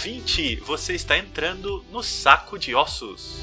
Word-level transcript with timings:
Ouvinte! 0.00 0.56
Você 0.60 0.94
está 0.94 1.18
entrando 1.18 1.84
no 1.92 2.02
Saco 2.02 2.58
de 2.58 2.74
Ossos. 2.74 3.36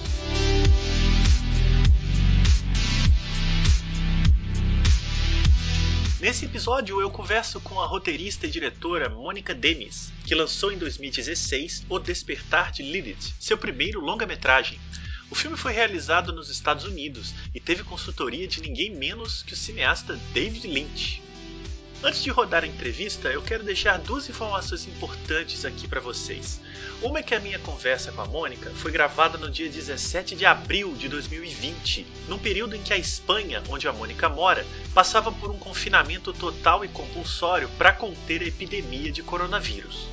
Nesse 6.19 6.45
episódio 6.45 6.99
eu 6.99 7.11
converso 7.11 7.61
com 7.61 7.79
a 7.79 7.85
roteirista 7.85 8.47
e 8.47 8.49
diretora 8.49 9.07
Mônica 9.07 9.54
Demis, 9.54 10.11
que 10.25 10.33
lançou 10.33 10.71
em 10.71 10.79
2016 10.79 11.85
O 11.87 11.99
Despertar 11.99 12.71
de 12.71 12.81
Lilith, 12.81 13.35
seu 13.39 13.55
primeiro 13.55 14.01
longa-metragem. 14.01 14.79
O 15.29 15.35
filme 15.35 15.55
foi 15.55 15.74
realizado 15.74 16.33
nos 16.33 16.49
Estados 16.49 16.85
Unidos 16.85 17.35
e 17.54 17.60
teve 17.60 17.83
consultoria 17.83 18.47
de 18.47 18.63
ninguém 18.63 18.89
menos 18.96 19.43
que 19.43 19.54
o 19.54 19.55
cineasta 19.55 20.19
David 20.33 20.65
Lynch. 20.65 21.21
Antes 22.04 22.21
de 22.21 22.29
rodar 22.29 22.64
a 22.64 22.68
entrevista, 22.68 23.28
eu 23.29 23.42
quero 23.42 23.64
deixar 23.64 23.97
duas 23.97 24.29
informações 24.29 24.86
importantes 24.88 25.65
aqui 25.65 25.88
para 25.88 26.00
vocês. 26.00 26.61
Uma 27.01 27.19
é 27.19 27.24
que 27.24 27.33
a 27.33 27.39
minha 27.39 27.57
conversa 27.57 28.11
com 28.11 28.21
a 28.21 28.25
Mônica 28.25 28.69
foi 28.75 28.92
gravada 28.92 29.36
no 29.36 29.50
dia 29.50 29.68
17 29.68 30.36
de 30.36 30.46
abril 30.46 30.93
de 30.93 31.10
2020, 31.10 32.05
num 32.28 32.38
período 32.38 32.75
em 32.75 32.83
que 32.83 32.94
a 32.94 32.97
Espanha, 32.97 33.64
onde 33.67 33.88
a 33.88 33.94
Mônica 33.94 34.30
mora, 34.30 34.64
passava 34.94 35.31
por 35.31 35.50
um 35.50 35.58
confinamento 35.58 36.31
total 36.33 36.86
e 36.86 36.88
compulsório 36.88 37.67
para 37.80 37.91
conter 37.91 38.44
a 38.44 38.45
epidemia 38.45 39.11
de 39.11 39.23
coronavírus. 39.23 40.08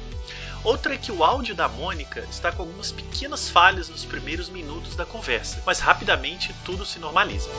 Outra 0.64 0.94
é 0.94 0.96
que 0.96 1.12
o 1.12 1.22
áudio 1.22 1.54
da 1.54 1.68
Mônica 1.68 2.26
está 2.30 2.50
com 2.50 2.62
algumas 2.62 2.90
pequenas 2.90 3.50
falhas 3.50 3.90
nos 3.90 4.06
primeiros 4.06 4.48
minutos 4.48 4.96
da 4.96 5.04
conversa, 5.04 5.62
mas 5.66 5.80
rapidamente 5.80 6.54
tudo 6.64 6.86
se 6.86 6.98
normaliza. 6.98 7.50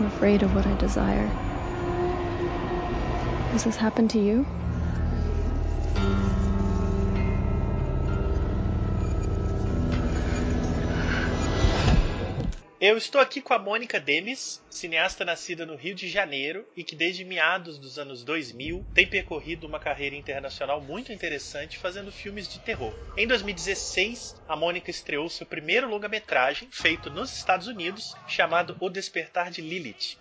I'm 0.00 0.06
afraid 0.06 0.42
of 0.42 0.54
what 0.54 0.66
I 0.66 0.76
desire. 0.76 1.28
Has 3.52 3.64
this 3.64 3.76
happened 3.76 4.08
to 4.12 4.18
you? 4.18 4.46
Eu 12.80 12.96
estou 12.96 13.20
aqui 13.20 13.42
com 13.42 13.52
a 13.52 13.58
Mônica 13.58 14.00
Demis, 14.00 14.64
cineasta 14.70 15.22
nascida 15.22 15.66
no 15.66 15.76
Rio 15.76 15.94
de 15.94 16.08
Janeiro 16.08 16.66
e 16.74 16.82
que 16.82 16.96
desde 16.96 17.26
meados 17.26 17.78
dos 17.78 17.98
anos 17.98 18.24
2000 18.24 18.86
tem 18.94 19.06
percorrido 19.06 19.66
uma 19.66 19.78
carreira 19.78 20.16
internacional 20.16 20.80
muito 20.80 21.12
interessante 21.12 21.76
fazendo 21.76 22.10
filmes 22.10 22.48
de 22.48 22.58
terror. 22.60 22.94
Em 23.18 23.26
2016, 23.26 24.34
a 24.48 24.56
Mônica 24.56 24.90
estreou 24.90 25.28
seu 25.28 25.46
primeiro 25.46 25.90
longa-metragem 25.90 26.70
feito 26.72 27.10
nos 27.10 27.36
Estados 27.36 27.66
Unidos, 27.66 28.14
chamado 28.26 28.74
O 28.80 28.88
Despertar 28.88 29.50
de 29.50 29.60
Lilith. 29.60 30.16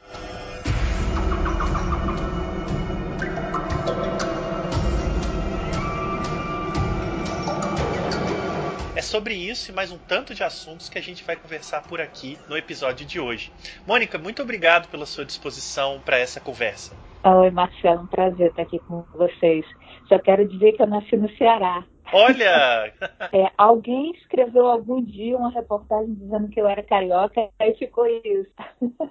É 9.00 9.02
sobre 9.02 9.34
isso 9.34 9.72
e 9.72 9.74
mais 9.74 9.94
um 9.94 9.98
tanto 9.98 10.36
de 10.36 10.44
assuntos 10.44 10.90
que 10.90 11.00
a 11.00 11.02
gente 11.02 11.24
vai 11.24 11.38
conversar 11.38 11.82
por 11.88 12.02
aqui 12.02 12.38
no 12.50 12.58
episódio 12.58 13.06
de 13.06 13.18
hoje. 13.18 13.50
Mônica, 13.88 14.18
muito 14.18 14.42
obrigado 14.42 14.90
pela 14.90 15.06
sua 15.06 15.24
disposição 15.24 16.02
para 16.04 16.20
essa 16.20 16.42
conversa. 16.42 16.98
Oi, 17.24 17.50
Marcelo, 17.50 18.02
um 18.02 18.08
prazer 18.08 18.50
estar 18.50 18.64
aqui 18.64 18.78
com 18.80 19.04
vocês. 19.14 19.66
Só 20.10 20.20
quero 20.20 20.46
dizer 20.46 20.74
que 20.74 20.82
eu 20.82 20.88
nasci 20.88 21.16
no 21.16 21.30
Ceará. 21.38 21.86
Olha! 22.12 22.94
É, 23.32 23.52
alguém 23.58 24.12
escreveu 24.12 24.68
algum 24.68 25.02
dia 25.02 25.38
uma 25.38 25.52
reportagem 25.52 26.16
dizendo 26.16 26.50
que 26.50 26.60
eu 26.60 26.68
era 26.68 26.84
carioca, 26.84 27.48
aí 27.60 27.76
ficou 27.76 28.06
isso. 28.06 28.52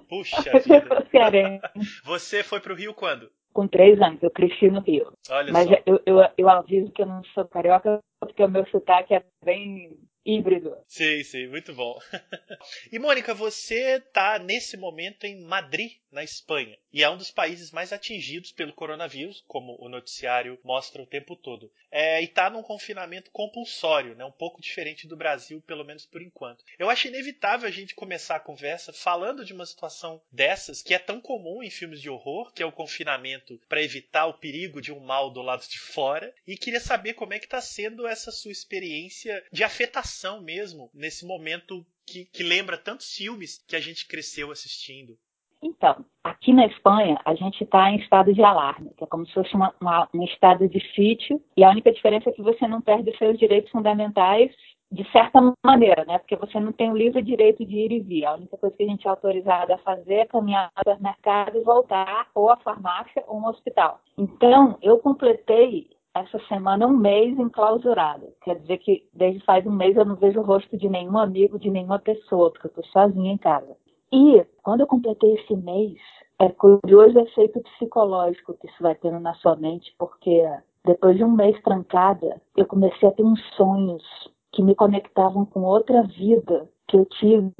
Puxa 0.09 0.59
vida! 0.59 1.61
Você 2.03 2.43
foi 2.43 2.59
para 2.59 2.73
o 2.73 2.75
Rio 2.75 2.93
quando? 2.93 3.31
Com 3.53 3.67
três 3.67 3.99
anos, 4.01 4.21
eu 4.21 4.29
cresci 4.29 4.69
no 4.69 4.79
Rio. 4.81 5.11
Olha 5.29 5.51
Mas. 5.51 5.69
Eu, 5.85 6.01
eu, 6.05 6.29
eu 6.37 6.49
aviso 6.49 6.91
que 6.91 7.01
eu 7.01 7.05
não 7.05 7.23
sou 7.25 7.45
carioca 7.45 7.99
porque 8.19 8.43
o 8.43 8.49
meu 8.49 8.65
sotaque 8.67 9.13
é 9.13 9.23
bem 9.43 9.97
híbrido. 10.37 10.77
Sim, 10.87 11.23
sim, 11.23 11.47
muito 11.47 11.73
bom. 11.73 11.99
e 12.91 12.99
Mônica, 12.99 13.33
você 13.33 13.97
está 13.97 14.37
nesse 14.39 14.77
momento 14.77 15.25
em 15.25 15.41
Madrid, 15.41 15.93
na 16.11 16.23
Espanha, 16.23 16.77
e 16.91 17.03
é 17.03 17.09
um 17.09 17.17
dos 17.17 17.31
países 17.31 17.71
mais 17.71 17.93
atingidos 17.93 18.51
pelo 18.51 18.73
coronavírus, 18.73 19.43
como 19.47 19.77
o 19.79 19.87
noticiário 19.87 20.59
mostra 20.63 21.01
o 21.01 21.05
tempo 21.05 21.35
todo. 21.35 21.71
É, 21.91 22.21
e 22.21 22.25
está 22.25 22.49
num 22.49 22.63
confinamento 22.63 23.29
compulsório, 23.31 24.15
né, 24.15 24.25
um 24.25 24.31
pouco 24.31 24.61
diferente 24.61 25.07
do 25.07 25.15
Brasil, 25.15 25.61
pelo 25.65 25.83
menos 25.83 26.05
por 26.05 26.21
enquanto. 26.21 26.63
Eu 26.77 26.89
acho 26.89 27.07
inevitável 27.07 27.67
a 27.67 27.71
gente 27.71 27.95
começar 27.95 28.35
a 28.35 28.39
conversa 28.39 28.91
falando 28.91 29.45
de 29.45 29.53
uma 29.53 29.65
situação 29.65 30.21
dessas, 30.31 30.81
que 30.81 30.93
é 30.93 30.99
tão 30.99 31.21
comum 31.21 31.61
em 31.61 31.69
filmes 31.69 32.01
de 32.01 32.09
horror, 32.09 32.51
que 32.53 32.63
é 32.63 32.65
o 32.65 32.71
confinamento 32.71 33.59
para 33.69 33.83
evitar 33.83 34.25
o 34.25 34.33
perigo 34.33 34.81
de 34.81 34.91
um 34.91 34.99
mal 34.99 35.29
do 35.29 35.41
lado 35.41 35.67
de 35.67 35.79
fora, 35.79 36.33
e 36.47 36.57
queria 36.57 36.79
saber 36.79 37.13
como 37.13 37.33
é 37.33 37.39
que 37.39 37.45
está 37.45 37.61
sendo 37.61 38.07
essa 38.07 38.31
sua 38.31 38.51
experiência 38.51 39.43
de 39.51 39.63
afetação 39.63 40.18
mesmo, 40.41 40.89
nesse 40.93 41.25
momento 41.25 41.85
que, 42.05 42.25
que 42.25 42.43
lembra 42.43 42.77
tantos 42.77 43.15
filmes 43.15 43.63
que 43.67 43.75
a 43.75 43.79
gente 43.79 44.07
cresceu 44.07 44.51
assistindo. 44.51 45.17
Então, 45.61 46.05
aqui 46.23 46.53
na 46.53 46.65
Espanha, 46.65 47.19
a 47.25 47.35
gente 47.35 47.63
está 47.63 47.91
em 47.91 47.97
estado 47.97 48.33
de 48.33 48.41
alarme, 48.41 48.91
que 48.97 49.03
é 49.03 49.07
como 49.07 49.25
se 49.27 49.33
fosse 49.33 49.53
uma, 49.53 49.73
uma, 49.81 50.07
um 50.13 50.23
estado 50.23 50.67
de 50.69 50.79
sítio, 50.95 51.41
e 51.55 51.63
a 51.63 51.69
única 51.69 51.91
diferença 51.91 52.29
é 52.29 52.33
que 52.33 52.41
você 52.41 52.67
não 52.67 52.81
perde 52.81 53.15
seus 53.17 53.37
direitos 53.37 53.69
fundamentais 53.71 54.51
de 54.91 55.09
certa 55.11 55.39
maneira, 55.63 56.03
né? 56.05 56.17
Porque 56.17 56.35
você 56.35 56.59
não 56.59 56.71
tem 56.71 56.91
o 56.91 56.97
livre 56.97 57.21
direito 57.21 57.63
de 57.63 57.75
ir 57.75 57.91
e 57.91 57.99
vir. 57.99 58.25
A 58.25 58.33
única 58.33 58.57
coisa 58.57 58.75
que 58.75 58.83
a 58.83 58.87
gente 58.87 59.05
é 59.05 59.09
autorizado 59.09 59.73
a 59.73 59.77
fazer 59.79 60.15
é 60.15 60.25
caminhar 60.25 60.71
ao 60.75 60.99
mercado 60.99 61.57
e 61.57 61.63
voltar, 61.63 62.27
ou 62.33 62.49
à 62.49 62.57
farmácia 62.57 63.23
ou 63.27 63.39
um 63.39 63.45
hospital. 63.45 64.01
Então, 64.17 64.77
eu 64.81 64.97
completei 64.97 65.89
essa 66.15 66.39
semana 66.47 66.87
um 66.87 66.97
mês 66.97 67.37
enclausurada. 67.37 68.27
Quer 68.43 68.59
dizer 68.59 68.77
que 68.79 69.07
desde 69.13 69.43
faz 69.45 69.65
um 69.65 69.71
mês 69.71 69.95
eu 69.95 70.05
não 70.05 70.15
vejo 70.15 70.39
o 70.39 70.43
rosto 70.43 70.77
de 70.77 70.89
nenhum 70.89 71.17
amigo, 71.17 71.59
de 71.59 71.69
nenhuma 71.69 71.99
pessoa, 71.99 72.51
porque 72.51 72.67
eu 72.67 72.69
estou 72.69 72.85
sozinha 72.85 73.33
em 73.33 73.37
casa. 73.37 73.75
E 74.11 74.43
quando 74.63 74.81
eu 74.81 74.87
completei 74.87 75.35
esse 75.35 75.55
mês, 75.55 75.97
é 76.39 76.49
curioso 76.49 77.17
o 77.17 77.21
efeito 77.21 77.61
psicológico 77.61 78.55
que 78.55 78.67
isso 78.67 78.81
vai 78.81 78.95
tendo 78.95 79.19
na 79.19 79.33
sua 79.35 79.55
mente, 79.55 79.93
porque 79.99 80.43
depois 80.83 81.17
de 81.17 81.23
um 81.23 81.31
mês 81.31 81.61
trancada, 81.61 82.41
eu 82.57 82.65
comecei 82.65 83.07
a 83.07 83.11
ter 83.11 83.23
uns 83.23 83.41
sonhos 83.55 84.03
que 84.51 84.63
me 84.63 84.73
conectavam 84.73 85.45
com 85.45 85.61
outra 85.61 86.01
vida 86.03 86.67
que 86.87 86.97
eu 86.97 87.05
tive, 87.05 87.53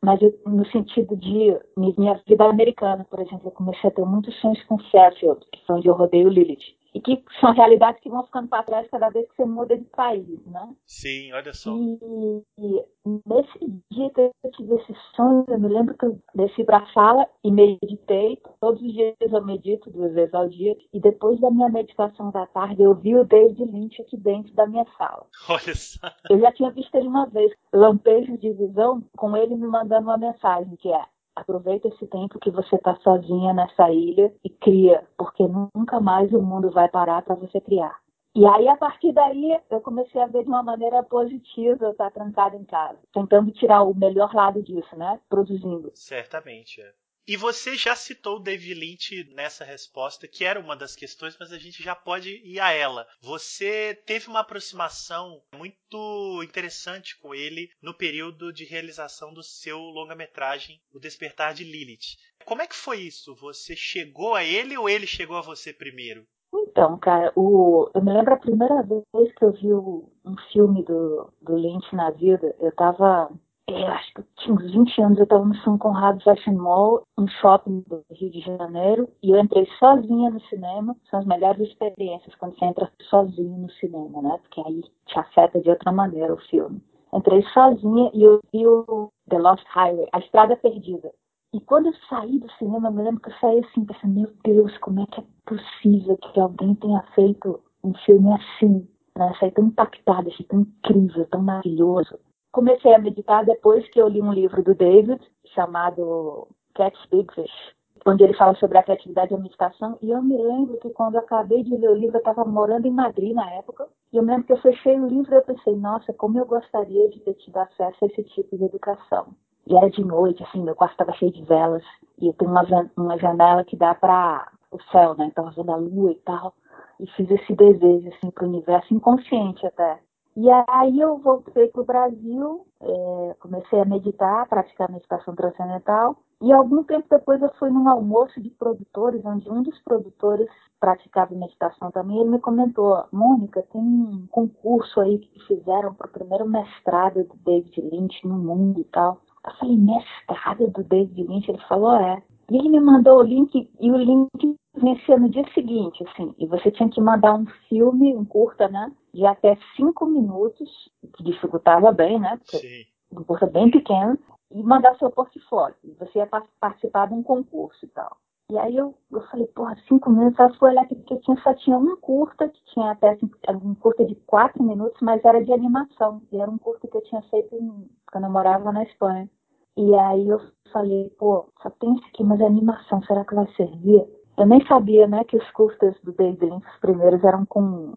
mas 0.00 0.22
eu, 0.22 0.32
no 0.46 0.64
sentido 0.66 1.16
de 1.16 1.58
minha 1.76 2.14
vida 2.26 2.44
americana, 2.44 3.04
por 3.10 3.18
exemplo, 3.18 3.48
eu 3.48 3.50
comecei 3.50 3.90
a 3.90 3.92
ter 3.92 4.04
muitos 4.04 4.38
sonhos 4.40 4.62
com 4.64 4.78
Fairfield, 4.78 5.40
que 5.52 5.66
foi 5.66 5.76
onde 5.76 5.88
eu 5.88 5.94
rodeio 5.94 6.28
Lilith 6.28 6.77
e 6.94 7.00
que 7.00 7.22
são 7.40 7.52
realidades 7.52 8.00
que 8.00 8.08
vão 8.08 8.24
ficando 8.24 8.48
para 8.48 8.62
trás 8.62 8.88
cada 8.90 9.08
vez 9.10 9.28
que 9.28 9.36
você 9.36 9.44
muda 9.44 9.76
de 9.76 9.84
país, 9.84 10.46
né? 10.46 10.74
Sim, 10.86 11.32
olha 11.32 11.52
só. 11.52 11.74
E, 11.74 12.42
e 12.58 12.84
nesse 13.26 13.58
dia 13.90 14.10
que 14.10 14.20
eu 14.20 14.50
tive 14.52 14.74
esse 14.74 14.94
sonho, 15.14 15.44
eu 15.48 15.58
me 15.58 15.68
lembro 15.68 15.96
que 15.96 16.06
eu 16.06 16.18
desci 16.34 16.64
para 16.64 16.78
a 16.78 16.92
sala 16.92 17.26
e 17.44 17.50
meditei. 17.50 18.40
Todos 18.60 18.80
os 18.82 18.92
dias 18.92 19.14
eu 19.20 19.44
medito 19.44 19.90
duas 19.90 20.12
vezes 20.12 20.34
ao 20.34 20.48
dia. 20.48 20.76
E 20.92 21.00
depois 21.00 21.38
da 21.40 21.50
minha 21.50 21.68
meditação 21.68 22.30
da 22.30 22.46
tarde, 22.46 22.82
eu 22.82 22.94
vi 22.94 23.16
o 23.16 23.24
David 23.24 23.64
Lynch 23.64 24.00
aqui 24.02 24.16
dentro 24.16 24.52
da 24.54 24.66
minha 24.66 24.86
sala. 24.96 25.26
Olha 25.48 25.74
só. 25.74 26.10
Eu 26.30 26.40
já 26.40 26.52
tinha 26.52 26.70
visto 26.70 26.94
ele 26.94 27.08
uma 27.08 27.26
vez, 27.26 27.52
lampejo 27.72 28.36
de 28.38 28.52
visão, 28.52 29.02
com 29.16 29.36
ele 29.36 29.54
me 29.54 29.66
mandando 29.66 30.08
uma 30.08 30.18
mensagem 30.18 30.76
que 30.76 30.90
é 30.90 31.02
Aproveita 31.40 31.88
esse 31.88 32.06
tempo 32.06 32.38
que 32.38 32.50
você 32.50 32.76
está 32.76 32.96
sozinha 32.96 33.52
nessa 33.52 33.90
ilha 33.90 34.32
e 34.44 34.50
cria, 34.50 35.06
porque 35.16 35.44
nunca 35.46 36.00
mais 36.00 36.32
o 36.32 36.42
mundo 36.42 36.70
vai 36.70 36.88
parar 36.88 37.22
para 37.22 37.34
você 37.34 37.60
criar. 37.60 37.98
E 38.34 38.46
aí, 38.46 38.68
a 38.68 38.76
partir 38.76 39.12
daí, 39.12 39.58
eu 39.70 39.80
comecei 39.80 40.20
a 40.20 40.26
ver 40.26 40.42
de 40.42 40.48
uma 40.48 40.62
maneira 40.62 41.02
positiva 41.02 41.90
estar 41.90 42.10
trancada 42.10 42.56
em 42.56 42.64
casa, 42.64 42.98
tentando 43.12 43.50
tirar 43.50 43.82
o 43.82 43.94
melhor 43.94 44.32
lado 44.34 44.62
disso, 44.62 44.96
né? 44.96 45.18
Produzindo. 45.28 45.90
Certamente, 45.94 46.80
é. 46.80 46.92
E 47.28 47.36
você 47.36 47.76
já 47.76 47.94
citou 47.94 48.36
o 48.36 48.40
David 48.40 48.72
Lynch 48.72 49.30
nessa 49.34 49.62
resposta, 49.62 50.26
que 50.26 50.46
era 50.46 50.58
uma 50.58 50.74
das 50.74 50.96
questões, 50.96 51.36
mas 51.38 51.52
a 51.52 51.58
gente 51.58 51.82
já 51.82 51.94
pode 51.94 52.40
ir 52.42 52.58
a 52.58 52.72
ela. 52.72 53.06
Você 53.20 53.94
teve 54.06 54.28
uma 54.28 54.40
aproximação 54.40 55.42
muito 55.54 56.42
interessante 56.42 57.20
com 57.20 57.34
ele 57.34 57.68
no 57.82 57.92
período 57.92 58.50
de 58.50 58.64
realização 58.64 59.34
do 59.34 59.42
seu 59.42 59.78
longa-metragem 59.78 60.80
O 60.90 60.98
Despertar 60.98 61.52
de 61.52 61.64
Lilith. 61.64 62.16
Como 62.46 62.62
é 62.62 62.66
que 62.66 62.74
foi 62.74 63.02
isso? 63.02 63.34
Você 63.34 63.76
chegou 63.76 64.34
a 64.34 64.42
ele 64.42 64.78
ou 64.78 64.88
ele 64.88 65.06
chegou 65.06 65.36
a 65.36 65.42
você 65.42 65.70
primeiro? 65.70 66.26
Então, 66.54 66.98
cara, 66.98 67.30
o, 67.36 67.90
eu 67.94 68.02
me 68.02 68.10
lembro 68.10 68.32
a 68.32 68.38
primeira 68.38 68.82
vez 68.82 69.34
que 69.34 69.44
eu 69.44 69.52
vi 69.52 69.74
um 69.74 70.34
filme 70.50 70.82
do, 70.82 71.30
do 71.42 71.56
Lynch 71.56 71.94
na 71.94 72.10
vida, 72.10 72.56
eu 72.58 72.74
tava 72.74 73.30
eu 73.68 73.86
acho 73.88 74.14
que 74.14 74.22
tinha 74.36 74.54
uns 74.54 74.72
20 74.72 75.02
anos, 75.02 75.18
eu 75.18 75.24
estava 75.24 75.44
no 75.44 75.54
São 75.56 75.76
Conrado 75.76 76.22
Fashion 76.22 76.54
Mall, 76.54 77.02
um 77.18 77.28
shopping 77.28 77.84
do 77.86 78.02
Rio 78.10 78.30
de 78.30 78.40
Janeiro, 78.40 79.08
e 79.22 79.30
eu 79.30 79.38
entrei 79.38 79.66
sozinha 79.78 80.30
no 80.30 80.40
cinema. 80.42 80.96
São 81.10 81.20
as 81.20 81.26
melhores 81.26 81.68
experiências 81.68 82.34
quando 82.36 82.58
você 82.58 82.64
entra 82.64 82.90
sozinho 83.10 83.58
no 83.58 83.70
cinema, 83.72 84.22
né? 84.22 84.38
Porque 84.42 84.62
aí 84.66 84.82
te 85.06 85.18
afeta 85.18 85.60
de 85.60 85.68
outra 85.68 85.92
maneira 85.92 86.32
o 86.32 86.40
filme. 86.48 86.82
Entrei 87.12 87.42
sozinha 87.52 88.10
e 88.14 88.22
eu 88.22 88.40
vi 88.52 88.66
o 88.66 89.10
The 89.28 89.38
Lost 89.38 89.64
Highway, 89.68 90.08
A 90.12 90.18
Estrada 90.18 90.56
Perdida. 90.56 91.12
E 91.52 91.60
quando 91.60 91.86
eu 91.86 91.94
saí 92.08 92.38
do 92.38 92.50
cinema, 92.52 92.88
eu 92.88 92.92
me 92.92 93.02
lembro 93.02 93.20
que 93.20 93.30
eu 93.30 93.34
saí 93.40 93.60
assim, 93.60 93.84
pensando, 93.84 94.14
meu 94.14 94.32
Deus, 94.44 94.76
como 94.78 95.00
é 95.00 95.06
que 95.06 95.20
é 95.20 95.24
possível 95.46 96.16
que 96.18 96.40
alguém 96.40 96.74
tenha 96.74 97.02
feito 97.14 97.60
um 97.82 97.94
filme 98.04 98.32
assim? 98.32 98.86
Né? 99.16 99.32
Saí 99.40 99.50
tão 99.50 99.66
impactada, 99.66 100.28
achei 100.28 100.44
tão 100.46 100.60
incrível, 100.60 101.26
tão 101.30 101.42
maravilhoso. 101.42 102.18
Comecei 102.58 102.92
a 102.92 102.98
meditar 102.98 103.44
depois 103.44 103.88
que 103.90 104.00
eu 104.02 104.08
li 104.08 104.20
um 104.20 104.32
livro 104.32 104.64
do 104.64 104.74
David, 104.74 105.20
chamado 105.54 106.48
Catch 106.74 106.98
Big 107.08 107.32
Fish, 107.32 107.72
onde 108.04 108.24
ele 108.24 108.34
fala 108.34 108.52
sobre 108.56 108.76
a 108.76 108.82
criatividade 108.82 109.32
e 109.32 109.36
a 109.36 109.38
meditação. 109.38 109.96
E 110.02 110.10
eu 110.10 110.20
me 110.20 110.36
lembro 110.36 110.76
que 110.78 110.90
quando 110.90 111.14
eu 111.14 111.20
acabei 111.20 111.62
de 111.62 111.76
ler 111.76 111.88
o 111.88 111.94
livro, 111.94 112.16
eu 112.16 112.18
estava 112.18 112.44
morando 112.44 112.88
em 112.88 112.90
Madrid 112.90 113.32
na 113.32 113.48
época. 113.52 113.86
E 114.12 114.16
eu 114.16 114.24
me 114.24 114.32
lembro 114.32 114.48
que 114.48 114.52
eu 114.54 114.60
fechei 114.60 114.98
o 114.98 115.06
livro 115.06 115.32
e 115.32 115.36
eu 115.36 115.42
pensei, 115.42 115.76
nossa, 115.76 116.12
como 116.12 116.36
eu 116.36 116.46
gostaria 116.46 117.08
de 117.10 117.20
ter 117.20 117.34
tido 117.34 117.58
acesso 117.58 117.96
a 118.02 118.06
esse 118.08 118.24
tipo 118.24 118.58
de 118.58 118.64
educação. 118.64 119.28
E 119.64 119.76
era 119.76 119.88
de 119.88 120.02
noite, 120.02 120.42
assim, 120.42 120.60
meu 120.60 120.74
quarto 120.74 120.94
estava 120.94 121.12
cheio 121.12 121.30
de 121.30 121.44
velas. 121.44 121.84
E 122.20 122.32
tem 122.32 122.48
uma, 122.48 122.66
uma 122.96 123.16
janela 123.18 123.62
que 123.62 123.76
dá 123.76 123.94
para 123.94 124.50
o 124.72 124.82
céu, 124.90 125.14
né? 125.16 125.26
Então, 125.26 125.48
vendo 125.52 125.70
a 125.70 125.76
lua 125.76 126.10
e 126.10 126.16
tal. 126.16 126.52
E 126.98 127.06
fiz 127.12 127.30
esse 127.30 127.54
desejo, 127.54 128.08
assim, 128.08 128.32
para 128.32 128.44
o 128.44 128.48
universo, 128.48 128.92
inconsciente 128.92 129.64
até. 129.64 130.00
E 130.40 130.48
aí 130.68 131.00
eu 131.00 131.18
voltei 131.18 131.66
para 131.66 131.82
o 131.82 131.84
Brasil, 131.84 132.64
é, 132.80 133.36
comecei 133.40 133.80
a 133.80 133.84
meditar, 133.84 134.48
praticar 134.48 134.88
meditação 134.88 135.34
transcendental. 135.34 136.16
E 136.40 136.52
algum 136.52 136.84
tempo 136.84 137.08
depois 137.10 137.42
eu 137.42 137.50
fui 137.58 137.70
num 137.70 137.88
almoço 137.88 138.40
de 138.40 138.48
produtores, 138.50 139.20
onde 139.24 139.50
um 139.50 139.64
dos 139.64 139.76
produtores 139.82 140.48
praticava 140.78 141.34
meditação 141.34 141.90
também. 141.90 142.20
Ele 142.20 142.30
me 142.30 142.38
comentou: 142.38 143.02
Mônica, 143.10 143.66
tem 143.72 143.82
um 143.82 144.28
concurso 144.30 145.00
aí 145.00 145.18
que 145.18 145.44
fizeram 145.48 145.92
para 145.92 146.06
o 146.06 146.12
primeiro 146.12 146.48
mestrado 146.48 147.24
do 147.24 147.36
David 147.44 147.80
Lynch 147.80 148.24
no 148.24 148.38
mundo 148.38 148.80
e 148.80 148.84
tal. 148.84 149.20
Eu 149.44 149.52
falei, 149.54 149.76
mestrado 149.76 150.68
do 150.68 150.84
David 150.84 151.20
Lynch? 151.20 151.50
Ele 151.50 151.62
falou, 151.68 151.96
é. 151.96 152.22
E 152.48 152.56
ele 152.56 152.68
me 152.68 152.80
mandou 152.80 153.18
o 153.18 153.22
link, 153.22 153.68
e 153.80 153.90
o 153.90 153.96
link 153.96 154.56
vencia 154.76 155.18
no 155.18 155.28
dia 155.28 155.44
seguinte, 155.52 156.04
assim. 156.08 156.32
E 156.38 156.46
você 156.46 156.70
tinha 156.70 156.88
que 156.88 157.00
mandar 157.00 157.34
um 157.34 157.44
filme, 157.68 158.14
um 158.16 158.24
curta, 158.24 158.68
né? 158.68 158.92
De 159.18 159.26
até 159.26 159.58
cinco 159.74 160.06
minutos, 160.06 160.70
que 161.16 161.24
dificultava 161.24 161.90
bem, 161.90 162.20
né? 162.20 162.36
Porque 162.36 162.58
Sim. 162.58 162.84
Um 163.10 163.24
curta 163.24 163.46
bem 163.46 163.68
pequeno, 163.68 164.16
e 164.52 164.62
mandar 164.62 164.96
seu 164.96 165.10
portfólio. 165.10 165.74
Você 165.98 166.20
ia 166.20 166.28
participar 166.60 167.08
de 167.08 167.14
um 167.14 167.22
concurso 167.24 167.84
e 167.84 167.88
tal. 167.88 168.16
E 168.52 168.56
aí 168.56 168.76
eu, 168.76 168.94
eu 169.10 169.20
falei, 169.22 169.46
porra, 169.48 169.76
cinco 169.88 170.08
minutos, 170.08 170.38
ela 170.38 170.54
foi 170.54 170.70
olhar 170.70 170.86
porque 170.86 171.16
tinha, 171.16 171.36
só 171.42 171.52
tinha 171.54 171.76
um 171.76 171.96
curta, 171.96 172.48
que 172.48 172.62
tinha 172.66 172.92
até 172.92 173.10
assim, 173.10 173.28
um 173.60 173.74
curta 173.74 174.04
de 174.04 174.14
quatro 174.14 174.62
minutos, 174.62 175.00
mas 175.02 175.24
era 175.24 175.44
de 175.44 175.52
animação. 175.52 176.22
E 176.30 176.40
era 176.40 176.48
um 176.48 176.56
curta 176.56 176.86
que 176.86 176.96
eu 176.96 177.02
tinha 177.02 177.20
feito 177.22 177.56
em, 177.56 177.90
quando 178.12 178.24
eu 178.24 178.30
morava 178.30 178.70
na 178.70 178.84
Espanha. 178.84 179.28
E 179.76 179.94
aí 179.96 180.28
eu 180.28 180.40
falei, 180.72 181.10
pô, 181.18 181.48
só 181.60 181.70
tem 181.70 181.92
isso 181.94 182.06
aqui, 182.06 182.22
mas 182.22 182.40
é 182.40 182.46
animação, 182.46 183.02
será 183.02 183.24
que 183.24 183.34
vai 183.34 183.48
servir? 183.54 184.06
Eu 184.36 184.46
nem 184.46 184.64
sabia, 184.68 185.08
né, 185.08 185.24
que 185.24 185.36
os 185.36 185.50
curtas 185.50 186.00
do 186.04 186.12
David 186.12 186.44
Lynch, 186.44 186.64
os 186.64 186.80
primeiros, 186.80 187.24
eram 187.24 187.44
com, 187.44 187.94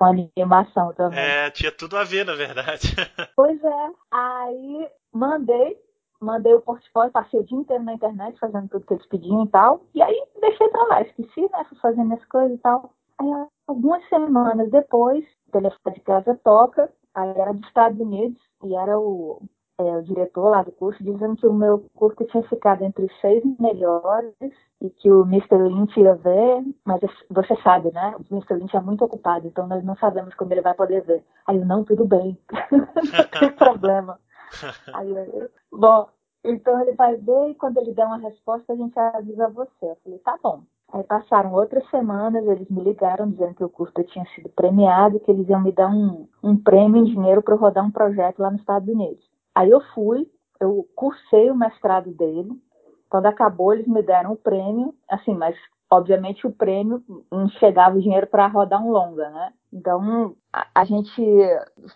com 0.00 0.06
animação 0.06 0.94
também. 0.94 1.18
É, 1.18 1.50
tinha 1.50 1.70
tudo 1.70 1.98
a 1.98 2.04
ver, 2.04 2.24
na 2.24 2.34
verdade. 2.34 2.96
pois 3.36 3.62
é. 3.62 3.90
Aí 4.10 4.88
mandei, 5.12 5.78
mandei 6.18 6.54
o 6.54 6.62
portfólio, 6.62 7.12
passei 7.12 7.38
o 7.38 7.44
dia 7.44 7.58
inteiro 7.58 7.84
na 7.84 7.92
internet 7.92 8.38
fazendo 8.40 8.68
tudo 8.70 8.86
que 8.86 8.94
eles 8.94 9.06
pediam 9.06 9.44
e 9.44 9.48
tal. 9.48 9.84
E 9.94 10.02
aí 10.02 10.24
deixei 10.40 10.68
pra 10.68 10.84
lá, 10.84 11.02
esqueci, 11.02 11.42
né? 11.42 11.66
Fui 11.68 11.78
fazendo 11.80 12.14
as 12.14 12.24
coisas 12.24 12.56
e 12.56 12.62
tal. 12.62 12.90
Aí 13.20 13.28
algumas 13.66 14.02
semanas 14.08 14.70
depois, 14.70 15.22
o 15.48 15.52
telefone 15.52 15.94
de 15.94 16.00
casa 16.00 16.40
toca, 16.42 16.90
aí 17.14 17.30
era 17.36 17.52
dos 17.52 17.66
Estados 17.66 18.00
Unidos 18.00 18.40
e 18.64 18.74
era 18.74 18.98
o, 18.98 19.42
é, 19.80 19.96
o 19.96 20.02
diretor 20.02 20.50
lá 20.50 20.62
do 20.62 20.72
curso 20.72 21.02
dizendo 21.02 21.36
que 21.36 21.46
o 21.46 21.52
meu 21.52 21.84
curso 21.94 22.24
tinha 22.26 22.42
ficado 22.44 22.82
entre 22.82 23.04
os 23.04 23.20
seis 23.20 23.42
melhores 23.58 24.34
e 24.80 24.90
que 24.90 25.10
o 25.10 25.22
Mr. 25.22 25.56
Lynch 25.56 25.98
ia 25.98 26.14
ver, 26.14 26.64
mas 26.84 27.00
você 27.30 27.56
sabe, 27.62 27.90
né? 27.92 28.14
O 28.16 28.34
Mr. 28.34 28.54
Lynch 28.54 28.76
é 28.76 28.80
muito 28.80 29.04
ocupado, 29.04 29.46
então 29.46 29.66
nós 29.66 29.84
não 29.84 29.96
sabemos 29.96 30.34
quando 30.34 30.52
ele 30.52 30.62
vai 30.62 30.74
poder 30.74 31.02
ver. 31.02 31.24
Aí 31.46 31.58
eu, 31.58 31.64
não, 31.64 31.84
tudo 31.84 32.04
bem, 32.04 32.38
não 32.70 33.40
tem 33.40 33.52
problema. 33.52 34.18
Aí 34.94 35.10
eu, 35.10 35.50
bom, 35.72 36.08
então 36.44 36.80
ele 36.80 36.92
vai 36.92 37.16
ver 37.16 37.50
e 37.50 37.54
quando 37.54 37.78
ele 37.78 37.94
der 37.94 38.06
uma 38.06 38.18
resposta 38.18 38.72
a 38.72 38.76
gente 38.76 38.98
avisa 38.98 39.48
você. 39.48 39.86
Eu 39.86 39.96
falei, 40.02 40.18
tá 40.18 40.38
bom. 40.42 40.62
Aí 40.92 41.04
passaram 41.04 41.52
outras 41.52 41.88
semanas, 41.88 42.44
eles 42.44 42.68
me 42.68 42.82
ligaram 42.82 43.30
dizendo 43.30 43.54
que 43.54 43.64
o 43.64 43.68
curso 43.68 43.94
tinha 44.04 44.24
sido 44.34 44.48
premiado, 44.48 45.20
que 45.20 45.30
eles 45.30 45.48
iam 45.48 45.60
me 45.60 45.70
dar 45.70 45.88
um, 45.88 46.26
um 46.42 46.56
prêmio 46.56 47.02
em 47.02 47.04
dinheiro 47.04 47.42
para 47.42 47.54
rodar 47.54 47.84
um 47.84 47.92
projeto 47.92 48.40
lá 48.40 48.50
nos 48.50 48.60
Estados 48.60 48.88
Unidos. 48.88 49.29
Aí 49.54 49.70
eu 49.70 49.80
fui, 49.94 50.30
eu 50.60 50.86
cursei 50.94 51.50
o 51.50 51.56
mestrado 51.56 52.10
dele. 52.12 52.50
Quando 53.08 53.26
acabou, 53.26 53.72
eles 53.72 53.88
me 53.88 54.02
deram 54.02 54.32
o 54.32 54.36
prêmio, 54.36 54.94
assim, 55.08 55.34
mas 55.34 55.56
obviamente 55.90 56.46
o 56.46 56.52
prêmio 56.52 57.02
não 57.30 57.48
chegava 57.48 57.96
o 57.96 58.00
dinheiro 58.00 58.28
para 58.28 58.46
rodar 58.46 58.80
um 58.84 58.92
longa, 58.92 59.28
né? 59.30 59.52
Então 59.72 60.36
a, 60.52 60.66
a, 60.74 60.84
gente 60.84 61.20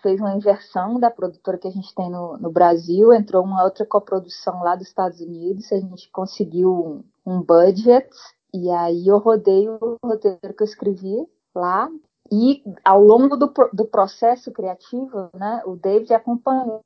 fez 0.01 0.19
uma 0.19 0.35
inversão 0.35 0.99
da 0.99 1.09
produtora 1.09 1.57
que 1.57 1.67
a 1.67 1.71
gente 1.71 1.93
tem 1.95 2.09
no, 2.09 2.37
no, 2.37 2.51
Brasil, 2.51 3.13
entrou 3.13 3.43
uma 3.43 3.63
outra 3.63 3.85
coprodução 3.85 4.61
lá 4.61 4.75
dos 4.75 4.87
Estados 4.87 5.21
Unidos, 5.21 5.71
a 5.71 5.79
gente 5.79 6.11
conseguiu 6.11 6.69
um, 6.71 7.03
um 7.25 7.41
budget. 7.41 8.09
E 8.53 8.69
aí 8.69 9.07
eu 9.07 9.17
rodei 9.17 9.67
o 9.69 9.97
roteiro 10.03 10.53
que 10.55 10.63
eu 10.63 10.65
escrevi 10.65 11.25
lá 11.53 11.89
e 12.31 12.63
ao 12.83 13.01
longo 13.01 13.37
do, 13.37 13.51
do 13.71 13.85
processo 13.85 14.51
criativo, 14.51 15.29
né, 15.33 15.61
o 15.65 15.75
David 15.75 16.13
acompanhou 16.13 16.81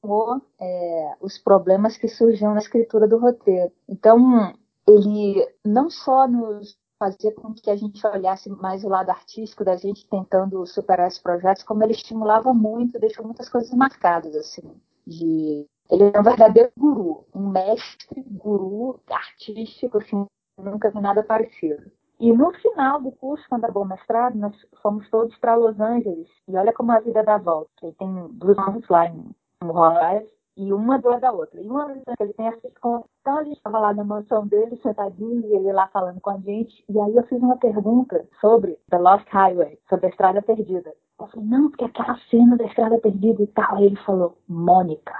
é, 0.59 1.15
os 1.21 1.37
problemas 1.37 1.97
que 1.97 2.07
surgiam 2.07 2.53
na 2.53 2.59
escritura 2.59 3.07
do 3.07 3.17
roteiro. 3.17 3.71
Então, 3.87 4.53
ele 4.87 5.47
não 5.65 5.89
só 5.89 6.27
nos 6.27 6.77
fazia 6.97 7.33
com 7.33 7.53
que 7.53 7.69
a 7.69 7.75
gente 7.77 8.05
olhasse 8.05 8.49
mais 8.49 8.83
o 8.83 8.89
lado 8.89 9.09
artístico 9.09 9.63
da 9.63 9.77
gente 9.77 10.07
tentando 10.09 10.65
superar 10.65 11.07
esses 11.07 11.19
projetos, 11.19 11.63
como 11.63 11.81
ele 11.83 11.93
estimulava 11.93 12.53
muito, 12.53 12.99
deixou 12.99 13.23
muitas 13.23 13.47
coisas 13.47 13.71
marcadas, 13.73 14.35
assim, 14.35 14.69
de... 15.07 15.65
Ele 15.89 16.11
é 16.13 16.19
um 16.19 16.23
verdadeiro 16.23 16.71
guru, 16.77 17.25
um 17.33 17.49
mestre 17.49 18.21
guru 18.23 18.99
artístico, 19.09 19.97
assim, 19.97 20.25
nunca 20.59 20.91
vi 20.91 20.99
nada 20.99 21.23
parecido. 21.23 21.89
E 22.19 22.33
no 22.33 22.51
final 22.53 23.01
do 23.01 23.11
curso, 23.13 23.45
quando 23.47 23.63
acabou 23.63 23.83
o 23.83 23.87
mestrado, 23.87 24.37
nós 24.37 24.53
fomos 24.81 25.09
todos 25.09 25.35
para 25.37 25.55
Los 25.55 25.79
Angeles. 25.79 26.27
E 26.47 26.57
olha 26.57 26.73
como 26.73 26.91
a 26.91 26.99
vida 26.99 27.23
dá 27.23 27.37
volta. 27.37 27.69
Tem 27.97 28.27
duas 28.33 28.57
mãos 28.57 28.87
lá 28.89 29.07
em 29.07 29.33
Juárez 29.63 30.29
e 30.57 30.73
uma 30.73 30.99
do 30.99 31.07
lado 31.07 31.21
da 31.21 31.31
outra. 31.31 31.61
E 31.61 31.69
uma 31.69 31.87
vez 31.87 32.03
ele 32.19 32.33
tem 32.33 32.47
essas 32.47 32.77
contas. 32.79 33.09
Então 33.21 33.37
a 33.37 33.43
gente 33.45 33.55
estava 33.55 33.79
lá 33.79 33.93
na 33.93 34.03
mansão 34.03 34.45
dele, 34.45 34.77
sentadinho, 34.83 35.39
e 35.45 35.55
ele 35.55 35.71
lá 35.71 35.87
falando 35.87 36.19
com 36.19 36.31
a 36.31 36.37
gente. 36.39 36.83
E 36.89 36.99
aí 36.99 37.15
eu 37.15 37.23
fiz 37.23 37.41
uma 37.41 37.55
pergunta 37.55 38.27
sobre 38.41 38.77
The 38.89 38.97
Lost 38.97 39.25
Highway, 39.29 39.79
sobre 39.87 40.07
a 40.07 40.09
Estrada 40.09 40.41
Perdida. 40.41 40.93
Eu 41.17 41.27
falei, 41.27 41.45
não, 41.45 41.69
porque 41.69 41.85
aquela 41.85 42.17
cena 42.29 42.57
da 42.57 42.65
Estrada 42.65 42.99
Perdida 42.99 43.41
e 43.41 43.47
tal. 43.47 43.77
Aí 43.77 43.85
ele 43.85 43.95
falou, 44.03 44.37
Mônica, 44.45 45.15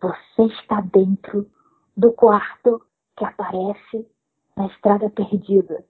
você 0.00 0.42
está 0.42 0.80
dentro 0.80 1.48
do 1.96 2.12
quarto 2.12 2.82
que 3.16 3.24
aparece 3.24 4.08
na 4.56 4.66
Estrada 4.66 5.08
Perdida. 5.10 5.84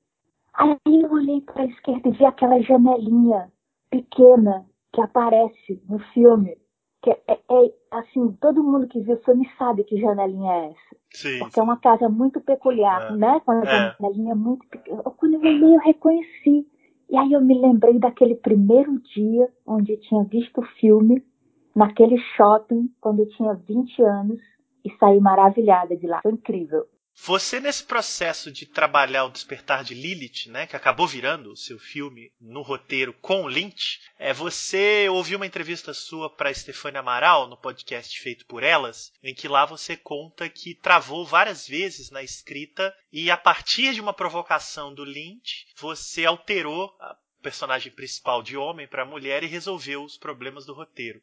Aí 0.54 0.76
eu 0.86 1.10
olhei 1.10 1.40
para 1.40 1.62
a 1.62 1.66
esquerda 1.66 2.08
e 2.08 2.12
vi 2.12 2.24
aquela 2.24 2.60
janelinha 2.60 3.50
pequena 3.90 4.66
que 4.92 5.00
aparece 5.00 5.82
no 5.88 5.98
filme. 6.12 6.56
Que 7.02 7.10
é, 7.10 7.20
é, 7.28 7.34
é, 7.50 7.72
assim, 7.90 8.32
todo 8.40 8.62
mundo 8.62 8.86
que 8.86 9.00
viu 9.00 9.16
o 9.16 9.24
filme 9.24 9.48
sabe 9.58 9.82
que 9.84 10.00
janelinha 10.00 10.52
é 10.52 10.66
essa. 10.66 10.96
Sim, 11.14 11.38
porque 11.40 11.58
é 11.58 11.62
uma 11.62 11.78
casa 11.78 12.08
muito 12.08 12.40
peculiar, 12.40 13.12
é. 13.12 13.16
né? 13.16 13.40
Com 13.44 13.52
a 13.52 13.64
É. 13.64 13.96
janelinha 13.98 14.34
muito 14.34 14.66
pequena. 14.68 15.02
Quando 15.02 15.34
eu 15.34 15.40
olhei, 15.40 15.74
eu 15.74 15.80
reconheci. 15.80 16.66
E 17.10 17.16
aí 17.16 17.32
eu 17.32 17.40
me 17.40 17.58
lembrei 17.60 17.98
daquele 17.98 18.36
primeiro 18.36 18.98
dia 19.14 19.48
onde 19.66 19.92
eu 19.92 20.00
tinha 20.00 20.24
visto 20.24 20.60
o 20.60 20.66
filme, 20.80 21.22
naquele 21.74 22.18
shopping, 22.36 22.88
quando 23.00 23.20
eu 23.20 23.28
tinha 23.30 23.54
20 23.54 24.02
anos, 24.02 24.40
e 24.84 24.90
saí 24.98 25.20
maravilhada 25.20 25.96
de 25.96 26.06
lá. 26.06 26.20
Foi 26.22 26.32
incrível. 26.32 26.86
Você, 27.14 27.60
nesse 27.60 27.84
processo 27.84 28.50
de 28.50 28.66
trabalhar 28.66 29.24
o 29.24 29.30
Despertar 29.30 29.84
de 29.84 29.94
Lilith, 29.94 30.48
né, 30.48 30.66
que 30.66 30.74
acabou 30.74 31.06
virando 31.06 31.52
o 31.52 31.56
seu 31.56 31.78
filme 31.78 32.32
no 32.40 32.62
roteiro 32.62 33.12
com 33.12 33.46
Lynch, 33.46 34.00
é, 34.18 34.32
você 34.32 35.08
ouviu 35.08 35.36
uma 35.36 35.46
entrevista 35.46 35.92
sua 35.92 36.34
para 36.34 36.52
Stefania 36.52 37.00
Amaral, 37.00 37.46
no 37.46 37.56
podcast 37.56 38.18
feito 38.18 38.46
por 38.46 38.62
elas, 38.62 39.12
em 39.22 39.34
que 39.34 39.46
lá 39.46 39.66
você 39.66 39.96
conta 39.96 40.48
que 40.48 40.74
travou 40.74 41.24
várias 41.24 41.68
vezes 41.68 42.10
na 42.10 42.22
escrita 42.22 42.92
e, 43.12 43.30
a 43.30 43.36
partir 43.36 43.94
de 43.94 44.00
uma 44.00 44.14
provocação 44.14 44.92
do 44.92 45.04
Lynch, 45.04 45.66
você 45.76 46.24
alterou 46.24 46.96
a 46.98 47.16
personagem 47.42 47.92
principal 47.92 48.42
de 48.42 48.56
homem 48.56 48.88
para 48.88 49.04
mulher 49.04 49.44
e 49.44 49.48
resolveu 49.48 50.02
os 50.02 50.16
problemas 50.16 50.64
do 50.64 50.72
roteiro. 50.72 51.22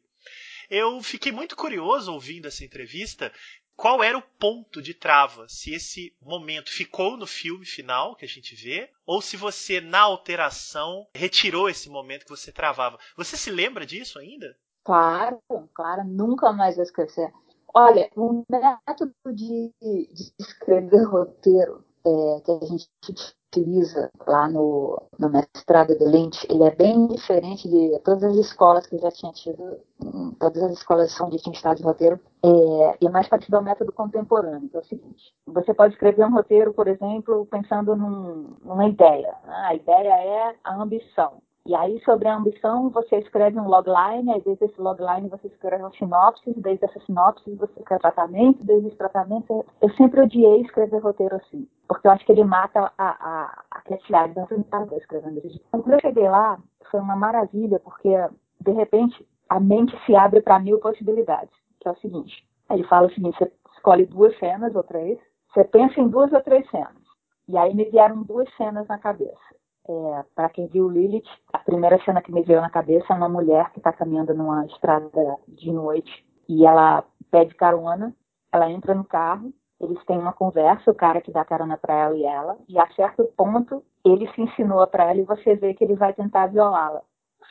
Eu 0.70 1.02
fiquei 1.02 1.32
muito 1.32 1.56
curioso 1.56 2.12
ouvindo 2.12 2.46
essa 2.46 2.64
entrevista. 2.64 3.32
Qual 3.80 4.04
era 4.04 4.18
o 4.18 4.22
ponto 4.38 4.82
de 4.82 4.92
trava? 4.92 5.46
Se 5.48 5.72
esse 5.72 6.14
momento 6.20 6.70
ficou 6.70 7.16
no 7.16 7.26
filme 7.26 7.64
final 7.64 8.14
que 8.14 8.26
a 8.26 8.28
gente 8.28 8.54
vê, 8.54 8.90
ou 9.06 9.22
se 9.22 9.38
você, 9.38 9.80
na 9.80 10.00
alteração, 10.00 11.06
retirou 11.14 11.66
esse 11.66 11.88
momento 11.88 12.24
que 12.24 12.30
você 12.30 12.52
travava. 12.52 12.98
Você 13.16 13.38
se 13.38 13.50
lembra 13.50 13.86
disso 13.86 14.18
ainda? 14.18 14.54
Claro, 14.84 15.40
claro, 15.72 16.04
nunca 16.04 16.52
mais 16.52 16.76
vou 16.76 16.84
esquecer. 16.84 17.32
Olha, 17.72 18.10
o 18.14 18.44
método 18.50 19.14
de, 19.34 19.72
de 19.80 20.32
escrever 20.38 21.04
roteiro 21.04 21.82
é, 22.04 22.40
que 22.44 22.52
a 22.52 22.66
gente 22.66 22.86
utiliza 23.50 24.10
lá 24.26 24.48
no, 24.48 25.02
no 25.18 25.28
mestrado 25.28 25.98
do 25.98 26.08
Lynch, 26.08 26.46
ele 26.48 26.62
é 26.62 26.70
bem 26.70 27.08
diferente 27.08 27.68
de 27.68 27.98
todas 28.04 28.22
as 28.22 28.36
escolas 28.36 28.86
que 28.86 28.94
eu 28.94 29.00
já 29.00 29.10
tinha 29.10 29.32
tido, 29.32 29.80
todas 30.38 30.62
as 30.62 30.72
escolas 30.72 31.20
onde 31.20 31.38
tinha 31.38 31.52
estado 31.52 31.78
de 31.78 31.82
roteiro, 31.82 32.20
é, 32.42 32.96
e 33.00 33.06
é 33.06 33.10
mais 33.10 33.28
parecido 33.28 33.56
ao 33.56 33.62
método 33.62 33.92
contemporâneo, 33.92 34.68
que 34.68 34.76
é 34.76 34.80
o 34.80 34.84
seguinte, 34.84 35.34
você 35.46 35.74
pode 35.74 35.94
escrever 35.94 36.24
um 36.24 36.32
roteiro, 36.32 36.72
por 36.72 36.86
exemplo, 36.86 37.46
pensando 37.46 37.96
num, 37.96 38.56
numa 38.64 38.88
ideia, 38.88 39.34
né? 39.44 39.54
a 39.66 39.74
ideia 39.74 40.14
é 40.14 40.54
a 40.62 40.74
ambição, 40.74 41.42
e 41.66 41.74
aí, 41.74 42.00
sobre 42.04 42.26
a 42.26 42.36
ambição, 42.36 42.88
você 42.88 43.16
escreve 43.18 43.60
um 43.60 43.68
logline, 43.68 44.32
aí 44.32 44.40
desde 44.40 44.64
esse 44.64 44.80
logline 44.80 45.28
você 45.28 45.46
escreve 45.46 45.82
uma 45.82 45.92
sinopse, 45.92 46.54
desde 46.56 46.84
essa 46.84 46.98
sinopse 47.00 47.54
você 47.54 47.78
escreve 47.78 48.00
tratamento, 48.00 48.64
desde 48.64 48.88
esse 48.88 48.96
tratamento... 48.96 49.64
Eu 49.80 49.90
sempre 49.90 50.22
odiei 50.22 50.62
escrever 50.62 50.98
roteiro 50.98 51.36
assim, 51.36 51.68
porque 51.86 52.06
eu 52.06 52.12
acho 52.12 52.24
que 52.24 52.32
ele 52.32 52.44
mata 52.44 52.90
a, 52.96 53.08
a, 53.08 53.62
a 53.70 53.80
criatividade. 53.82 54.34
Estava 54.58 54.96
escrevendo. 54.96 55.42
Quando 55.70 55.92
eu 55.92 56.00
cheguei 56.00 56.28
lá, 56.28 56.58
foi 56.90 57.00
uma 57.00 57.14
maravilha, 57.14 57.78
porque, 57.80 58.10
de 58.60 58.72
repente, 58.72 59.24
a 59.48 59.60
mente 59.60 59.94
se 60.06 60.16
abre 60.16 60.40
para 60.40 60.58
mil 60.58 60.78
possibilidades, 60.78 61.54
que 61.78 61.88
é 61.88 61.90
o 61.90 61.96
seguinte. 61.96 62.48
Ele 62.70 62.84
fala 62.84 63.08
o 63.08 63.12
seguinte, 63.12 63.36
você 63.38 63.52
escolhe 63.76 64.06
duas 64.06 64.36
cenas 64.38 64.74
ou 64.74 64.82
três, 64.82 65.18
você 65.52 65.64
pensa 65.64 66.00
em 66.00 66.08
duas 66.08 66.32
ou 66.32 66.40
três 66.40 66.68
cenas. 66.70 66.96
E 67.48 67.58
aí 67.58 67.74
me 67.74 67.84
vieram 67.84 68.22
duas 68.22 68.48
cenas 68.56 68.86
na 68.88 68.96
cabeça. 68.98 69.36
É, 69.90 70.24
para 70.36 70.48
quem 70.50 70.68
viu 70.68 70.88
Lilith, 70.88 71.26
a 71.52 71.58
primeira 71.58 72.00
cena 72.04 72.22
que 72.22 72.30
me 72.30 72.44
veio 72.44 72.60
na 72.60 72.70
cabeça 72.70 73.12
é 73.12 73.16
uma 73.16 73.28
mulher 73.28 73.72
que 73.72 73.80
está 73.80 73.92
caminhando 73.92 74.32
numa 74.32 74.64
estrada 74.66 75.36
de 75.48 75.72
noite 75.72 76.24
e 76.48 76.64
ela 76.64 77.04
pede 77.28 77.56
carona, 77.56 78.14
ela 78.52 78.70
entra 78.70 78.94
no 78.94 79.02
carro, 79.02 79.52
eles 79.80 79.98
têm 80.04 80.16
uma 80.16 80.32
conversa, 80.32 80.92
o 80.92 80.94
cara 80.94 81.20
que 81.20 81.32
dá 81.32 81.44
carona 81.44 81.76
para 81.76 81.94
ela 81.94 82.16
e 82.16 82.24
ela, 82.24 82.56
e 82.68 82.78
a 82.78 82.88
certo 82.92 83.24
ponto 83.36 83.82
ele 84.04 84.30
se 84.32 84.40
insinua 84.40 84.86
para 84.86 85.10
ela 85.10 85.18
e 85.18 85.24
você 85.24 85.56
vê 85.56 85.74
que 85.74 85.82
ele 85.82 85.96
vai 85.96 86.12
tentar 86.12 86.46
violá-la. 86.46 87.02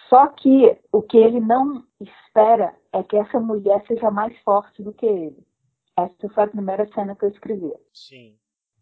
Só 0.07 0.27
que 0.27 0.77
o 0.93 1.01
que 1.01 1.17
ele 1.17 1.41
não 1.41 1.83
espera 1.99 2.73
é 2.93 3.03
que 3.03 3.17
essa 3.17 3.37
mulher 3.39 3.83
seja 3.85 4.09
mais 4.09 4.37
forte 4.43 4.81
do 4.81 4.93
que 4.93 5.05
ele. 5.05 5.45
Essa 5.97 6.29
foi 6.33 6.43
a 6.43 6.47
primeira 6.47 6.87
cena 6.93 7.17
que 7.17 7.25
eu 7.25 7.29
escrevi. 7.29 7.73
Sim. 7.93 8.37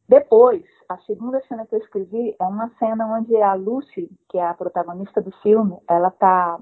Depois, 0.07 0.63
a 0.89 0.97
segunda 0.99 1.41
cena 1.47 1.65
que 1.65 1.75
eu 1.75 1.79
escrevi 1.79 2.35
é 2.39 2.43
uma 2.43 2.69
cena 2.79 3.05
onde 3.07 3.35
a 3.37 3.53
Lucy, 3.53 4.09
que 4.29 4.37
é 4.37 4.47
a 4.47 4.53
protagonista 4.53 5.21
do 5.21 5.31
filme, 5.41 5.77
ela 5.87 6.09
tá 6.09 6.59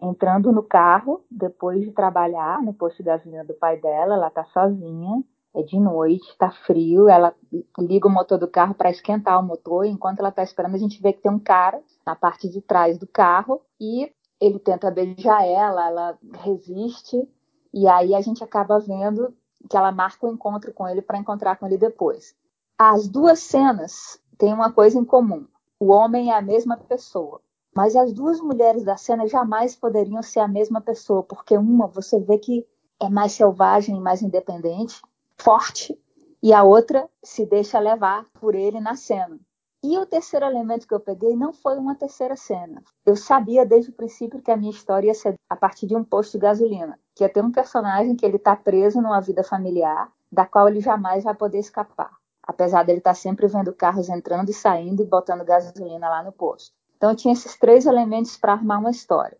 entrando 0.00 0.52
no 0.52 0.62
carro 0.62 1.24
depois 1.30 1.82
de 1.82 1.92
trabalhar 1.92 2.62
no 2.62 2.72
posto 2.72 2.98
de 2.98 3.04
gasolina 3.04 3.44
do 3.44 3.54
pai 3.54 3.78
dela, 3.78 4.14
ela 4.14 4.30
tá 4.30 4.44
sozinha, 4.46 5.22
é 5.54 5.62
de 5.62 5.78
noite, 5.78 6.36
tá 6.38 6.50
frio, 6.50 7.08
ela 7.08 7.34
liga 7.78 8.06
o 8.06 8.10
motor 8.10 8.38
do 8.38 8.48
carro 8.48 8.74
para 8.74 8.90
esquentar 8.90 9.40
o 9.40 9.46
motor, 9.46 9.86
e 9.86 9.90
enquanto 9.90 10.20
ela 10.20 10.30
tá 10.30 10.42
esperando, 10.42 10.74
a 10.74 10.78
gente 10.78 11.00
vê 11.00 11.12
que 11.12 11.22
tem 11.22 11.32
um 11.32 11.38
cara 11.38 11.82
na 12.06 12.14
parte 12.14 12.48
de 12.48 12.60
trás 12.60 12.98
do 12.98 13.06
carro 13.06 13.62
e 13.80 14.12
ele 14.38 14.58
tenta 14.58 14.90
beijar 14.90 15.46
ela, 15.46 15.86
ela 15.86 16.18
resiste, 16.42 17.26
e 17.72 17.88
aí 17.88 18.14
a 18.14 18.20
gente 18.20 18.44
acaba 18.44 18.78
vendo 18.78 19.34
que 19.68 19.76
ela 19.76 19.90
marca 19.90 20.26
o 20.26 20.30
um 20.30 20.34
encontro 20.34 20.72
com 20.72 20.86
ele 20.86 21.00
para 21.00 21.18
encontrar 21.18 21.56
com 21.56 21.66
ele 21.66 21.78
depois. 21.78 22.34
As 22.78 23.08
duas 23.08 23.38
cenas 23.38 24.20
têm 24.36 24.52
uma 24.52 24.70
coisa 24.70 24.98
em 24.98 25.04
comum: 25.04 25.46
o 25.80 25.86
homem 25.86 26.30
é 26.30 26.36
a 26.36 26.42
mesma 26.42 26.76
pessoa. 26.76 27.40
Mas 27.74 27.96
as 27.96 28.12
duas 28.12 28.38
mulheres 28.38 28.84
da 28.84 28.98
cena 28.98 29.26
jamais 29.26 29.74
poderiam 29.74 30.22
ser 30.22 30.40
a 30.40 30.48
mesma 30.48 30.82
pessoa, 30.82 31.22
porque 31.22 31.56
uma 31.56 31.86
você 31.86 32.20
vê 32.20 32.36
que 32.36 32.66
é 33.00 33.08
mais 33.08 33.32
selvagem, 33.32 33.98
mais 33.98 34.20
independente, 34.20 35.00
forte, 35.38 35.98
e 36.42 36.52
a 36.52 36.64
outra 36.64 37.08
se 37.22 37.46
deixa 37.46 37.78
levar 37.78 38.26
por 38.34 38.54
ele 38.54 38.78
na 38.78 38.94
cena. 38.94 39.40
E 39.82 39.96
o 39.96 40.04
terceiro 40.04 40.44
elemento 40.44 40.86
que 40.86 40.92
eu 40.92 41.00
peguei 41.00 41.34
não 41.34 41.54
foi 41.54 41.78
uma 41.78 41.94
terceira 41.94 42.36
cena. 42.36 42.84
Eu 43.06 43.16
sabia 43.16 43.64
desde 43.64 43.90
o 43.90 43.94
princípio 43.94 44.42
que 44.42 44.50
a 44.50 44.56
minha 44.56 44.70
história 44.70 45.06
ia 45.06 45.14
ser 45.14 45.34
a 45.48 45.56
partir 45.56 45.86
de 45.86 45.96
um 45.96 46.04
posto 46.04 46.32
de 46.32 46.40
gasolina, 46.40 47.00
que 47.14 47.24
ia 47.24 47.28
ter 47.30 47.42
um 47.42 47.50
personagem 47.50 48.14
que 48.14 48.26
ele 48.26 48.36
está 48.36 48.54
preso 48.54 49.00
numa 49.00 49.20
vida 49.20 49.42
familiar, 49.42 50.12
da 50.30 50.44
qual 50.44 50.68
ele 50.68 50.80
jamais 50.80 51.24
vai 51.24 51.34
poder 51.34 51.58
escapar 51.58 52.10
apesar 52.46 52.84
dele 52.84 52.98
estar 52.98 53.10
tá 53.10 53.14
sempre 53.14 53.46
vendo 53.48 53.72
carros 53.72 54.08
entrando 54.08 54.50
e 54.50 54.54
saindo 54.54 55.02
e 55.02 55.06
botando 55.06 55.44
gasolina 55.44 56.08
lá 56.08 56.22
no 56.22 56.32
posto. 56.32 56.74
Então 56.96 57.10
eu 57.10 57.16
tinha 57.16 57.34
esses 57.34 57.58
três 57.58 57.84
elementos 57.86 58.36
para 58.36 58.52
armar 58.52 58.78
uma 58.78 58.90
história. 58.90 59.36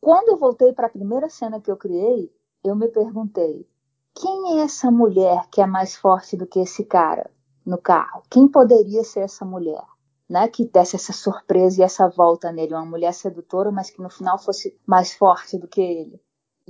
Quando 0.00 0.28
eu 0.28 0.36
voltei 0.36 0.72
para 0.72 0.86
a 0.86 0.90
primeira 0.90 1.28
cena 1.28 1.60
que 1.60 1.70
eu 1.70 1.76
criei, 1.76 2.32
eu 2.64 2.74
me 2.74 2.88
perguntei: 2.88 3.66
quem 4.14 4.58
é 4.58 4.64
essa 4.64 4.90
mulher 4.90 5.48
que 5.50 5.60
é 5.60 5.66
mais 5.66 5.96
forte 5.96 6.36
do 6.36 6.46
que 6.46 6.58
esse 6.58 6.84
cara 6.84 7.30
no 7.64 7.78
carro? 7.78 8.22
Quem 8.30 8.48
poderia 8.48 9.04
ser 9.04 9.20
essa 9.20 9.44
mulher? 9.44 9.84
Né, 10.28 10.46
que 10.46 10.66
desse 10.66 10.94
essa 10.94 11.10
surpresa 11.10 11.80
e 11.80 11.82
essa 11.82 12.06
volta 12.06 12.52
nele, 12.52 12.74
uma 12.74 12.84
mulher 12.84 13.14
sedutora, 13.14 13.72
mas 13.72 13.88
que 13.88 14.02
no 14.02 14.10
final 14.10 14.38
fosse 14.38 14.78
mais 14.86 15.14
forte 15.14 15.56
do 15.56 15.66
que 15.66 15.80
ele. 15.80 16.20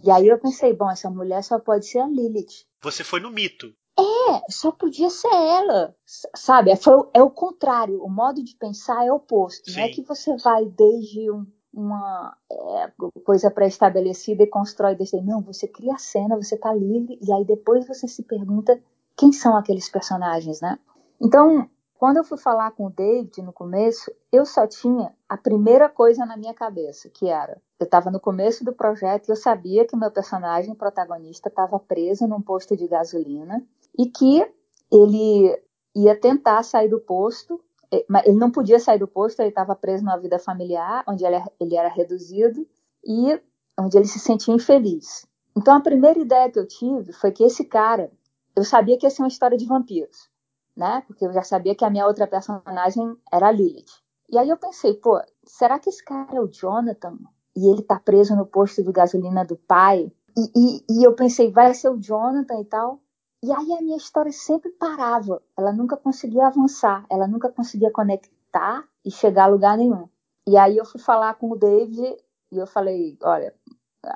E 0.00 0.12
aí 0.12 0.28
eu 0.28 0.38
pensei, 0.38 0.72
bom, 0.72 0.88
essa 0.88 1.10
mulher 1.10 1.42
só 1.42 1.58
pode 1.58 1.84
ser 1.84 1.98
a 1.98 2.06
Lilith. 2.06 2.64
Você 2.80 3.02
foi 3.02 3.18
no 3.18 3.32
mito. 3.32 3.74
É, 3.98 4.42
só 4.48 4.70
podia 4.70 5.10
ser 5.10 5.32
ela, 5.32 5.94
sabe? 6.34 6.70
É, 6.70 6.76
foi, 6.76 7.02
é 7.12 7.20
o 7.20 7.30
contrário, 7.30 8.00
o 8.02 8.08
modo 8.08 8.44
de 8.44 8.54
pensar 8.54 9.04
é 9.04 9.12
oposto. 9.12 9.70
Sim. 9.70 9.76
Não 9.76 9.86
é 9.86 9.88
que 9.88 10.02
você 10.02 10.36
vai 10.36 10.66
desde 10.66 11.28
um, 11.30 11.44
uma 11.74 12.36
é, 12.50 12.92
coisa 13.24 13.50
pré-estabelecida 13.50 14.44
e 14.44 14.46
constrói 14.46 14.94
desde 14.94 15.20
não, 15.20 15.42
você 15.42 15.66
cria 15.66 15.94
a 15.94 15.98
cena, 15.98 16.36
você 16.36 16.56
tá 16.56 16.72
livre 16.72 17.18
e 17.20 17.32
aí 17.32 17.44
depois 17.44 17.88
você 17.88 18.06
se 18.06 18.22
pergunta 18.22 18.80
quem 19.16 19.32
são 19.32 19.56
aqueles 19.56 19.88
personagens, 19.88 20.60
né? 20.60 20.78
Então, 21.20 21.68
quando 21.98 22.18
eu 22.18 22.24
fui 22.24 22.38
falar 22.38 22.70
com 22.70 22.86
o 22.86 22.90
David 22.90 23.42
no 23.42 23.52
começo, 23.52 24.12
eu 24.30 24.46
só 24.46 24.64
tinha 24.68 25.12
a 25.28 25.36
primeira 25.36 25.88
coisa 25.88 26.24
na 26.24 26.36
minha 26.36 26.54
cabeça, 26.54 27.08
que 27.08 27.28
era 27.28 27.60
eu 27.80 27.84
estava 27.84 28.10
no 28.10 28.18
começo 28.18 28.64
do 28.64 28.72
projeto 28.72 29.28
e 29.28 29.32
eu 29.32 29.36
sabia 29.36 29.86
que 29.86 29.96
meu 29.96 30.10
personagem 30.10 30.74
protagonista 30.74 31.48
estava 31.48 31.78
preso 31.78 32.26
num 32.26 32.40
posto 32.40 32.76
de 32.76 32.88
gasolina 32.88 33.64
e 33.96 34.06
que 34.06 34.46
ele 34.90 35.62
ia 35.94 36.18
tentar 36.18 36.62
sair 36.62 36.88
do 36.88 37.00
posto, 37.00 37.60
eh, 37.92 38.04
mas 38.08 38.26
ele 38.26 38.36
não 38.36 38.50
podia 38.50 38.78
sair 38.78 38.98
do 38.98 39.06
posto, 39.06 39.40
ele 39.40 39.50
estava 39.50 39.74
preso 39.76 40.04
numa 40.04 40.18
vida 40.18 40.38
familiar, 40.38 41.04
onde 41.06 41.24
ele, 41.24 41.36
ele 41.60 41.76
era 41.76 41.88
reduzido 41.88 42.66
e 43.04 43.40
onde 43.78 43.96
ele 43.96 44.06
se 44.06 44.18
sentia 44.18 44.54
infeliz. 44.54 45.26
Então 45.56 45.76
a 45.76 45.80
primeira 45.80 46.18
ideia 46.18 46.50
que 46.50 46.58
eu 46.58 46.66
tive 46.66 47.12
foi 47.12 47.32
que 47.32 47.44
esse 47.44 47.64
cara, 47.64 48.10
eu 48.56 48.64
sabia 48.64 48.96
que 48.98 49.06
ia 49.06 49.10
ser 49.10 49.22
uma 49.22 49.28
história 49.28 49.58
de 49.58 49.66
vampiros, 49.66 50.28
né? 50.76 51.02
Porque 51.06 51.24
eu 51.24 51.32
já 51.32 51.42
sabia 51.42 51.74
que 51.74 51.84
a 51.84 51.90
minha 51.90 52.06
outra 52.06 52.26
personagem 52.26 53.16
era 53.32 53.48
a 53.48 53.52
Lilith. 53.52 54.02
E 54.30 54.38
aí 54.38 54.48
eu 54.48 54.56
pensei, 54.56 54.94
pô, 54.94 55.20
será 55.44 55.78
que 55.78 55.88
esse 55.88 56.04
cara 56.04 56.36
é 56.36 56.40
o 56.40 56.48
Jonathan? 56.48 57.18
e 57.58 57.66
ele 57.68 57.82
tá 57.82 57.98
preso 57.98 58.36
no 58.36 58.46
posto 58.46 58.84
de 58.84 58.92
gasolina 58.92 59.44
do 59.44 59.56
pai. 59.56 60.12
E, 60.36 60.50
e, 60.54 60.84
e, 60.88 61.04
eu 61.04 61.12
pensei, 61.14 61.50
vai 61.50 61.74
ser 61.74 61.88
o 61.88 61.98
Jonathan 61.98 62.60
e 62.60 62.64
tal. 62.64 63.00
E 63.42 63.52
aí 63.52 63.72
a 63.72 63.80
minha 63.80 63.96
história 63.96 64.32
sempre 64.32 64.70
parava. 64.70 65.40
Ela 65.56 65.72
nunca 65.72 65.96
conseguia 65.96 66.46
avançar, 66.46 67.04
ela 67.08 67.26
nunca 67.26 67.48
conseguia 67.48 67.90
conectar 67.90 68.84
e 69.04 69.10
chegar 69.10 69.44
a 69.44 69.48
lugar 69.48 69.76
nenhum. 69.76 70.08
E 70.46 70.56
aí 70.56 70.76
eu 70.76 70.84
fui 70.84 71.00
falar 71.00 71.34
com 71.34 71.50
o 71.50 71.56
David 71.56 72.16
e 72.50 72.58
eu 72.58 72.66
falei, 72.66 73.16
olha, 73.22 73.54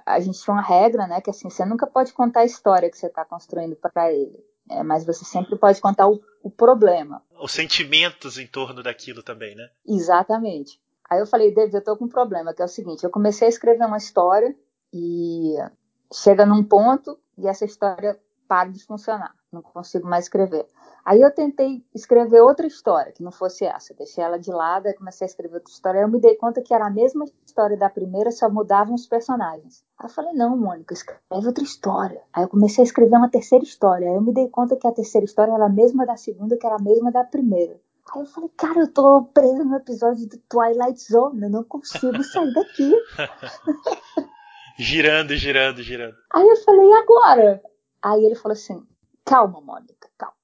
a 0.07 0.19
gente 0.19 0.41
tinha 0.41 0.55
uma 0.55 0.63
regra, 0.63 1.07
né, 1.07 1.21
que 1.21 1.31
assim, 1.31 1.51
você 1.51 1.65
nunca 1.65 1.87
pode 1.87 2.13
contar 2.13 2.41
a 2.41 2.45
história 2.45 2.91
que 2.91 2.97
você 2.97 3.07
está 3.07 3.25
construindo 3.25 3.77
para 3.77 4.13
ele. 4.13 4.43
É, 4.71 4.83
mas 4.83 5.05
você 5.05 5.25
sempre 5.25 5.57
pode 5.57 5.81
contar 5.81 6.09
o, 6.09 6.21
o 6.43 6.51
problema. 6.51 7.23
Os 7.39 7.53
sentimentos 7.53 8.39
em 8.39 8.47
torno 8.47 8.83
daquilo 8.83 9.23
também, 9.23 9.55
né? 9.55 9.69
Exatamente. 9.87 10.81
Aí 11.11 11.19
eu 11.19 11.27
falei, 11.27 11.53
David, 11.53 11.75
eu 11.75 11.85
tô 11.85 11.97
com 11.97 12.07
um 12.07 12.09
problema, 12.09 12.55
que 12.55 12.63
é 12.63 12.65
o 12.65 12.69
seguinte, 12.69 13.05
eu 13.05 13.11
comecei 13.11 13.47
a 13.47 13.51
escrever 13.51 13.85
uma 13.85 13.99
história 13.99 14.57
e 14.93 15.57
chega 16.13 16.47
num 16.47 16.65
ponto 16.65 17.19
e 17.37 17.47
essa 17.47 17.65
história 17.65 18.19
para 18.53 18.69
de 18.69 18.85
funcionar, 18.85 19.35
não 19.51 19.63
consigo 19.63 20.07
mais 20.07 20.27
escrever. 20.27 20.67
Aí 21.07 21.23
eu 21.23 21.35
tentei 21.35 21.83
escrever 21.95 22.43
outra 22.43 22.67
história, 22.67 23.11
que 23.11 23.23
não 23.23 23.33
fosse 23.33 23.65
essa, 23.65 23.95
deixei 23.95 24.23
ela 24.23 24.39
de 24.39 24.51
lado 24.51 24.89
e 24.89 24.93
comecei 24.93 25.25
a 25.25 25.31
escrever 25.31 25.55
outra 25.55 25.73
história. 25.73 26.01
Aí 26.01 26.05
eu 26.05 26.09
me 26.11 26.21
dei 26.21 26.37
conta 26.37 26.61
que 26.61 26.75
era 26.75 26.87
a 26.87 26.91
mesma 26.91 27.25
história 27.47 27.79
da 27.79 27.89
primeira, 27.89 28.31
só 28.31 28.51
mudavam 28.51 28.95
os 28.95 29.07
personagens. 29.07 29.83
Aí 29.99 30.05
eu 30.05 30.11
falei, 30.11 30.35
não, 30.35 30.55
Mônica, 30.55 30.93
escreve 30.93 31.47
outra 31.47 31.65
história. 31.65 32.21
Aí 32.31 32.45
eu 32.45 32.49
comecei 32.49 32.83
a 32.83 32.85
escrever 32.85 33.17
uma 33.17 33.31
terceira 33.31 33.65
história. 33.65 34.07
Aí 34.07 34.15
eu 34.15 34.21
me 34.21 34.35
dei 34.35 34.49
conta 34.51 34.77
que 34.77 34.87
a 34.87 34.93
terceira 34.93 35.25
história 35.25 35.53
era 35.53 35.65
a 35.65 35.71
mesma 35.71 36.05
da 36.05 36.19
segunda, 36.19 36.59
que 36.59 36.67
era 36.67 36.77
a 36.77 36.83
mesma 36.83 37.11
da 37.11 37.25
primeira. 37.25 37.81
Aí 38.15 38.21
eu 38.21 38.27
falei, 38.27 38.51
cara, 38.55 38.81
eu 38.81 38.93
tô 38.93 39.23
presa 39.33 39.65
no 39.65 39.77
episódio 39.77 40.29
do 40.29 40.37
Twilight 40.47 41.01
Zone, 41.11 41.41
eu 41.41 41.49
não 41.49 41.65
consigo 41.65 42.23
sair 42.23 42.53
daqui. 42.53 42.95
girando, 44.79 45.35
girando, 45.37 45.83
girando. 45.83 46.15
Aí 46.35 46.47
eu 46.47 46.57
falei, 46.57 46.87
e 46.87 46.93
agora? 46.93 47.72
Aí 48.03 48.25
ele 48.25 48.35
falou 48.35 48.55
assim: 48.55 48.85
calma, 49.25 49.61
Mônica, 49.61 50.09
calma. 50.19 50.35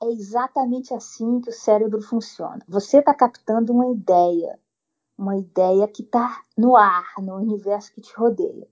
É 0.00 0.06
exatamente 0.06 0.94
assim 0.94 1.40
que 1.40 1.50
o 1.50 1.52
cérebro 1.52 2.00
funciona. 2.02 2.60
Você 2.68 2.98
está 2.98 3.12
captando 3.14 3.72
uma 3.72 3.90
ideia, 3.90 4.58
uma 5.16 5.36
ideia 5.36 5.88
que 5.88 6.02
está 6.02 6.42
no 6.56 6.76
ar, 6.76 7.14
no 7.18 7.34
universo 7.34 7.92
que 7.92 8.00
te 8.00 8.14
rodeia. 8.14 8.68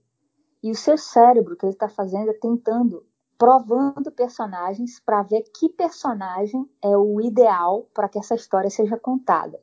E 0.63 0.71
o 0.71 0.75
seu 0.75 0.97
cérebro, 0.97 1.53
o 1.53 1.57
que 1.57 1.65
ele 1.65 1.73
está 1.73 1.89
fazendo 1.89 2.29
é 2.29 2.33
tentando, 2.33 3.05
provando 3.37 4.11
personagens 4.11 4.99
para 4.99 5.21
ver 5.23 5.43
que 5.53 5.69
personagem 5.69 6.69
é 6.81 6.95
o 6.95 7.19
ideal 7.19 7.89
para 7.93 8.07
que 8.07 8.17
essa 8.17 8.35
história 8.35 8.69
seja 8.69 8.97
contada. 8.97 9.59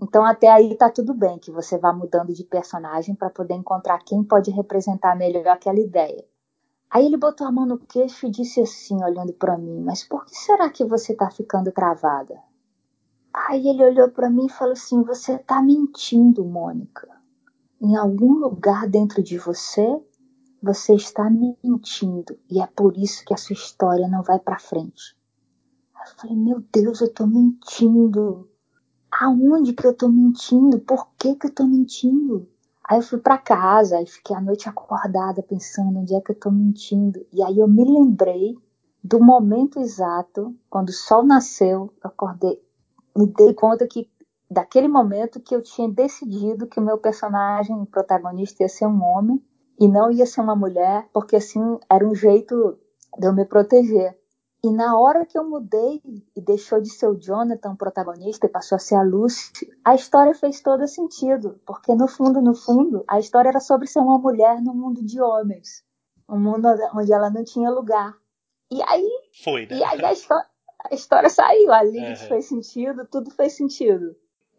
Então 0.00 0.24
até 0.24 0.48
aí 0.48 0.74
tá 0.76 0.88
tudo 0.88 1.12
bem 1.12 1.38
que 1.38 1.50
você 1.50 1.76
vá 1.76 1.92
mudando 1.92 2.32
de 2.32 2.44
personagem 2.44 3.14
para 3.14 3.28
poder 3.28 3.54
encontrar 3.54 3.98
quem 3.98 4.22
pode 4.24 4.50
representar 4.50 5.16
melhor 5.16 5.46
aquela 5.48 5.78
ideia. 5.78 6.24
Aí 6.90 7.06
ele 7.06 7.16
botou 7.16 7.46
a 7.46 7.52
mão 7.52 7.64
no 7.64 7.78
queixo 7.78 8.26
e 8.26 8.30
disse 8.30 8.60
assim, 8.60 9.02
olhando 9.04 9.32
para 9.32 9.56
mim: 9.56 9.80
Mas 9.80 10.02
por 10.02 10.24
que 10.24 10.36
será 10.36 10.68
que 10.68 10.84
você 10.84 11.14
tá 11.14 11.30
ficando 11.30 11.70
travada? 11.70 12.42
Aí 13.32 13.68
ele 13.68 13.84
olhou 13.84 14.10
para 14.10 14.28
mim 14.28 14.46
e 14.46 14.52
falou 14.52 14.72
assim: 14.72 15.02
Você 15.04 15.38
tá 15.38 15.62
mentindo, 15.62 16.44
Mônica. 16.44 17.08
Em 17.80 17.96
algum 17.96 18.34
lugar 18.34 18.88
dentro 18.88 19.22
de 19.22 19.38
você, 19.38 20.02
você 20.60 20.94
está 20.94 21.30
mentindo 21.30 22.36
e 22.50 22.60
é 22.60 22.66
por 22.66 22.96
isso 22.98 23.24
que 23.24 23.32
a 23.32 23.36
sua 23.36 23.54
história 23.54 24.08
não 24.08 24.22
vai 24.22 24.40
para 24.40 24.58
frente. 24.58 25.16
Eu 25.94 26.14
falei: 26.16 26.36
Meu 26.36 26.60
Deus, 26.72 27.00
eu 27.00 27.12
tô 27.12 27.24
mentindo. 27.24 28.48
Aonde 29.12 29.72
que 29.74 29.86
eu 29.86 29.94
tô 29.94 30.08
mentindo? 30.08 30.80
Por 30.80 31.08
que 31.16 31.36
que 31.36 31.46
eu 31.46 31.54
tô 31.54 31.66
mentindo? 31.66 32.48
Aí 32.90 32.98
eu 32.98 33.02
fui 33.02 33.20
para 33.20 33.38
casa 33.38 34.02
e 34.02 34.06
fiquei 34.06 34.34
a 34.34 34.40
noite 34.40 34.68
acordada 34.68 35.44
pensando 35.44 36.00
onde 36.00 36.12
é 36.12 36.20
que 36.20 36.32
eu 36.32 36.34
tô 36.34 36.50
mentindo. 36.50 37.24
E 37.32 37.40
aí 37.40 37.56
eu 37.56 37.68
me 37.68 37.84
lembrei 37.84 38.58
do 39.02 39.22
momento 39.22 39.78
exato, 39.78 40.52
quando 40.68 40.88
o 40.88 40.92
sol 40.92 41.24
nasceu, 41.24 41.94
eu 42.02 42.10
acordei, 42.10 42.60
me 43.16 43.28
dei 43.28 43.54
conta 43.54 43.86
que 43.86 44.10
daquele 44.50 44.88
momento 44.88 45.38
que 45.38 45.54
eu 45.54 45.62
tinha 45.62 45.88
decidido 45.88 46.66
que 46.66 46.80
o 46.80 46.82
meu 46.82 46.98
personagem 46.98 47.80
o 47.80 47.86
protagonista 47.86 48.64
ia 48.64 48.68
ser 48.68 48.86
um 48.86 49.04
homem 49.04 49.40
e 49.78 49.86
não 49.86 50.10
ia 50.10 50.26
ser 50.26 50.40
uma 50.40 50.56
mulher, 50.56 51.08
porque 51.12 51.36
assim 51.36 51.78
era 51.88 52.04
um 52.04 52.12
jeito 52.12 52.76
de 53.16 53.24
eu 53.24 53.32
me 53.32 53.44
proteger. 53.44 54.18
E 54.62 54.70
na 54.70 54.98
hora 54.98 55.24
que 55.24 55.38
eu 55.38 55.48
mudei 55.48 56.02
e 56.36 56.40
deixou 56.40 56.80
de 56.80 56.90
ser 56.90 57.08
o 57.08 57.18
Jonathan 57.18 57.72
o 57.72 57.76
protagonista 57.76 58.46
e 58.46 58.50
passou 58.50 58.76
a 58.76 58.78
ser 58.78 58.94
a 58.94 59.02
Lucy, 59.02 59.52
a 59.82 59.94
história 59.94 60.34
fez 60.34 60.60
todo 60.60 60.86
sentido, 60.86 61.58
porque 61.66 61.94
no 61.94 62.06
fundo, 62.06 62.42
no 62.42 62.54
fundo, 62.54 63.02
a 63.08 63.18
história 63.18 63.48
era 63.48 63.60
sobre 63.60 63.86
ser 63.86 64.00
uma 64.00 64.18
mulher 64.18 64.60
no 64.60 64.74
mundo 64.74 65.02
de 65.02 65.20
homens, 65.20 65.82
um 66.28 66.38
mundo 66.38 66.68
onde 66.94 67.12
ela 67.12 67.30
não 67.30 67.42
tinha 67.42 67.70
lugar. 67.70 68.14
E 68.70 68.82
aí, 68.82 69.10
foi, 69.42 69.66
né? 69.66 69.78
E 69.78 69.84
aí 69.84 70.04
a 70.04 70.12
história, 70.12 70.46
a 70.90 70.94
história 70.94 71.30
saiu, 71.30 71.72
a 71.72 71.82
Lilith 71.82 72.20
uhum. 72.22 72.28
fez 72.28 72.46
sentido, 72.46 73.06
tudo 73.10 73.30
fez 73.30 73.54
sentido 73.54 74.14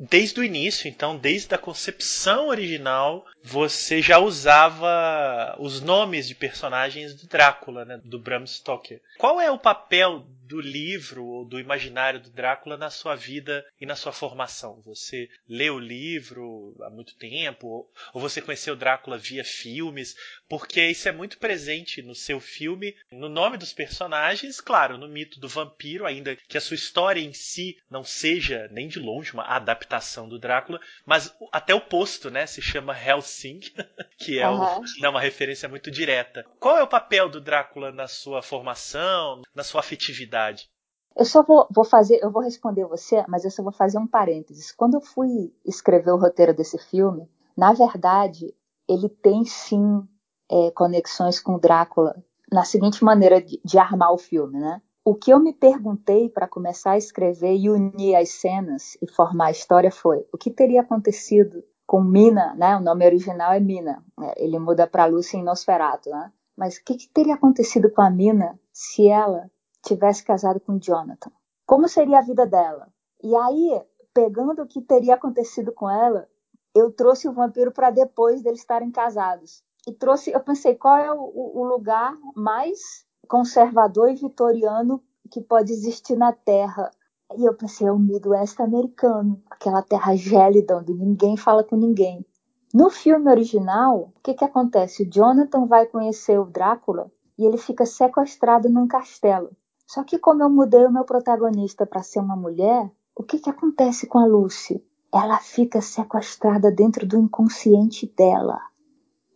desde 0.10 0.40
o 0.40 0.44
início, 0.44 0.90
então, 0.90 1.16
desde 1.16 1.54
a 1.54 1.60
concepção 1.60 2.48
original, 2.48 3.26
você 3.44 4.02
já 4.02 4.18
usava 4.18 5.56
os 5.60 5.80
nomes 5.80 6.28
de 6.28 6.34
personagens 6.34 7.14
do 7.14 7.28
Drácula, 7.28 7.86
né, 7.86 8.02
do 8.04 8.18
Bram 8.18 8.46
Stoker. 8.48 9.00
Qual 9.20 9.40
é 9.40 9.52
o 9.52 9.60
papel 9.60 10.26
do 10.52 10.60
livro 10.60 11.26
ou 11.26 11.46
do 11.46 11.58
imaginário 11.58 12.20
do 12.20 12.30
Drácula 12.30 12.76
na 12.76 12.90
sua 12.90 13.16
vida 13.16 13.66
e 13.80 13.86
na 13.86 13.96
sua 13.96 14.12
formação? 14.12 14.82
Você 14.82 15.30
leu 15.48 15.76
o 15.76 15.80
livro 15.80 16.76
há 16.82 16.90
muito 16.90 17.16
tempo 17.16 17.90
ou 18.14 18.20
você 18.20 18.42
conheceu 18.42 18.76
Drácula 18.76 19.18
via 19.18 19.46
filmes? 19.46 20.14
Porque 20.50 20.86
isso 20.86 21.08
é 21.08 21.12
muito 21.14 21.38
presente 21.38 22.02
no 22.02 22.14
seu 22.14 22.42
filme, 22.42 22.94
no 23.10 23.30
nome 23.30 23.58
dos 23.58 23.72
personagens, 23.72 24.60
claro, 24.60 24.98
no 24.98 25.08
mito 25.08 25.40
do 25.40 25.48
vampiro, 25.48 26.06
ainda 26.06 26.36
que 26.36 26.58
a 26.58 26.62
sua 26.62 26.76
história 26.76 27.22
em 27.22 27.32
si 27.32 27.78
não 27.90 28.04
seja 28.04 28.68
nem 28.72 28.90
de 28.90 29.00
longe 29.00 29.32
uma 29.32 29.46
adaptação 29.46 30.28
do 30.28 30.38
Drácula, 30.38 30.82
mas 31.06 31.34
até 31.54 31.74
o 31.74 31.80
posto, 31.80 32.30
né, 32.30 32.46
se 32.46 32.62
chama 32.62 32.98
Helsing, 32.98 33.62
que 34.20 34.38
é 34.38 34.50
uhum. 34.50 34.84
uma 35.04 35.22
referência 35.22 35.70
muito 35.70 35.90
direta. 35.90 36.46
Qual 36.60 36.78
é 36.78 36.84
o 36.84 36.88
papel 36.88 37.30
do 37.30 37.40
Drácula 37.40 37.90
na 37.94 38.10
sua 38.10 38.42
formação, 38.42 39.42
na 39.56 39.64
sua 39.64 39.80
afetividade? 39.80 40.41
Verdade. 40.42 40.70
Eu 41.16 41.26
só 41.26 41.44
vou, 41.44 41.68
vou, 41.70 41.84
fazer, 41.84 42.20
eu 42.22 42.32
vou 42.32 42.42
responder 42.42 42.86
você, 42.86 43.24
mas 43.28 43.44
eu 43.44 43.52
só 43.52 43.62
vou 43.62 43.72
fazer 43.72 43.98
um 43.98 44.08
parênteses. 44.08 44.72
Quando 44.72 44.96
eu 44.96 45.02
fui 45.02 45.54
escrever 45.66 46.12
o 46.12 46.18
roteiro 46.18 46.54
desse 46.54 46.78
filme, 46.78 47.30
na 47.56 47.74
verdade, 47.74 48.56
ele 48.88 49.10
tem 49.10 49.44
sim 49.44 50.08
é, 50.50 50.72
conexões 50.72 51.40
com 51.40 51.60
Drácula 51.60 52.24
na 52.52 52.64
seguinte 52.64 53.04
maneira 53.04 53.42
de, 53.42 53.60
de 53.64 53.78
armar 53.78 54.14
o 54.14 54.18
filme, 54.18 54.60
né? 54.60 54.82
O 55.04 55.16
que 55.16 55.32
eu 55.32 55.40
me 55.40 55.52
perguntei 55.52 56.30
para 56.30 56.48
começar 56.48 56.92
a 56.92 56.98
escrever 56.98 57.56
e 57.56 57.70
unir 57.70 58.16
as 58.16 58.30
cenas 58.30 58.98
e 59.02 59.12
formar 59.12 59.48
a 59.48 59.52
história 59.52 59.92
foi 59.92 60.26
o 60.32 60.38
que 60.38 60.52
teria 60.52 60.82
acontecido 60.82 61.64
com 61.88 62.02
Mina, 62.02 62.54
né? 62.56 62.78
O 62.78 62.82
nome 62.82 63.06
original 63.06 63.52
é 63.52 63.60
Mina, 63.60 64.04
é, 64.22 64.44
ele 64.44 64.60
muda 64.60 64.88
para 64.88 65.06
Lúcia 65.06 65.38
em 65.38 65.44
Nosferatu, 65.44 66.10
né? 66.10 66.32
Mas 66.56 66.78
o 66.78 66.84
que, 66.86 66.96
que 66.96 67.10
teria 67.10 67.34
acontecido 67.34 67.90
com 67.90 68.02
a 68.02 68.10
Mina 68.10 68.60
se 68.72 69.08
ela 69.08 69.50
tivesse 69.82 70.24
casado 70.24 70.60
com 70.60 70.80
Jonathan? 70.80 71.32
Como 71.66 71.88
seria 71.88 72.20
a 72.20 72.24
vida 72.24 72.46
dela? 72.46 72.88
E 73.24 73.36
aí, 73.36 73.82
pegando 74.14 74.62
o 74.62 74.68
que 74.68 74.82
teria 74.82 75.16
acontecido 75.16 75.72
com 75.72 75.90
ela, 75.90 76.28
eu 76.74 76.92
trouxe 76.92 77.28
o 77.28 77.34
vampiro 77.34 77.72
para 77.72 77.90
depois 77.90 78.42
deles 78.42 78.60
estarem 78.60 78.92
casados. 78.92 79.64
E 79.88 79.94
trouxe, 79.94 80.32
eu 80.32 80.40
pensei, 80.40 80.76
qual 80.76 80.98
é 80.98 81.12
o, 81.12 81.32
o 81.34 81.64
lugar 81.64 82.16
mais 82.36 83.06
conservador 83.28 84.10
e 84.10 84.16
vitoriano 84.16 85.02
que 85.32 85.42
pode 85.42 85.72
existir 85.72 86.16
na 86.16 86.32
Terra? 86.32 86.92
E 87.38 87.46
eu 87.46 87.54
pensei, 87.54 87.88
é 87.88 87.92
o 87.92 87.98
Midwest 87.98 88.60
americano, 88.62 89.42
aquela 89.50 89.82
terra 89.82 90.16
gélida 90.16 90.78
onde 90.78 90.94
ninguém 90.94 91.38
fala 91.38 91.64
com 91.64 91.78
ninguém. 91.78 92.26
No 92.74 92.90
filme 92.90 93.30
original, 93.30 94.14
o 94.16 94.20
que, 94.22 94.34
que 94.34 94.44
acontece? 94.44 95.04
O 95.04 95.10
Jonathan 95.10 95.66
vai 95.66 95.86
conhecer 95.86 96.40
o 96.40 96.46
Drácula 96.46 97.12
e 97.38 97.46
ele 97.46 97.58
fica 97.58 97.86
sequestrado 97.86 98.70
num 98.70 98.88
castelo. 98.88 99.52
Só 99.92 100.06
que 100.06 100.18
como 100.18 100.42
eu 100.42 100.50
mudei 100.50 100.86
o 100.86 100.92
meu 100.92 101.04
protagonista 101.04 101.86
para 101.86 102.02
ser 102.02 102.20
uma 102.20 102.38
mulher, 102.38 102.90
o 103.14 103.22
que, 103.22 103.40
que 103.40 103.50
acontece 103.50 104.08
com 104.08 104.20
a 104.20 104.26
Lucy? 104.26 104.82
Ela 105.14 105.38
fica 105.40 105.82
sequestrada 105.82 106.72
dentro 106.72 107.06
do 107.06 107.20
inconsciente 107.20 108.08
dela. 108.16 108.58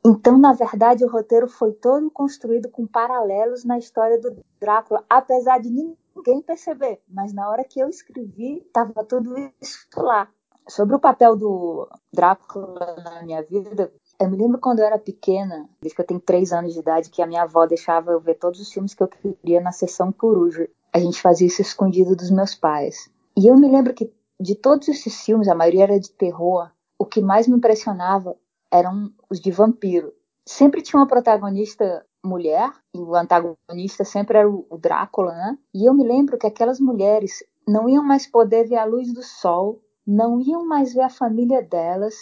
Então, 0.05 0.37
na 0.37 0.53
verdade, 0.53 1.03
o 1.03 1.09
roteiro 1.09 1.49
foi 1.49 1.73
todo 1.73 2.09
construído 2.09 2.69
com 2.69 2.87
paralelos 2.87 3.65
na 3.65 3.77
história 3.77 4.17
do 4.17 4.33
Drácula, 4.57 5.03
apesar 5.09 5.59
de 5.59 5.69
ninguém 5.69 6.41
perceber. 6.41 7.01
Mas 7.05 7.33
na 7.33 7.49
hora 7.49 7.65
que 7.65 7.81
eu 7.81 7.89
escrevi, 7.89 8.59
estava 8.59 9.03
tudo 9.03 9.35
isso 9.61 9.85
lá. 9.97 10.29
Sobre 10.69 10.95
o 10.95 10.99
papel 10.99 11.35
do 11.35 11.85
Drácula 12.13 12.95
na 13.03 13.23
minha 13.23 13.43
vida, 13.43 13.91
eu 14.19 14.29
me 14.29 14.37
lembro 14.37 14.59
quando 14.59 14.79
eu 14.79 14.85
era 14.85 14.97
pequena, 14.97 15.69
desde 15.81 15.95
que 15.95 16.01
eu 16.01 16.05
tenho 16.05 16.19
três 16.19 16.51
anos 16.51 16.73
de 16.73 16.79
idade, 16.79 17.09
que 17.09 17.21
a 17.21 17.27
minha 17.27 17.43
avó 17.43 17.65
deixava 17.65 18.11
eu 18.11 18.19
ver 18.19 18.35
todos 18.35 18.59
os 18.59 18.71
filmes 18.71 18.93
que 18.93 19.03
eu 19.03 19.07
queria 19.07 19.61
na 19.61 19.71
sessão 19.71 20.11
coruja. 20.11 20.67
A 20.93 20.99
gente 20.99 21.21
fazia 21.21 21.47
isso 21.47 21.61
escondido 21.61 22.15
dos 22.15 22.31
meus 22.31 22.55
pais. 22.55 23.09
E 23.37 23.47
eu 23.47 23.57
me 23.57 23.69
lembro 23.69 23.93
que 23.93 24.11
de 24.39 24.55
todos 24.55 24.87
esses 24.87 25.23
filmes, 25.23 25.47
a 25.47 25.55
maioria 25.55 25.83
era 25.83 25.99
de 25.99 26.11
terror, 26.11 26.69
o 26.97 27.05
que 27.05 27.21
mais 27.21 27.47
me 27.47 27.57
impressionava 27.57 28.35
eram 28.71 29.11
os 29.29 29.39
de 29.39 29.51
vampiro. 29.51 30.13
Sempre 30.45 30.81
tinha 30.81 30.99
uma 30.99 31.07
protagonista 31.07 32.05
mulher, 32.23 32.71
e 32.93 32.99
o 32.99 33.15
antagonista 33.15 34.03
sempre 34.03 34.37
era 34.37 34.49
o 34.49 34.77
Drácula, 34.77 35.31
né? 35.33 35.57
E 35.73 35.85
eu 35.85 35.93
me 35.93 36.03
lembro 36.03 36.37
que 36.37 36.47
aquelas 36.47 36.79
mulheres 36.79 37.43
não 37.67 37.87
iam 37.87 38.03
mais 38.03 38.27
poder 38.27 38.67
ver 38.67 38.77
a 38.77 38.85
luz 38.85 39.13
do 39.13 39.23
sol, 39.23 39.81
não 40.05 40.39
iam 40.39 40.65
mais 40.65 40.93
ver 40.93 41.01
a 41.01 41.09
família 41.09 41.61
delas, 41.61 42.15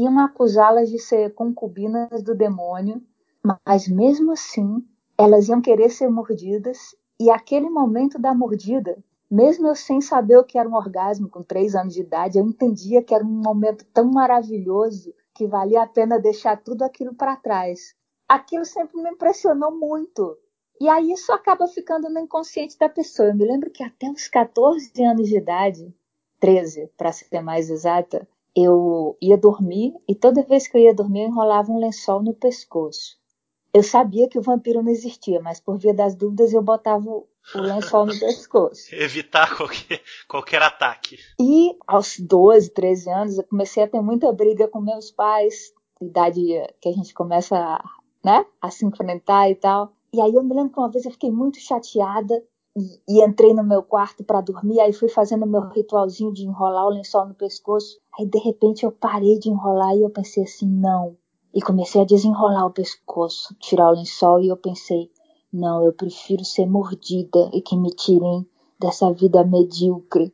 iam 0.00 0.18
acusá-las 0.18 0.90
de 0.90 0.98
ser 0.98 1.34
concubinas 1.34 2.22
do 2.22 2.34
demônio, 2.34 3.02
mas 3.44 3.88
mesmo 3.88 4.32
assim 4.32 4.84
elas 5.16 5.48
iam 5.48 5.60
querer 5.60 5.90
ser 5.90 6.08
mordidas, 6.08 6.96
e 7.20 7.30
aquele 7.30 7.68
momento 7.68 8.18
da 8.18 8.34
mordida, 8.34 8.96
mesmo 9.30 9.68
eu 9.68 9.76
sem 9.76 10.00
saber 10.00 10.38
o 10.38 10.44
que 10.44 10.58
era 10.58 10.68
um 10.68 10.74
orgasmo 10.74 11.28
com 11.28 11.42
três 11.42 11.74
anos 11.74 11.94
de 11.94 12.00
idade, 12.00 12.38
eu 12.38 12.46
entendia 12.46 13.02
que 13.02 13.14
era 13.14 13.22
um 13.22 13.28
momento 13.28 13.84
tão 13.92 14.10
maravilhoso 14.10 15.14
que 15.34 15.46
valia 15.46 15.82
a 15.82 15.86
pena 15.86 16.18
deixar 16.18 16.56
tudo 16.56 16.82
aquilo 16.82 17.14
para 17.14 17.36
trás. 17.36 17.94
Aquilo 18.26 18.64
sempre 18.64 19.00
me 19.00 19.10
impressionou 19.10 19.70
muito. 19.78 20.36
E 20.80 20.88
aí 20.88 21.12
isso 21.12 21.32
acaba 21.32 21.68
ficando 21.68 22.08
no 22.08 22.18
inconsciente 22.18 22.78
da 22.78 22.88
pessoa. 22.88 23.28
Eu 23.28 23.36
me 23.36 23.44
lembro 23.44 23.70
que 23.70 23.84
até 23.84 24.10
os 24.10 24.26
14 24.26 24.90
anos 25.04 25.28
de 25.28 25.36
idade, 25.36 25.94
13 26.40 26.90
para 26.96 27.12
ser 27.12 27.42
mais 27.42 27.68
exata, 27.68 28.26
eu 28.56 29.16
ia 29.20 29.36
dormir 29.36 29.94
e 30.08 30.14
toda 30.14 30.42
vez 30.42 30.66
que 30.66 30.76
eu 30.76 30.82
ia 30.82 30.94
dormir 30.94 31.22
eu 31.22 31.28
enrolava 31.28 31.70
um 31.70 31.78
lençol 31.78 32.22
no 32.22 32.34
pescoço. 32.34 33.18
Eu 33.72 33.82
sabia 33.82 34.28
que 34.28 34.38
o 34.38 34.42
vampiro 34.42 34.82
não 34.82 34.90
existia, 34.90 35.40
mas 35.40 35.60
por 35.60 35.78
via 35.78 35.94
das 35.94 36.14
dúvidas 36.14 36.52
eu 36.52 36.60
botava 36.60 37.08
o 37.08 37.28
lençol 37.54 38.06
no 38.06 38.18
pescoço. 38.18 38.88
Evitar 38.94 39.56
qualquer, 39.56 40.02
qualquer 40.28 40.62
ataque. 40.62 41.18
E 41.40 41.76
aos 41.86 42.18
12, 42.18 42.70
13 42.70 43.10
anos 43.10 43.38
eu 43.38 43.44
comecei 43.44 43.82
a 43.82 43.88
ter 43.88 44.00
muita 44.00 44.32
briga 44.32 44.66
com 44.66 44.80
meus 44.80 45.10
pais, 45.10 45.72
idade 46.00 46.42
que 46.80 46.88
a 46.88 46.92
gente 46.92 47.14
começa 47.14 47.56
a, 47.56 47.84
né, 48.24 48.44
a 48.60 48.70
se 48.70 48.84
enfrentar 48.84 49.48
e 49.50 49.54
tal. 49.54 49.92
E 50.12 50.20
aí 50.20 50.34
eu 50.34 50.42
me 50.42 50.54
lembro 50.54 50.72
que 50.72 50.78
uma 50.78 50.90
vez 50.90 51.04
eu 51.04 51.12
fiquei 51.12 51.30
muito 51.30 51.60
chateada 51.60 52.42
e, 52.80 53.00
e 53.06 53.24
entrei 53.24 53.52
no 53.52 53.62
meu 53.62 53.82
quarto 53.82 54.24
para 54.24 54.40
dormir, 54.40 54.80
aí 54.80 54.92
fui 54.92 55.08
fazendo 55.08 55.46
meu 55.46 55.68
ritualzinho 55.68 56.32
de 56.32 56.44
enrolar 56.44 56.86
o 56.86 56.90
lençol 56.90 57.26
no 57.26 57.34
pescoço. 57.34 57.98
Aí 58.18 58.26
de 58.26 58.38
repente 58.38 58.84
eu 58.84 58.92
parei 58.92 59.38
de 59.38 59.50
enrolar 59.50 59.94
e 59.94 60.02
eu 60.02 60.10
pensei 60.10 60.44
assim, 60.44 60.66
não. 60.66 61.16
E 61.54 61.60
comecei 61.60 62.00
a 62.00 62.04
desenrolar 62.04 62.66
o 62.66 62.72
pescoço, 62.72 63.54
tirar 63.58 63.90
o 63.90 63.94
lençol 63.94 64.40
e 64.40 64.48
eu 64.48 64.56
pensei, 64.56 65.10
não, 65.52 65.84
eu 65.84 65.92
prefiro 65.92 66.44
ser 66.44 66.66
mordida 66.66 67.50
e 67.52 67.60
que 67.60 67.76
me 67.76 67.90
tirem 67.90 68.46
dessa 68.78 69.12
vida 69.12 69.44
medíocre. 69.44 70.32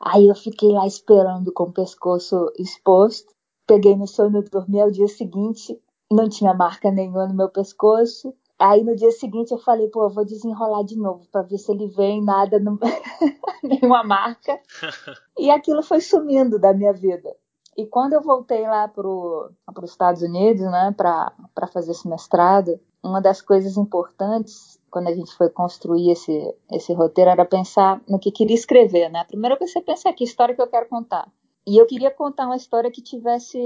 Aí 0.00 0.28
eu 0.28 0.34
fiquei 0.34 0.70
lá 0.72 0.86
esperando 0.86 1.52
com 1.52 1.64
o 1.64 1.72
pescoço 1.72 2.52
exposto. 2.58 3.32
Peguei 3.66 3.96
no 3.96 4.06
sono, 4.06 4.42
dormi 4.42 4.80
ao 4.80 4.90
dia 4.90 5.08
seguinte, 5.08 5.80
não 6.10 6.28
tinha 6.28 6.52
marca 6.52 6.90
nenhuma 6.90 7.26
no 7.26 7.34
meu 7.34 7.48
pescoço. 7.48 8.34
Aí 8.58 8.82
no 8.82 8.96
dia 8.96 9.10
seguinte 9.10 9.52
eu 9.52 9.58
falei, 9.58 9.88
pô, 9.88 10.04
eu 10.04 10.10
vou 10.10 10.24
desenrolar 10.24 10.82
de 10.82 10.96
novo 10.96 11.26
para 11.30 11.42
ver 11.42 11.58
se 11.58 11.70
ele 11.70 11.88
vem, 11.88 12.24
nada, 12.24 12.58
no... 12.58 12.78
nenhuma 13.62 14.02
marca. 14.02 14.58
E 15.38 15.50
aquilo 15.50 15.82
foi 15.82 16.00
sumindo 16.00 16.58
da 16.58 16.72
minha 16.72 16.94
vida. 16.94 17.36
E 17.76 17.84
quando 17.84 18.14
eu 18.14 18.22
voltei 18.22 18.62
lá 18.62 18.88
para 18.88 19.06
os 19.06 19.90
Estados 19.90 20.22
Unidos, 20.22 20.62
né, 20.62 20.94
para 20.96 21.66
fazer 21.70 21.90
esse 21.90 22.08
mestrado, 22.08 22.80
uma 23.04 23.20
das 23.20 23.42
coisas 23.42 23.76
importantes 23.76 24.80
quando 24.90 25.08
a 25.08 25.14
gente 25.14 25.30
foi 25.34 25.50
construir 25.50 26.10
esse, 26.10 26.54
esse 26.72 26.94
roteiro 26.94 27.30
era 27.30 27.44
pensar 27.44 28.00
no 28.08 28.18
que 28.18 28.32
queria 28.32 28.54
escrever, 28.54 29.10
né? 29.10 29.24
Primeiro 29.24 29.58
você 29.60 29.78
pensa 29.82 30.10
que 30.10 30.24
história 30.24 30.54
que 30.54 30.62
eu 30.62 30.66
quero 30.68 30.88
contar. 30.88 31.30
E 31.66 31.76
eu 31.76 31.86
queria 31.86 32.10
contar 32.10 32.46
uma 32.46 32.56
história 32.56 32.90
que 32.90 33.02
tivesse 33.02 33.58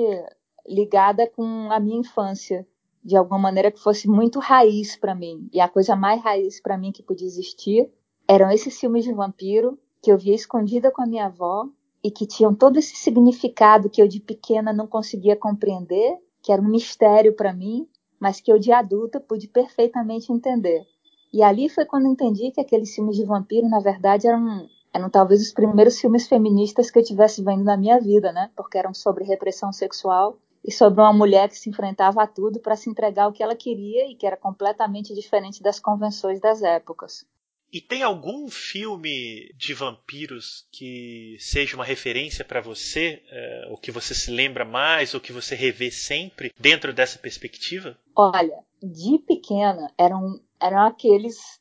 ligada 0.67 1.29
com 1.29 1.71
a 1.71 1.79
minha 1.79 2.01
infância, 2.01 2.67
de 3.03 3.17
alguma 3.17 3.39
maneira 3.39 3.71
que 3.71 3.81
fosse 3.81 4.09
muito 4.09 4.39
raiz 4.39 4.97
para 4.97 5.15
mim. 5.15 5.49
E 5.53 5.61
a 5.61 5.69
coisa 5.69 5.97
mais 5.97 6.23
raiz 6.23 6.61
para 6.61 6.77
mim 6.77 6.93
que 6.93 7.03
podia 7.03 7.27
existir 7.27 7.91
eram 8.29 8.51
esses 8.51 8.79
filmes 8.79 9.05
de 9.05 9.13
vampiro 9.13 9.79
que 10.03 10.11
eu 10.13 10.19
via 10.19 10.35
escondida 10.35 10.91
com 10.91 11.03
a 11.03 11.07
minha 11.07 11.27
avó 11.27 11.67
e 12.03 12.11
que 12.11 12.27
tinham 12.27 12.55
todo 12.55 12.79
esse 12.79 12.97
significado 12.97 13.91
que 13.91 14.01
eu 14.01 14.09
de 14.09 14.21
pequena 14.21 14.73
não 14.73 14.87
conseguia 14.87 15.37
compreender, 15.37 16.17
que 16.43 16.53
era 16.53 16.63
um 16.63 16.69
mistério 16.69 17.35
para 17.35 17.53
mim, 17.53 17.87
mas 18.19 18.41
que 18.41 18.53
eu 18.53 18.59
de 18.59 18.73
adulta 18.73 19.21
pude 19.21 19.49
perfeitamente 19.49 20.33
entender. 20.33 20.87
E 21.33 21.43
ali 21.43 21.69
foi 21.69 21.85
quando 21.85 22.09
entendi 22.09 22.51
que 22.51 22.61
aqueles 22.61 22.95
filmes 22.95 23.17
de 23.17 23.25
vampiro, 23.25 23.69
na 23.69 23.81
verdade, 23.81 24.27
eram, 24.27 24.67
eram 24.93 25.11
talvez 25.11 25.41
os 25.41 25.53
primeiros 25.53 26.01
filmes 26.01 26.27
feministas 26.27 26.91
que 26.91 26.99
eu 26.99 27.05
tivesse 27.05 27.43
vendo 27.43 27.65
na 27.65 27.77
minha 27.77 28.01
vida, 28.01 28.33
né? 28.33 28.51
Porque 28.57 28.77
eram 28.77 28.93
sobre 28.93 29.25
repressão 29.25 29.73
sexual 29.73 30.39
e 30.65 30.71
sobre 30.71 31.01
uma 31.01 31.13
mulher 31.13 31.49
que 31.49 31.59
se 31.59 31.71
enfrentava 31.71 32.23
a 32.23 32.27
tudo 32.27 32.61
para 32.61 32.77
se 32.77 32.91
entregar 32.91 33.25
ao 33.25 33.33
que 33.33 33.43
ela 33.43 33.57
queria 33.57 34.11
e 34.11 34.15
que 34.15 34.27
era 34.27 34.37
completamente 34.37 35.15
diferente 35.15 35.63
das 35.63 35.81
convenções 35.81 36.41
das 36.41 36.63
épocas. 36.63 37.25
E 37.73 37.81
tem 37.81 38.03
algum 38.03 38.49
filme 38.49 39.53
de 39.57 39.73
vampiros 39.73 40.67
que 40.73 41.37
seja 41.39 41.77
uma 41.77 41.85
referência 41.85 42.45
para 42.45 42.61
você, 42.61 43.23
é, 43.31 43.69
o 43.71 43.77
que 43.77 43.93
você 43.93 44.13
se 44.13 44.31
lembra 44.31 44.65
mais, 44.65 45.15
ou 45.15 45.21
que 45.21 45.33
você 45.33 45.55
revê 45.55 45.89
sempre 45.91 46.53
dentro 46.59 46.93
dessa 46.93 47.17
perspectiva? 47.17 47.97
Olha, 48.17 48.59
de 48.83 49.19
pequena 49.21 49.89
eram, 49.97 50.41
eram 50.61 50.81
aqueles 50.87 51.61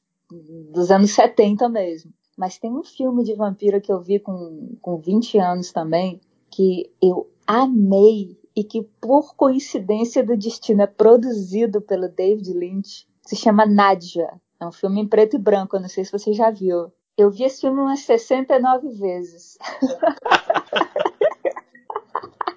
dos 0.72 0.90
anos 0.90 1.12
70 1.12 1.70
mesmo. 1.70 2.12
Mas 2.36 2.58
tem 2.58 2.72
um 2.72 2.84
filme 2.84 3.24
de 3.24 3.36
vampiro 3.36 3.80
que 3.80 3.92
eu 3.92 4.02
vi 4.02 4.20
com, 4.20 4.78
com 4.82 4.98
20 4.98 5.38
anos 5.38 5.72
também, 5.72 6.20
que 6.50 6.92
eu 7.00 7.30
amei 7.46 8.39
e 8.60 8.64
que 8.66 8.84
por 9.00 9.36
coincidência 9.38 10.22
do 10.22 10.36
destino 10.36 10.82
é 10.82 10.88
produzido 10.88 11.80
pelo 11.80 12.10
David 12.10 12.52
Lynch. 12.52 13.08
Se 13.26 13.34
chama 13.38 13.66
Nadja. 13.66 14.28
É 14.60 14.66
um 14.66 14.72
filme 14.74 15.00
em 15.00 15.08
preto 15.08 15.38
e 15.38 15.40
branco, 15.40 15.78
eu 15.78 15.80
não 15.80 15.88
sei 15.88 16.04
se 16.04 16.12
você 16.12 16.34
já 16.34 16.52
viu. 16.52 16.92
Eu 17.18 17.32
vi 17.32 17.46
esse 17.46 17.62
filme 17.62 17.80
umas 17.80 18.02
69 18.02 18.90
vezes. 18.90 19.58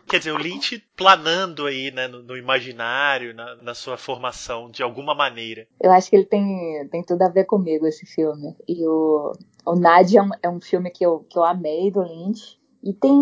Quer 0.09 0.19
dizer, 0.19 0.33
o 0.33 0.39
Lynch 0.39 0.85
planando 0.97 1.67
aí 1.67 1.93
né, 1.93 2.09
no, 2.09 2.21
no 2.25 2.37
imaginário, 2.37 3.33
na, 3.33 3.55
na, 3.63 3.73
sua 3.73 3.97
formação, 3.97 4.69
de 4.71 4.83
alguma 4.83 5.15
maneira. 5.15 5.69
Eu 5.81 5.93
acho 5.93 6.11
que 6.11 6.17
ele 6.17 6.27
tem, 6.27 6.87
tem 6.89 7.05
tudo 7.05 7.23
a 7.23 7.29
ver 7.29 7.45
comigo, 7.45 7.87
esse 7.87 8.05
filme. 8.05 8.57
E 8.69 8.85
o, 8.87 9.33
o 9.65 9.77
Nadia 9.77 10.19
é 10.19 10.23
um, 10.23 10.31
é 10.43 10.49
um 10.51 10.61
filme 10.61 10.91
que 10.91 11.07
eu, 11.07 11.21
que 11.31 11.39
eu 11.39 11.45
amei 11.45 11.93
do 11.93 12.03
Lynch. 12.03 12.59
E 12.83 12.93
tem, 12.93 13.15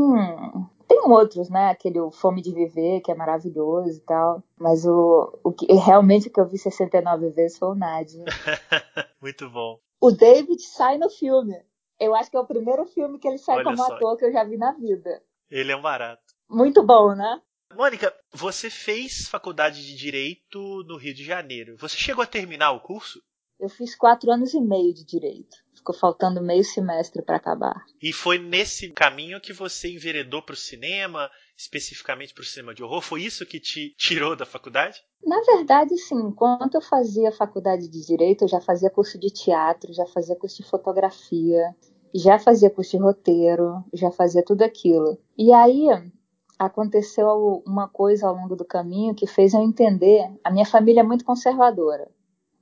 tem 0.91 1.09
outros, 1.09 1.49
né? 1.49 1.71
Aquele 1.71 2.01
o 2.01 2.11
Fome 2.11 2.43
de 2.43 2.53
Viver, 2.53 3.01
que 3.01 3.13
é 3.13 3.15
maravilhoso 3.15 3.99
e 3.99 4.01
tal. 4.01 4.43
Mas 4.59 4.85
o, 4.85 5.39
o 5.45 5.53
que 5.53 5.73
realmente 5.73 6.27
o 6.27 6.33
que 6.33 6.41
eu 6.41 6.49
vi 6.49 6.59
69 6.59 7.31
vezes 7.31 7.57
foi 7.57 7.69
o 7.69 7.75
Nadia. 7.77 8.25
Muito 9.23 9.49
bom. 9.49 9.79
O 10.01 10.11
David 10.11 10.61
sai 10.61 10.99
no 10.99 11.09
filme. 11.09 11.55
Eu 11.97 12.13
acho 12.13 12.29
que 12.29 12.37
é 12.37 12.41
o 12.41 12.47
primeiro 12.47 12.85
filme 12.87 13.21
que 13.21 13.29
ele 13.29 13.39
sai 13.39 13.59
Olha 13.59 13.65
como 13.67 13.77
só. 13.77 13.95
ator 13.95 14.17
que 14.17 14.25
eu 14.25 14.33
já 14.33 14.43
vi 14.43 14.57
na 14.57 14.73
vida. 14.73 15.23
Ele 15.49 15.71
é 15.71 15.77
um 15.77 15.83
barato. 15.83 16.35
Muito 16.49 16.85
bom, 16.85 17.15
né? 17.15 17.41
Mônica, 17.77 18.13
você 18.33 18.69
fez 18.69 19.29
faculdade 19.29 19.87
de 19.87 19.95
Direito 19.95 20.83
no 20.89 20.97
Rio 20.97 21.15
de 21.15 21.23
Janeiro. 21.23 21.77
Você 21.79 21.97
chegou 21.97 22.25
a 22.25 22.27
terminar 22.27 22.73
o 22.73 22.81
curso? 22.81 23.23
Eu 23.61 23.69
fiz 23.69 23.95
quatro 23.95 24.33
anos 24.33 24.55
e 24.55 24.61
meio 24.61 24.93
de 24.93 25.05
Direito. 25.05 25.57
Ficou 25.81 25.95
faltando 25.95 26.43
meio 26.43 26.63
semestre 26.63 27.23
para 27.23 27.37
acabar. 27.37 27.87
E 28.03 28.13
foi 28.13 28.39
nesse 28.39 28.91
caminho 28.91 29.41
que 29.41 29.51
você 29.51 29.91
enveredou 29.91 30.43
para 30.43 30.53
o 30.53 30.57
cinema, 30.57 31.31
especificamente 31.57 32.35
para 32.35 32.43
o 32.43 32.45
cinema 32.45 32.75
de 32.75 32.83
horror? 32.83 33.01
Foi 33.01 33.23
isso 33.23 33.47
que 33.47 33.59
te 33.59 33.95
tirou 33.97 34.37
da 34.37 34.45
faculdade? 34.45 35.03
Na 35.25 35.41
verdade, 35.41 35.97
sim. 35.97 36.21
Enquanto 36.21 36.75
eu 36.75 36.83
fazia 36.83 37.33
faculdade 37.33 37.89
de 37.89 38.07
Direito, 38.07 38.45
eu 38.45 38.49
já 38.49 38.61
fazia 38.61 38.91
curso 38.91 39.19
de 39.19 39.31
teatro, 39.31 39.91
já 39.95 40.05
fazia 40.05 40.37
curso 40.37 40.63
de 40.63 40.69
fotografia, 40.69 41.75
já 42.15 42.39
fazia 42.39 42.69
curso 42.69 42.91
de 42.91 43.03
roteiro, 43.03 43.83
já 43.95 44.11
fazia 44.11 44.45
tudo 44.45 44.61
aquilo. 44.61 45.19
E 45.39 45.51
aí, 45.51 45.87
aconteceu 46.59 47.63
uma 47.67 47.89
coisa 47.89 48.29
ao 48.29 48.35
longo 48.35 48.55
do 48.55 48.67
caminho 48.67 49.15
que 49.15 49.27
fez 49.27 49.55
eu 49.55 49.63
entender. 49.63 50.31
A 50.45 50.51
minha 50.51 50.67
família 50.67 51.01
é 51.01 51.05
muito 51.05 51.25
conservadora. 51.25 52.07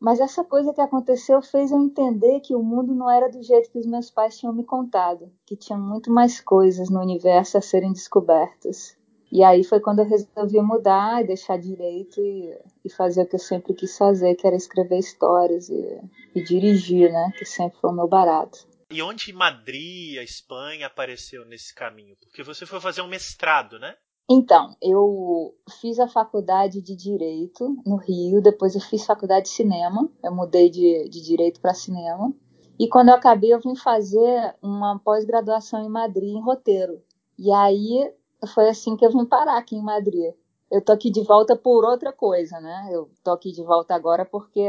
Mas 0.00 0.20
essa 0.20 0.44
coisa 0.44 0.72
que 0.72 0.80
aconteceu 0.80 1.42
fez 1.42 1.72
eu 1.72 1.80
entender 1.80 2.40
que 2.40 2.54
o 2.54 2.62
mundo 2.62 2.94
não 2.94 3.10
era 3.10 3.28
do 3.28 3.42
jeito 3.42 3.70
que 3.70 3.78
os 3.78 3.86
meus 3.86 4.10
pais 4.10 4.38
tinham 4.38 4.52
me 4.52 4.64
contado, 4.64 5.32
que 5.44 5.56
tinha 5.56 5.78
muito 5.78 6.10
mais 6.10 6.40
coisas 6.40 6.88
no 6.88 7.00
universo 7.00 7.58
a 7.58 7.60
serem 7.60 7.92
descobertas. 7.92 8.96
E 9.30 9.42
aí 9.42 9.62
foi 9.62 9.80
quando 9.80 9.98
eu 9.98 10.06
resolvi 10.06 10.60
mudar 10.60 11.22
e 11.22 11.26
deixar 11.26 11.58
direito 11.58 12.20
e, 12.20 12.56
e 12.84 12.90
fazer 12.90 13.22
o 13.22 13.26
que 13.26 13.34
eu 13.34 13.40
sempre 13.40 13.74
quis 13.74 13.96
fazer, 13.98 14.34
que 14.36 14.46
era 14.46 14.56
escrever 14.56 14.98
histórias 14.98 15.68
e, 15.68 16.00
e 16.34 16.42
dirigir, 16.42 17.12
né? 17.12 17.30
Que 17.36 17.44
sempre 17.44 17.78
foi 17.78 17.90
o 17.90 17.94
meu 17.94 18.08
barato. 18.08 18.66
E 18.90 19.02
onde 19.02 19.32
Madrid, 19.34 20.18
a 20.18 20.22
Espanha, 20.22 20.86
apareceu 20.86 21.44
nesse 21.44 21.74
caminho? 21.74 22.16
Porque 22.16 22.42
você 22.42 22.64
foi 22.64 22.80
fazer 22.80 23.02
um 23.02 23.08
mestrado, 23.08 23.78
né? 23.78 23.94
Então, 24.30 24.76
eu 24.82 25.54
fiz 25.80 25.98
a 25.98 26.06
faculdade 26.06 26.82
de 26.82 26.94
Direito 26.94 27.80
no 27.86 27.96
Rio, 27.96 28.42
depois 28.42 28.74
eu 28.74 28.80
fiz 28.80 29.06
faculdade 29.06 29.46
de 29.46 29.52
Cinema, 29.52 30.06
eu 30.22 30.34
mudei 30.34 30.68
de, 30.68 31.08
de 31.08 31.22
Direito 31.22 31.60
para 31.60 31.72
Cinema. 31.72 32.34
E 32.78 32.86
quando 32.88 33.08
eu 33.08 33.14
acabei, 33.14 33.54
eu 33.54 33.60
vim 33.60 33.74
fazer 33.74 34.54
uma 34.62 34.98
pós-graduação 34.98 35.82
em 35.82 35.88
Madrid, 35.88 36.28
em 36.28 36.42
roteiro. 36.42 37.02
E 37.38 37.50
aí 37.50 38.12
foi 38.54 38.68
assim 38.68 38.96
que 38.96 39.04
eu 39.04 39.10
vim 39.10 39.24
parar 39.24 39.56
aqui 39.56 39.76
em 39.76 39.82
Madrid. 39.82 40.34
Eu 40.70 40.84
tô 40.84 40.92
aqui 40.92 41.10
de 41.10 41.22
volta 41.22 41.56
por 41.56 41.82
outra 41.84 42.12
coisa, 42.12 42.60
né? 42.60 42.90
Eu 42.92 43.10
tô 43.24 43.30
aqui 43.30 43.50
de 43.50 43.64
volta 43.64 43.94
agora 43.94 44.26
porque 44.26 44.68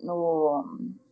no, 0.00 0.64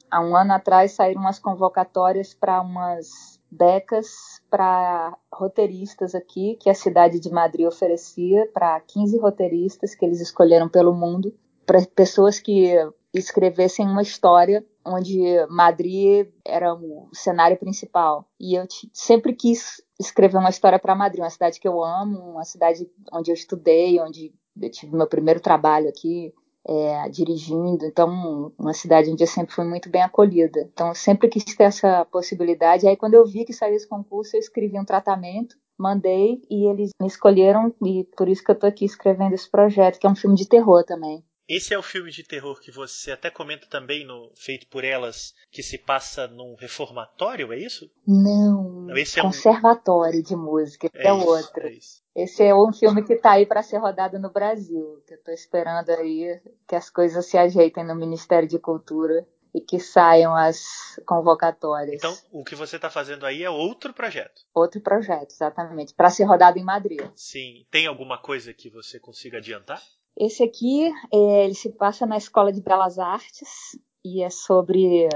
há 0.09 0.21
um 0.21 0.37
ano 0.37 0.53
atrás 0.53 0.93
saíram 0.93 1.21
umas 1.21 1.41
convocatórias 1.41 2.33
para 2.33 2.61
umas 2.61 3.34
becas 3.57 4.40
para 4.51 5.17
roteiristas 5.33 6.14
aqui, 6.14 6.57
que 6.61 6.69
a 6.69 6.75
cidade 6.75 7.21
de 7.21 7.31
Madrid 7.31 7.67
oferecia 7.67 8.49
para 8.53 8.81
15 8.81 9.19
roteiristas 9.19 9.95
que 9.95 10.05
eles 10.05 10.21
escolheram 10.21 10.69
pelo 10.69 10.95
mundo, 10.95 11.35
para 11.67 11.85
pessoas 11.87 12.38
que 12.38 12.75
escrevessem 13.12 13.87
uma 13.87 14.03
história 14.03 14.64
onde 14.85 15.23
Madrid 15.49 16.29
era 16.45 16.75
o 16.75 17.09
cenário 17.12 17.57
principal. 17.57 18.29
E 18.38 18.55
eu 18.55 18.67
sempre 18.93 19.33
quis 19.33 19.83
escrever 19.99 20.37
uma 20.37 20.51
história 20.51 20.79
para 20.79 20.95
Madrid, 20.95 21.23
uma 21.23 21.31
cidade 21.31 21.59
que 21.59 21.67
eu 21.67 21.83
amo, 21.83 22.33
uma 22.33 22.45
cidade 22.45 22.90
onde 23.12 23.31
eu 23.31 23.35
estudei, 23.35 23.99
onde 24.01 24.35
eu 24.61 24.71
tive 24.71 24.95
meu 24.95 25.07
primeiro 25.07 25.40
trabalho 25.40 25.88
aqui 25.88 26.35
é, 26.66 27.09
dirigindo, 27.09 27.85
então 27.85 28.53
uma 28.59 28.72
cidade 28.72 29.11
onde 29.11 29.22
eu 29.22 29.29
sempre 29.29 29.55
fui 29.55 29.64
muito 29.64 29.88
bem 29.88 30.03
acolhida. 30.03 30.68
Então 30.72 30.88
eu 30.88 30.94
sempre 30.94 31.29
quis 31.29 31.44
ter 31.44 31.64
essa 31.64 32.05
possibilidade. 32.07 32.87
Aí 32.87 32.96
quando 32.96 33.14
eu 33.14 33.27
vi 33.27 33.44
que 33.44 33.53
saiu 33.53 33.74
esse 33.74 33.88
concurso, 33.88 34.37
eu 34.37 34.40
escrevi 34.40 34.79
um 34.79 34.85
tratamento, 34.85 35.57
mandei 35.79 36.42
e 36.50 36.66
eles 36.66 36.90
me 37.00 37.07
escolheram 37.07 37.74
e 37.85 38.05
por 38.16 38.29
isso 38.29 38.42
que 38.42 38.50
eu 38.50 38.55
estou 38.55 38.68
aqui 38.68 38.85
escrevendo 38.85 39.35
esse 39.35 39.50
projeto, 39.50 39.98
que 39.98 40.07
é 40.07 40.11
um 40.11 40.16
filme 40.16 40.37
de 40.37 40.48
terror 40.48 40.85
também. 40.85 41.24
Esse 41.49 41.75
é 41.75 41.79
o 41.79 41.83
filme 41.83 42.11
de 42.11 42.23
terror 42.23 42.59
que 42.61 42.71
você 42.71 43.13
até 43.13 43.31
comenta 43.31 43.67
também 43.67 44.07
no 44.07 44.33
Feito 44.35 44.67
por 44.69 44.83
Elas, 44.83 45.35
que 45.51 45.63
se 45.63 45.77
passa 45.77 46.27
num 46.27 46.55
reformatório, 46.55 47.53
é 47.53 47.59
isso? 47.59 47.91
Não, 48.07 48.87
esse 48.97 49.19
é 49.19 49.23
Conservatório 49.23 50.21
um... 50.21 50.23
de 50.23 50.35
Música, 50.37 50.89
é, 50.95 51.09
é 51.09 51.17
isso, 51.17 51.27
outro. 51.27 51.67
É 51.67 51.73
esse 52.15 52.43
é 52.43 52.55
um 52.55 52.73
filme 52.73 53.05
que 53.05 53.15
está 53.15 53.33
aí 53.33 53.45
para 53.45 53.63
ser 53.63 53.79
rodado 53.79 54.19
no 54.19 54.31
Brasil, 54.31 55.03
que 55.07 55.15
eu 55.15 55.19
estou 55.19 55.35
esperando 55.35 55.91
aí 55.91 56.41
que 56.67 56.77
as 56.77 56.89
coisas 56.89 57.27
se 57.27 57.37
ajeitem 57.37 57.85
no 57.85 57.95
Ministério 57.95 58.49
de 58.49 58.59
Cultura 58.59 59.27
e 59.55 59.61
que 59.61 59.79
saiam 59.79 60.35
as 60.35 60.65
convocatórias. 61.07 61.97
Então, 61.97 62.17
o 62.33 62.43
que 62.43 62.57
você 62.57 62.77
está 62.77 62.91
fazendo 62.91 63.27
aí 63.27 63.43
é 63.43 63.51
outro 63.51 63.93
projeto. 63.93 64.43
Outro 64.53 64.81
projeto, 64.81 65.31
exatamente, 65.31 65.95
para 65.95 66.11
ser 66.11 66.25
rodado 66.25 66.59
em 66.59 66.65
Madrid. 66.65 67.01
Sim. 67.15 67.65
Tem 67.71 67.87
alguma 67.87 68.19
coisa 68.19 68.53
que 68.53 68.69
você 68.69 68.99
consiga 68.99 69.39
adiantar? 69.39 69.81
Esse 70.16 70.42
aqui, 70.42 70.92
é, 71.12 71.44
ele 71.44 71.55
se 71.55 71.70
passa 71.70 72.07
na 72.07 72.16
Escola 72.16 72.53
de 72.53 72.61
Belas 72.61 72.98
Artes 72.98 73.79
e 74.05 74.22
é 74.22 74.31
sobre 74.31 75.09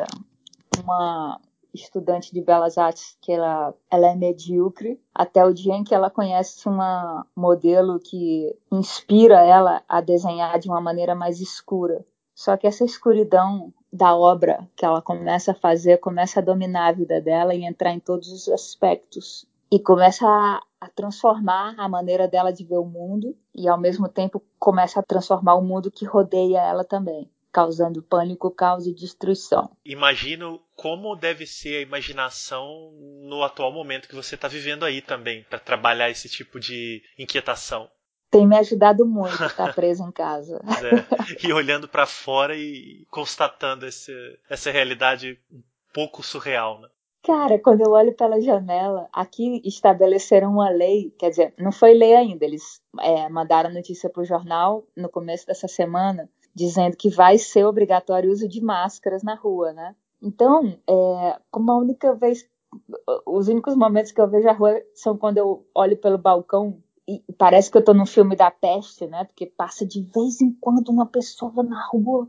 uma 0.82 1.40
estudante 1.74 2.32
de 2.32 2.40
belas 2.40 2.78
artes 2.78 3.16
que 3.20 3.32
ela, 3.32 3.74
ela 3.90 4.08
é 4.08 4.14
medíocre 4.14 5.00
até 5.14 5.44
o 5.44 5.52
dia 5.52 5.74
em 5.74 5.84
que 5.84 5.94
ela 5.94 6.10
conhece 6.10 6.68
uma 6.68 7.26
modelo 7.36 8.00
que 8.00 8.54
inspira 8.72 9.44
ela 9.44 9.82
a 9.88 10.00
desenhar 10.00 10.58
de 10.58 10.68
uma 10.68 10.80
maneira 10.80 11.14
mais 11.14 11.40
escura. 11.40 12.04
Só 12.34 12.56
que 12.56 12.66
essa 12.66 12.84
escuridão 12.84 13.72
da 13.92 14.16
obra 14.16 14.68
que 14.76 14.84
ela 14.84 15.02
começa 15.02 15.52
a 15.52 15.56
fazer 15.56 15.98
começa 15.98 16.40
a 16.40 16.42
dominar 16.42 16.88
a 16.88 16.92
vida 16.92 17.20
dela 17.20 17.54
e 17.54 17.64
entrar 17.64 17.92
em 17.92 18.00
todos 18.00 18.28
os 18.28 18.48
aspectos 18.48 19.46
e 19.70 19.78
começa 19.78 20.26
a, 20.26 20.62
a, 20.80 20.88
transformar 20.88 21.74
a 21.78 21.88
maneira 21.88 22.28
dela 22.28 22.52
de 22.52 22.64
ver 22.64 22.78
o 22.78 22.84
mundo 22.84 23.36
e 23.54 23.68
ao 23.68 23.78
mesmo 23.78 24.08
tempo 24.08 24.42
começa 24.58 25.00
a 25.00 25.02
transformar 25.02 25.54
o 25.54 25.62
mundo 25.62 25.90
que 25.90 26.04
rodeia 26.04 26.58
ela 26.60 26.84
também 26.84 27.30
causando 27.50 28.02
pânico, 28.02 28.50
caos 28.50 28.86
e 28.86 28.94
destruição. 28.94 29.70
Imagino 29.84 30.60
como 30.76 31.16
deve 31.16 31.46
ser 31.46 31.78
a 31.78 31.80
imaginação 31.80 32.92
no 33.22 33.42
atual 33.42 33.72
momento 33.72 34.08
que 34.08 34.14
você 34.14 34.34
está 34.34 34.46
vivendo 34.46 34.84
aí 34.84 35.00
também, 35.00 35.44
para 35.44 35.58
trabalhar 35.58 36.10
esse 36.10 36.28
tipo 36.28 36.60
de 36.60 37.02
inquietação. 37.18 37.90
Tem 38.30 38.46
me 38.46 38.56
ajudado 38.58 39.06
muito 39.06 39.42
estar 39.42 39.74
preso 39.74 40.04
em 40.04 40.12
casa. 40.12 40.60
É, 40.78 41.48
e 41.48 41.52
olhando 41.52 41.88
para 41.88 42.06
fora 42.06 42.56
e 42.56 43.06
constatando 43.10 43.86
esse, 43.86 44.12
essa 44.48 44.70
realidade 44.70 45.38
um 45.50 45.62
pouco 45.92 46.22
surreal, 46.22 46.80
né? 46.80 46.88
Cara, 47.28 47.58
quando 47.58 47.82
eu 47.82 47.90
olho 47.90 48.14
pela 48.14 48.40
janela, 48.40 49.06
aqui 49.12 49.60
estabeleceram 49.62 50.50
uma 50.50 50.70
lei, 50.70 51.14
quer 51.18 51.28
dizer, 51.28 51.54
não 51.58 51.70
foi 51.70 51.92
lei 51.92 52.14
ainda, 52.14 52.42
eles 52.42 52.80
é, 53.00 53.28
mandaram 53.28 53.70
notícia 53.70 54.08
para 54.08 54.22
o 54.22 54.24
jornal 54.24 54.86
no 54.96 55.10
começo 55.10 55.46
dessa 55.46 55.68
semana, 55.68 56.26
dizendo 56.54 56.96
que 56.96 57.10
vai 57.10 57.36
ser 57.36 57.66
obrigatório 57.66 58.30
o 58.30 58.32
uso 58.32 58.48
de 58.48 58.62
máscaras 58.62 59.22
na 59.22 59.34
rua, 59.34 59.74
né? 59.74 59.94
Então, 60.22 60.74
é, 60.88 61.38
como 61.50 61.70
a 61.70 61.76
única 61.76 62.14
vez, 62.14 62.48
os 63.26 63.46
únicos 63.48 63.76
momentos 63.76 64.10
que 64.10 64.22
eu 64.22 64.26
vejo 64.26 64.48
a 64.48 64.52
rua 64.52 64.80
são 64.94 65.14
quando 65.14 65.36
eu 65.36 65.66
olho 65.74 65.98
pelo 65.98 66.16
balcão 66.16 66.82
e 67.06 67.22
parece 67.36 67.70
que 67.70 67.76
eu 67.76 67.80
estou 67.80 67.94
num 67.94 68.06
filme 68.06 68.36
da 68.36 68.50
peste, 68.50 69.06
né? 69.06 69.24
Porque 69.24 69.44
passa 69.44 69.84
de 69.84 70.00
vez 70.00 70.40
em 70.40 70.50
quando 70.58 70.88
uma 70.88 71.04
pessoa 71.04 71.62
na 71.62 71.86
rua 71.88 72.26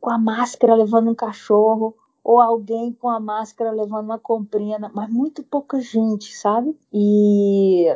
com 0.00 0.10
a 0.10 0.18
máscara 0.18 0.74
levando 0.74 1.12
um 1.12 1.14
cachorro 1.14 1.94
ou 2.26 2.40
alguém 2.40 2.92
com 2.92 3.08
a 3.08 3.20
máscara 3.20 3.70
levando 3.70 4.06
uma 4.06 4.18
comprinha, 4.18 4.80
mas 4.92 5.08
muito 5.08 5.44
pouca 5.44 5.80
gente, 5.80 6.34
sabe? 6.34 6.76
E 6.92 7.86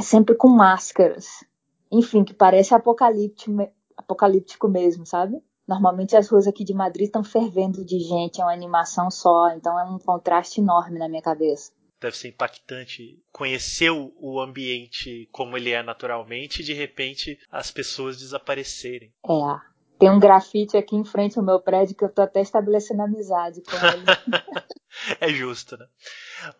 sempre 0.00 0.34
com 0.34 0.48
máscaras. 0.48 1.44
Enfim, 1.92 2.24
que 2.24 2.34
parece 2.34 2.74
apocalíptico, 2.74 3.52
apocalíptico 3.96 4.66
mesmo, 4.66 5.06
sabe? 5.06 5.40
Normalmente 5.68 6.16
as 6.16 6.28
ruas 6.28 6.48
aqui 6.48 6.64
de 6.64 6.74
Madrid 6.74 7.06
estão 7.06 7.22
fervendo 7.22 7.84
de 7.84 8.00
gente, 8.00 8.40
é 8.40 8.44
uma 8.44 8.52
animação 8.52 9.08
só, 9.08 9.50
então 9.50 9.78
é 9.78 9.84
um 9.84 10.00
contraste 10.00 10.60
enorme 10.60 10.98
na 10.98 11.08
minha 11.08 11.22
cabeça. 11.22 11.70
Deve 12.00 12.16
ser 12.16 12.30
impactante 12.30 13.22
conhecer 13.30 13.90
o 13.90 14.40
ambiente 14.40 15.28
como 15.30 15.56
ele 15.56 15.70
é 15.70 15.84
naturalmente 15.84 16.60
e 16.60 16.64
de 16.64 16.72
repente 16.72 17.38
as 17.48 17.70
pessoas 17.70 18.18
desaparecerem. 18.18 19.12
É, 19.24 19.75
tem 19.98 20.10
um 20.10 20.20
grafite 20.20 20.76
aqui 20.76 20.94
em 20.94 21.04
frente 21.04 21.38
ao 21.38 21.44
meu 21.44 21.60
prédio 21.60 21.96
que 21.96 22.04
eu 22.04 22.08
tô 22.08 22.22
até 22.22 22.40
estabelecendo 22.40 23.02
amizade 23.02 23.62
com 23.62 23.76
ele. 23.76 24.04
é 25.20 25.28
justo, 25.28 25.76
né? 25.76 25.86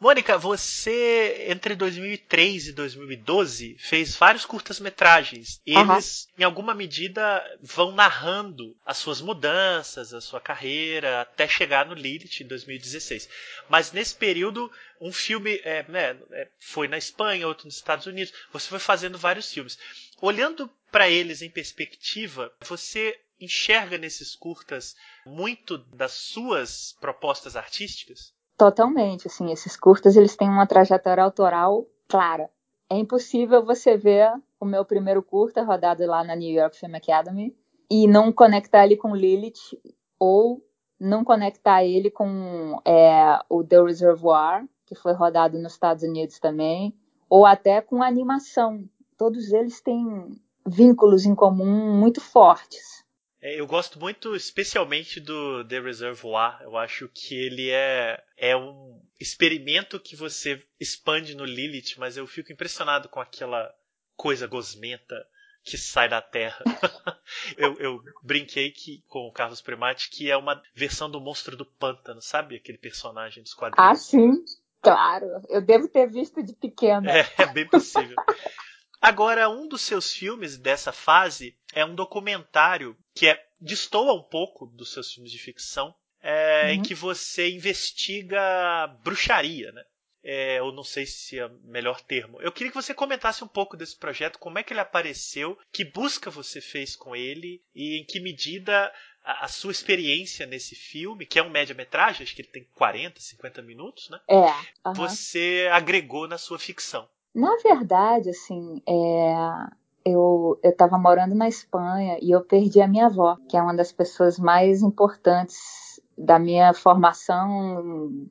Mônica, 0.01 0.39
você 0.39 1.47
entre 1.49 1.75
2003 1.75 2.69
e 2.69 2.73
2012 2.73 3.77
fez 3.79 4.17
vários 4.17 4.45
curtas-metragens. 4.45 5.61
Eles, 5.67 6.25
uhum. 6.25 6.35
em 6.39 6.45
alguma 6.45 6.75
medida, 6.75 7.45
vão 7.61 7.93
narrando 7.93 8.75
as 8.85 8.97
suas 8.97 9.21
mudanças, 9.21 10.15
a 10.15 10.21
sua 10.21 10.41
carreira, 10.41 11.21
até 11.21 11.47
chegar 11.47 11.87
no 11.87 11.95
Lilith 11.95 12.43
em 12.43 12.47
2016. 12.47 13.29
Mas 13.69 13.93
nesse 13.93 14.15
período, 14.15 14.71
um 15.01 15.13
filme 15.13 15.61
é, 15.63 15.85
né, 15.89 16.17
é, 16.33 16.49
foi 16.59 16.89
na 16.89 16.99
Espanha, 16.99 17.47
outro 17.47 17.67
nos 17.67 17.77
Estados 17.77 18.07
Unidos. 18.07 18.33
Você 18.53 18.69
foi 18.69 18.79
fazendo 18.79 19.19
vários 19.19 19.53
filmes. 19.53 19.79
Olhando 20.21 20.71
para 20.91 21.11
eles 21.11 21.43
em 21.43 21.51
perspectiva, 21.51 22.51
você 22.67 23.19
enxerga 23.41 23.99
nesses 23.99 24.35
curtas 24.35 24.95
muito 25.27 25.79
das 25.79 26.13
suas 26.13 26.97
propostas 27.01 27.57
artísticas? 27.57 28.35
Totalmente, 28.57 29.27
assim, 29.27 29.53
esses 29.53 29.77
curtas 29.77 30.17
eles 30.17 30.37
têm 30.37 30.49
uma 30.49 30.67
trajetória 30.67 31.23
autoral 31.23 31.87
clara. 32.09 32.51
É 32.89 32.97
impossível 32.97 33.65
você 33.65 33.97
ver 33.97 34.33
o 34.59 34.65
meu 34.65 34.85
primeiro 34.85 35.23
curta 35.23 35.63
rodado 35.63 36.07
lá 36.07 36.25
na 36.25 36.35
New 36.35 36.51
York 36.51 36.79
Film 36.79 36.95
Academy 36.95 37.55
e 37.91 38.07
não 38.07 38.33
conectar 38.33 38.85
ele 38.85 38.97
com 38.97 39.15
Lilith 39.15 39.79
ou 40.19 40.65
não 40.99 41.23
conectar 41.23 41.85
ele 41.85 42.11
com 42.11 42.81
é, 42.85 43.39
o 43.51 43.63
The 43.63 43.83
Reservoir, 43.83 44.67
que 44.87 44.95
foi 44.95 45.13
rodado 45.13 45.59
nos 45.59 45.73
Estados 45.73 46.03
Unidos 46.03 46.39
também, 46.39 46.97
ou 47.29 47.45
até 47.45 47.81
com 47.81 48.03
animação. 48.03 48.89
Todos 49.19 49.53
eles 49.53 49.81
têm 49.81 50.41
vínculos 50.67 51.27
em 51.27 51.35
comum 51.35 51.93
muito 51.95 52.21
fortes. 52.21 53.05
É, 53.47 53.61
eu 53.61 53.67
gosto 53.67 54.01
muito, 54.01 54.35
especialmente 54.35 55.21
do 55.21 55.65
The 55.65 55.79
Reservoir. 55.79 56.61
Eu 56.63 56.77
acho 56.77 57.09
que 57.15 57.33
ele 57.33 57.71
é, 57.71 58.21
é 58.37 58.57
um 58.57 59.01
experimento 59.21 60.01
que 60.01 60.17
você 60.17 60.61
expande 60.81 61.37
no 61.37 61.45
Lilith, 61.45 61.95
mas 61.97 62.17
eu 62.17 62.27
fico 62.27 62.53
impressionado 62.53 63.09
com 63.09 63.21
aquela 63.21 63.73
coisa 64.17 64.49
gosmenta 64.49 65.15
que 65.63 65.79
sai 65.79 66.09
da 66.09 66.21
Terra. 66.21 66.65
eu, 67.57 67.79
eu, 67.79 68.03
brinquei 68.21 68.73
que, 68.73 69.05
com 69.07 69.29
o 69.29 69.33
Carlos 69.33 69.61
Primati 69.61 70.11
que 70.11 70.29
é 70.29 70.37
uma 70.37 70.61
versão 70.75 71.09
do 71.09 71.21
Monstro 71.21 71.57
do 71.57 71.65
Pântano, 71.65 72.21
sabe? 72.21 72.57
Aquele 72.57 72.79
personagem 72.79 73.45
dos 73.45 73.55
quadrinhos. 73.55 73.89
Ah, 73.89 73.95
sim, 73.95 74.45
claro. 74.83 75.27
Eu 75.49 75.63
devo 75.63 75.87
ter 75.87 76.11
visto 76.11 76.43
de 76.43 76.53
pequena. 76.53 77.13
É, 77.13 77.25
é 77.39 77.47
bem 77.47 77.69
possível. 77.69 78.17
Agora, 79.01 79.49
um 79.49 79.69
dos 79.69 79.83
seus 79.83 80.13
filmes 80.13 80.59
dessa 80.59 80.91
fase 80.91 81.57
é 81.73 81.85
um 81.85 81.95
documentário 81.95 82.97
que 83.17 83.27
é 83.27 83.43
destoa 83.59 84.13
um 84.13 84.23
pouco 84.23 84.67
dos 84.67 84.93
seus 84.93 85.13
filmes 85.13 85.33
de 85.33 85.39
ficção, 85.39 85.95
é, 86.23 86.67
uhum. 86.67 86.71
em 86.73 86.83
que 86.83 86.95
você 86.95 87.51
investiga 87.51 88.87
bruxaria, 89.03 89.73
né? 89.73 89.83
É, 90.23 90.59
eu 90.59 90.73
não 90.73 90.83
sei 90.83 91.07
se 91.07 91.39
é 91.39 91.47
o 91.47 91.61
melhor 91.63 92.01
termo. 92.01 92.43
Eu 92.43 92.51
queria 92.51 92.71
que 92.71 92.83
você 92.83 92.93
comentasse 92.93 93.45
um 93.45 93.49
pouco 93.49 93.77
desse 93.77 93.97
projeto, 93.97 94.41
como 94.41 94.59
é 94.59 94.63
que 94.63 94.73
ele 94.73 94.81
apareceu, 94.81 95.57
que 95.73 95.85
busca 95.85 96.31
você 96.31 96.61
fez 96.61 96.97
com 96.97 97.15
ele 97.15 97.63
e 97.73 98.01
em 98.01 98.05
que 98.05 98.19
medida 98.19 98.93
a, 99.25 99.45
a 99.45 99.49
sua 99.49 99.71
experiência 99.71 100.45
nesse 100.45 100.75
filme, 100.75 101.25
que 101.25 101.39
é 101.39 101.43
um 101.43 101.49
média-metragem, 101.49 102.25
acho 102.25 102.35
que 102.35 102.43
ele 102.43 102.49
tem 102.49 102.65
40, 102.75 103.21
50 103.21 103.63
minutos, 103.63 104.11
né? 104.11 104.21
É. 104.29 104.89
Uhum. 104.89 104.95
Você 104.95 105.69
agregou 105.73 106.27
na 106.27 106.39
sua 106.39 106.59
ficção. 106.59 107.09
Na 107.33 107.55
verdade, 107.63 108.31
assim, 108.31 108.83
é, 108.89 109.77
eu 110.07 110.57
estava 110.63 110.97
morando 110.97 111.35
na 111.35 111.49
Espanha 111.49 112.17
e 112.23 112.31
eu 112.31 112.41
perdi 112.41 112.81
a 112.81 112.87
minha 112.87 113.07
avó, 113.07 113.37
que 113.49 113.57
é 113.57 113.63
uma 113.63 113.75
das 113.75 113.91
pessoas 113.91 114.39
mais 114.39 114.81
importantes 114.81 116.01
da 116.17 116.39
minha 116.39 116.73
formação 116.73 118.29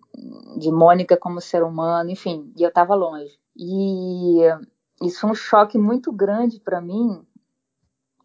de 0.58 0.72
Mônica 0.72 1.18
como 1.18 1.42
ser 1.42 1.64
humano, 1.64 2.10
enfim, 2.10 2.52
e 2.56 2.64
eu 2.64 2.70
estava 2.70 2.96
longe. 2.96 3.38
E 3.58 4.40
isso 5.02 5.20
foi 5.20 5.32
um 5.32 5.36
choque 5.36 5.78
muito 5.78 6.14
grande 6.14 6.62
para 6.62 6.80
mim 6.80 7.22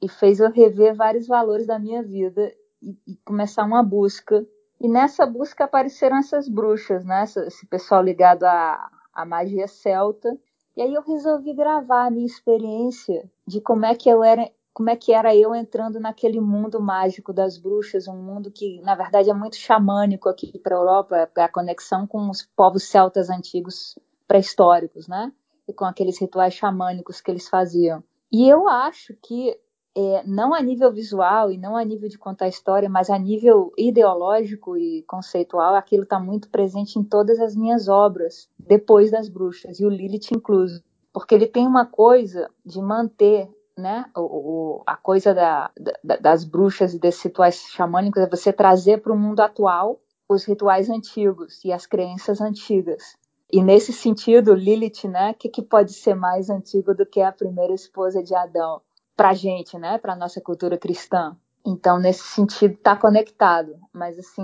e 0.00 0.08
fez 0.08 0.38
eu 0.38 0.50
rever 0.50 0.94
vários 0.94 1.26
valores 1.26 1.66
da 1.66 1.78
minha 1.78 2.04
vida 2.04 2.54
e, 2.80 2.96
e, 3.04 3.16
começar 3.24 3.64
uma 3.64 3.82
busca. 3.82 4.46
E 4.80 4.88
nessa 4.88 5.26
busca 5.26 5.64
apareceram 5.64 6.18
essas 6.18 6.48
bruxas, 6.48 7.04
né? 7.04 7.24
Esse 7.24 7.66
pessoal 7.66 8.00
ligado 8.00 8.44
à, 8.44 8.88
à 9.12 9.26
magia 9.26 9.66
celta 9.66 10.38
e 10.76 10.82
aí 10.82 10.94
eu 10.94 11.02
resolvi 11.02 11.52
gravar 11.52 12.06
a 12.06 12.10
minha 12.10 12.26
experiência 12.26 13.30
de 13.46 13.60
como 13.60 13.84
é 13.84 13.94
que 13.94 14.08
eu 14.08 14.22
era, 14.22 14.50
como 14.72 14.88
é 14.90 14.96
que 14.96 15.12
era 15.12 15.34
eu 15.34 15.54
entrando 15.54 15.98
naquele 15.98 16.40
mundo 16.40 16.80
mágico 16.80 17.32
das 17.32 17.58
bruxas, 17.58 18.06
um 18.06 18.16
mundo 18.16 18.50
que 18.50 18.80
na 18.82 18.94
verdade 18.94 19.30
é 19.30 19.34
muito 19.34 19.56
xamânico 19.56 20.28
aqui 20.28 20.58
para 20.58 20.76
a 20.76 20.78
Europa, 20.78 21.30
a 21.36 21.48
conexão 21.48 22.06
com 22.06 22.30
os 22.30 22.42
povos 22.56 22.84
celtas 22.84 23.28
antigos 23.30 23.98
pré-históricos, 24.26 25.08
né? 25.08 25.32
E 25.66 25.72
com 25.72 25.84
aqueles 25.84 26.20
rituais 26.20 26.54
xamânicos 26.54 27.20
que 27.20 27.30
eles 27.30 27.48
faziam. 27.48 28.02
E 28.30 28.48
eu 28.48 28.68
acho 28.68 29.14
que 29.20 29.58
é, 29.96 30.22
não 30.24 30.54
a 30.54 30.60
nível 30.60 30.92
visual 30.92 31.50
e 31.50 31.58
não 31.58 31.76
a 31.76 31.84
nível 31.84 32.08
de 32.08 32.18
contar 32.18 32.48
história, 32.48 32.88
mas 32.88 33.10
a 33.10 33.18
nível 33.18 33.72
ideológico 33.76 34.76
e 34.76 35.02
conceitual, 35.02 35.74
aquilo 35.74 36.04
está 36.04 36.18
muito 36.18 36.48
presente 36.48 36.98
em 36.98 37.02
todas 37.02 37.40
as 37.40 37.56
minhas 37.56 37.88
obras, 37.88 38.48
depois 38.58 39.10
das 39.10 39.28
bruxas, 39.28 39.80
e 39.80 39.84
o 39.84 39.90
Lilith 39.90 40.32
incluso. 40.32 40.82
Porque 41.12 41.34
ele 41.34 41.46
tem 41.46 41.66
uma 41.66 41.84
coisa 41.84 42.48
de 42.64 42.80
manter 42.80 43.50
né, 43.76 44.04
o, 44.14 44.20
o, 44.20 44.82
a 44.86 44.96
coisa 44.96 45.34
da, 45.34 45.70
da, 46.04 46.16
das 46.16 46.44
bruxas 46.44 46.94
e 46.94 46.98
desses 46.98 47.22
rituais 47.22 47.56
xamânicos 47.70 48.22
é 48.22 48.28
você 48.28 48.52
trazer 48.52 49.00
para 49.00 49.12
o 49.12 49.18
mundo 49.18 49.40
atual 49.40 50.00
os 50.28 50.44
rituais 50.44 50.88
antigos 50.88 51.64
e 51.64 51.72
as 51.72 51.86
crenças 51.86 52.40
antigas. 52.40 53.16
E 53.52 53.60
nesse 53.62 53.92
sentido, 53.92 54.54
Lilith, 54.54 55.08
né, 55.08 55.32
o 55.32 55.34
que, 55.34 55.48
que 55.48 55.62
pode 55.62 55.92
ser 55.92 56.14
mais 56.14 56.48
antigo 56.48 56.94
do 56.94 57.04
que 57.04 57.20
a 57.20 57.32
primeira 57.32 57.74
esposa 57.74 58.22
de 58.22 58.32
Adão? 58.32 58.80
Para 59.20 59.28
a 59.28 59.34
gente, 59.34 59.78
né, 59.78 59.98
para 59.98 60.16
nossa 60.16 60.40
cultura 60.40 60.78
cristã. 60.78 61.36
Então, 61.62 61.98
nesse 61.98 62.22
sentido, 62.22 62.72
está 62.72 62.96
conectado. 62.96 63.78
Mas, 63.92 64.18
assim, 64.18 64.42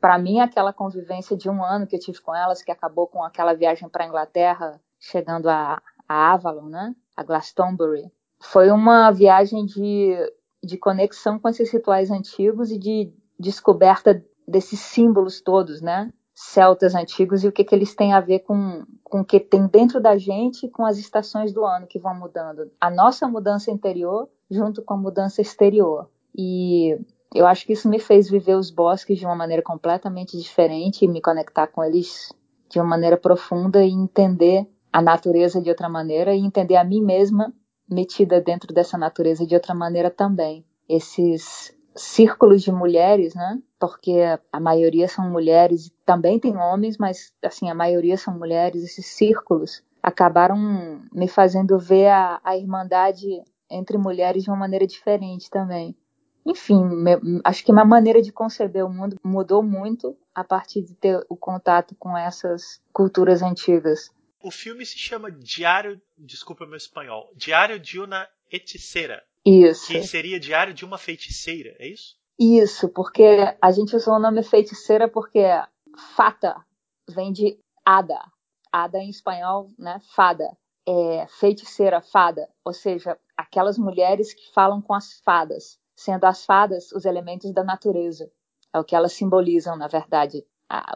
para 0.00 0.16
mim, 0.16 0.40
aquela 0.40 0.72
convivência 0.72 1.36
de 1.36 1.50
um 1.50 1.62
ano 1.62 1.86
que 1.86 1.94
eu 1.94 2.00
tive 2.00 2.18
com 2.22 2.34
elas, 2.34 2.62
que 2.62 2.72
acabou 2.72 3.06
com 3.06 3.22
aquela 3.22 3.52
viagem 3.52 3.86
para 3.86 4.04
a 4.04 4.06
Inglaterra, 4.06 4.80
chegando 4.98 5.50
a, 5.50 5.82
a 6.08 6.32
Avalon, 6.32 6.70
né, 6.70 6.94
a 7.14 7.22
Glastonbury, 7.22 8.10
foi 8.40 8.70
uma 8.70 9.10
viagem 9.10 9.66
de, 9.66 10.16
de 10.64 10.78
conexão 10.78 11.38
com 11.38 11.50
esses 11.50 11.70
rituais 11.70 12.10
antigos 12.10 12.70
e 12.70 12.78
de 12.78 13.12
descoberta 13.38 14.24
desses 14.46 14.80
símbolos 14.80 15.42
todos, 15.42 15.82
né? 15.82 16.10
Celtas 16.40 16.94
antigos 16.94 17.42
e 17.42 17.48
o 17.48 17.52
que, 17.52 17.64
que 17.64 17.74
eles 17.74 17.96
têm 17.96 18.12
a 18.12 18.20
ver 18.20 18.40
com, 18.40 18.84
com 19.02 19.22
o 19.22 19.24
que 19.24 19.40
tem 19.40 19.66
dentro 19.66 20.00
da 20.00 20.16
gente 20.16 20.66
e 20.66 20.70
com 20.70 20.86
as 20.86 20.96
estações 20.96 21.52
do 21.52 21.64
ano 21.64 21.88
que 21.88 21.98
vão 21.98 22.14
mudando. 22.14 22.70
A 22.80 22.88
nossa 22.88 23.26
mudança 23.26 23.72
interior 23.72 24.28
junto 24.48 24.80
com 24.80 24.94
a 24.94 24.96
mudança 24.96 25.42
exterior. 25.42 26.08
E 26.32 26.96
eu 27.34 27.44
acho 27.44 27.66
que 27.66 27.72
isso 27.72 27.88
me 27.88 27.98
fez 27.98 28.30
viver 28.30 28.54
os 28.54 28.70
bosques 28.70 29.18
de 29.18 29.26
uma 29.26 29.34
maneira 29.34 29.64
completamente 29.64 30.38
diferente 30.38 31.04
e 31.04 31.08
me 31.08 31.20
conectar 31.20 31.66
com 31.66 31.82
eles 31.82 32.32
de 32.70 32.78
uma 32.78 32.86
maneira 32.86 33.16
profunda 33.16 33.84
e 33.84 33.90
entender 33.90 34.64
a 34.92 35.02
natureza 35.02 35.60
de 35.60 35.70
outra 35.70 35.88
maneira 35.88 36.36
e 36.36 36.38
entender 36.38 36.76
a 36.76 36.84
mim 36.84 37.02
mesma 37.02 37.52
metida 37.90 38.40
dentro 38.40 38.72
dessa 38.72 38.96
natureza 38.96 39.44
de 39.44 39.56
outra 39.56 39.74
maneira 39.74 40.08
também. 40.08 40.64
Esses 40.88 41.76
círculos 41.96 42.62
de 42.62 42.70
mulheres, 42.70 43.34
né? 43.34 43.58
Porque 43.78 44.12
a 44.52 44.60
maioria 44.60 45.06
são 45.06 45.30
mulheres, 45.30 45.92
também 46.04 46.38
tem 46.38 46.56
homens, 46.56 46.98
mas 46.98 47.32
assim 47.42 47.70
a 47.70 47.74
maioria 47.74 48.16
são 48.16 48.36
mulheres. 48.36 48.82
Esses 48.82 49.06
círculos 49.06 49.82
acabaram 50.02 51.00
me 51.12 51.28
fazendo 51.28 51.78
ver 51.78 52.08
a, 52.08 52.40
a 52.42 52.56
irmandade 52.56 53.26
entre 53.70 53.98
mulheres 53.98 54.44
de 54.44 54.50
uma 54.50 54.56
maneira 54.56 54.86
diferente 54.86 55.50
também. 55.50 55.94
Enfim, 56.44 56.82
me, 56.82 57.40
acho 57.44 57.62
que 57.62 57.72
minha 57.72 57.84
maneira 57.84 58.22
de 58.22 58.32
conceber 58.32 58.84
o 58.84 58.88
mundo 58.88 59.16
mudou 59.22 59.62
muito 59.62 60.16
a 60.34 60.42
partir 60.42 60.82
de 60.82 60.94
ter 60.94 61.22
o 61.28 61.36
contato 61.36 61.94
com 61.96 62.16
essas 62.16 62.80
culturas 62.92 63.42
antigas. 63.42 64.10
O 64.40 64.50
filme 64.50 64.86
se 64.86 64.96
chama 64.96 65.30
Diário, 65.30 66.00
desculpa 66.16 66.64
meu 66.64 66.76
espanhol, 66.76 67.30
Diário 67.36 67.78
de 67.78 68.00
uma 68.00 68.26
Hechicera. 68.50 69.22
Isso. 69.44 69.92
Que 69.92 70.02
seria 70.02 70.40
Diário 70.40 70.72
de 70.72 70.84
uma 70.84 70.96
Feiticeira, 70.96 71.76
é 71.78 71.88
isso? 71.88 72.17
Isso, 72.38 72.88
porque 72.88 73.56
a 73.60 73.70
gente 73.72 73.96
usou 73.96 74.14
o 74.14 74.18
nome 74.20 74.42
feiticeira 74.44 75.08
porque 75.08 75.44
fata 76.16 76.56
vem 77.08 77.32
de 77.32 77.58
ada. 77.84 78.20
Ada 78.70 78.98
em 78.98 79.08
espanhol, 79.08 79.70
né? 79.78 80.00
Fada. 80.14 80.56
É 80.86 81.26
feiticeira, 81.26 82.00
fada. 82.00 82.48
Ou 82.64 82.72
seja, 82.72 83.18
aquelas 83.36 83.76
mulheres 83.76 84.32
que 84.32 84.52
falam 84.52 84.80
com 84.80 84.94
as 84.94 85.14
fadas, 85.24 85.78
sendo 85.96 86.24
as 86.24 86.44
fadas 86.44 86.92
os 86.92 87.04
elementos 87.04 87.52
da 87.52 87.64
natureza. 87.64 88.30
É 88.72 88.78
o 88.78 88.84
que 88.84 88.94
elas 88.94 89.14
simbolizam, 89.14 89.76
na 89.76 89.88
verdade. 89.88 90.44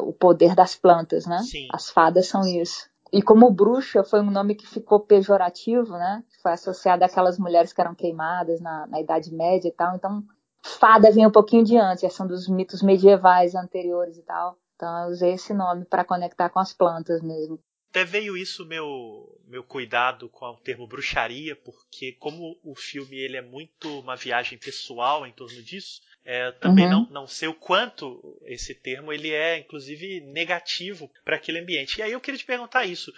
o 0.00 0.12
poder 0.12 0.54
das 0.54 0.76
plantas, 0.76 1.26
né? 1.26 1.38
Sim. 1.38 1.66
As 1.72 1.90
fadas 1.90 2.28
são 2.28 2.42
isso. 2.42 2.90
E 3.10 3.22
como 3.22 3.50
bruxa 3.50 4.04
foi 4.04 4.20
um 4.20 4.30
nome 4.30 4.54
que 4.54 4.66
ficou 4.66 5.00
pejorativo, 5.00 5.92
né? 5.92 6.22
Foi 6.42 6.52
associado 6.52 7.04
àquelas 7.04 7.38
mulheres 7.38 7.72
que 7.72 7.80
eram 7.80 7.94
queimadas 7.94 8.60
na, 8.60 8.86
na 8.86 9.00
Idade 9.00 9.34
Média 9.34 9.68
e 9.68 9.72
tal. 9.72 9.96
Então, 9.96 10.22
fada 10.62 11.10
vem 11.10 11.26
um 11.26 11.30
pouquinho 11.30 11.64
de 11.64 11.76
antes, 11.76 12.12
são 12.12 12.26
dos 12.26 12.48
mitos 12.48 12.82
medievais 12.82 13.54
anteriores 13.54 14.16
e 14.16 14.22
tal. 14.22 14.58
Então, 14.76 15.04
eu 15.04 15.10
usei 15.10 15.32
esse 15.34 15.52
nome 15.54 15.84
para 15.84 16.04
conectar 16.04 16.48
com 16.48 16.58
as 16.58 16.72
plantas 16.72 17.22
mesmo. 17.22 17.58
Até 17.90 18.04
veio 18.04 18.36
isso 18.36 18.64
meu 18.64 19.38
meu 19.46 19.62
cuidado 19.62 20.30
com 20.30 20.46
o 20.46 20.56
termo 20.56 20.86
bruxaria, 20.86 21.54
porque 21.54 22.12
como 22.12 22.58
o 22.64 22.74
filme 22.74 23.18
ele 23.18 23.36
é 23.36 23.42
muito 23.42 24.00
uma 24.00 24.16
viagem 24.16 24.56
pessoal 24.56 25.26
em 25.26 25.32
torno 25.32 25.62
disso, 25.62 26.00
é, 26.24 26.52
também 26.52 26.86
uhum. 26.86 26.90
não, 26.90 27.10
não 27.10 27.26
sei 27.26 27.48
o 27.48 27.54
quanto 27.54 28.40
esse 28.46 28.74
termo 28.74 29.12
ele 29.12 29.30
é, 29.30 29.58
inclusive, 29.58 30.20
negativo 30.20 31.10
para 31.22 31.36
aquele 31.36 31.58
ambiente. 31.58 31.98
E 31.98 32.02
aí 32.02 32.12
eu 32.12 32.20
queria 32.20 32.38
te 32.38 32.46
perguntar 32.46 32.86
isso. 32.86 33.12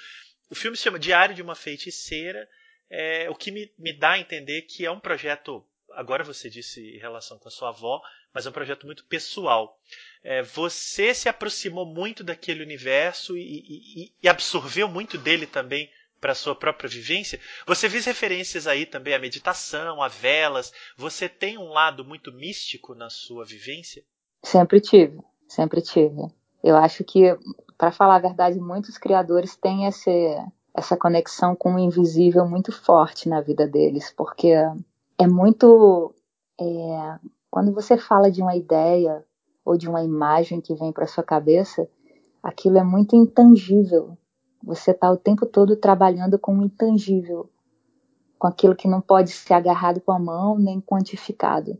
O 0.50 0.54
filme 0.54 0.76
se 0.76 0.82
chama 0.82 0.98
Diário 0.98 1.34
de 1.34 1.42
uma 1.42 1.54
Feiticeira, 1.54 2.48
é, 2.90 3.28
o 3.30 3.34
que 3.34 3.50
me, 3.50 3.70
me 3.78 3.92
dá 3.92 4.12
a 4.12 4.18
entender 4.18 4.62
que 4.62 4.84
é 4.84 4.90
um 4.90 5.00
projeto, 5.00 5.64
agora 5.94 6.24
você 6.24 6.50
disse 6.50 6.80
em 6.80 6.98
relação 6.98 7.38
com 7.38 7.48
a 7.48 7.50
sua 7.50 7.70
avó, 7.70 8.00
mas 8.32 8.46
é 8.46 8.50
um 8.50 8.52
projeto 8.52 8.86
muito 8.86 9.04
pessoal. 9.04 9.78
É, 10.22 10.42
você 10.42 11.14
se 11.14 11.28
aproximou 11.28 11.86
muito 11.86 12.22
daquele 12.24 12.62
universo 12.62 13.36
e, 13.36 13.42
e, 13.42 14.12
e 14.22 14.28
absorveu 14.28 14.88
muito 14.88 15.16
dele 15.18 15.46
também 15.46 15.90
para 16.24 16.32
a 16.32 16.34
sua 16.34 16.54
própria 16.54 16.88
vivência, 16.88 17.38
você 17.66 17.90
fez 17.90 18.06
referências 18.06 18.66
aí 18.66 18.86
também 18.86 19.12
à 19.12 19.18
meditação, 19.18 20.02
a 20.02 20.08
velas. 20.08 20.72
Você 20.96 21.28
tem 21.28 21.58
um 21.58 21.68
lado 21.68 22.02
muito 22.02 22.32
místico 22.32 22.94
na 22.94 23.10
sua 23.10 23.44
vivência? 23.44 24.02
Sempre 24.42 24.80
tive, 24.80 25.20
sempre 25.46 25.82
tive. 25.82 26.32
Eu 26.62 26.76
acho 26.76 27.04
que, 27.04 27.36
para 27.76 27.92
falar 27.92 28.16
a 28.16 28.20
verdade, 28.20 28.58
muitos 28.58 28.96
criadores 28.96 29.54
têm 29.54 29.84
esse, 29.84 30.10
essa 30.74 30.96
conexão 30.96 31.54
com 31.54 31.74
o 31.74 31.78
invisível 31.78 32.48
muito 32.48 32.72
forte 32.72 33.28
na 33.28 33.42
vida 33.42 33.66
deles, 33.66 34.10
porque 34.16 34.54
é 35.18 35.26
muito. 35.26 36.14
É, 36.60 37.18
quando 37.50 37.72
você 37.72 37.96
fala 37.96 38.30
de 38.30 38.42
uma 38.42 38.56
ideia 38.56 39.24
ou 39.64 39.76
de 39.76 39.88
uma 39.88 40.02
imagem 40.02 40.60
que 40.60 40.74
vem 40.74 40.92
para 40.92 41.06
sua 41.06 41.24
cabeça, 41.24 41.88
aquilo 42.42 42.78
é 42.78 42.84
muito 42.84 43.16
intangível. 43.16 44.16
Você 44.62 44.90
está 44.90 45.10
o 45.10 45.16
tempo 45.16 45.46
todo 45.46 45.76
trabalhando 45.76 46.38
com 46.38 46.58
o 46.58 46.64
intangível, 46.64 47.50
com 48.38 48.46
aquilo 48.46 48.74
que 48.74 48.88
não 48.88 49.00
pode 49.00 49.30
ser 49.30 49.54
agarrado 49.54 50.00
com 50.00 50.12
a 50.12 50.18
mão 50.18 50.58
nem 50.58 50.80
quantificado. 50.80 51.78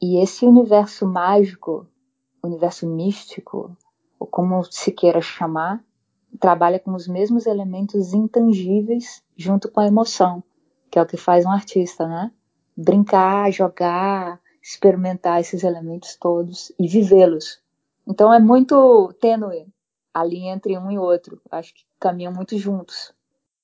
E 0.00 0.22
esse 0.22 0.44
universo 0.44 1.06
mágico, 1.06 1.86
universo 2.42 2.86
místico, 2.86 3.76
ou 4.18 4.26
como 4.26 4.62
se 4.64 4.92
queira 4.92 5.20
chamar, 5.20 5.82
trabalha 6.38 6.78
com 6.78 6.94
os 6.94 7.08
mesmos 7.08 7.46
elementos 7.46 8.12
intangíveis 8.12 9.22
junto 9.36 9.70
com 9.70 9.80
a 9.80 9.86
emoção, 9.86 10.42
que 10.90 10.98
é 10.98 11.02
o 11.02 11.06
que 11.06 11.16
faz 11.16 11.44
um 11.44 11.50
artista, 11.50 12.06
né? 12.06 12.30
Brincar, 12.76 13.52
jogar, 13.52 14.40
experimentar 14.62 15.40
esses 15.40 15.62
elementos 15.62 16.16
todos 16.16 16.72
e 16.78 16.88
vivê-los. 16.88 17.60
Então 18.06 18.32
é 18.32 18.38
muito 18.38 19.12
tênue 19.20 19.66
a 20.12 20.24
linha 20.24 20.54
entre 20.54 20.76
um 20.78 20.90
e 20.90 20.98
outro. 20.98 21.40
Acho 21.50 21.74
que 21.74 21.84
caminham 21.98 22.32
muito 22.32 22.56
juntos. 22.58 23.12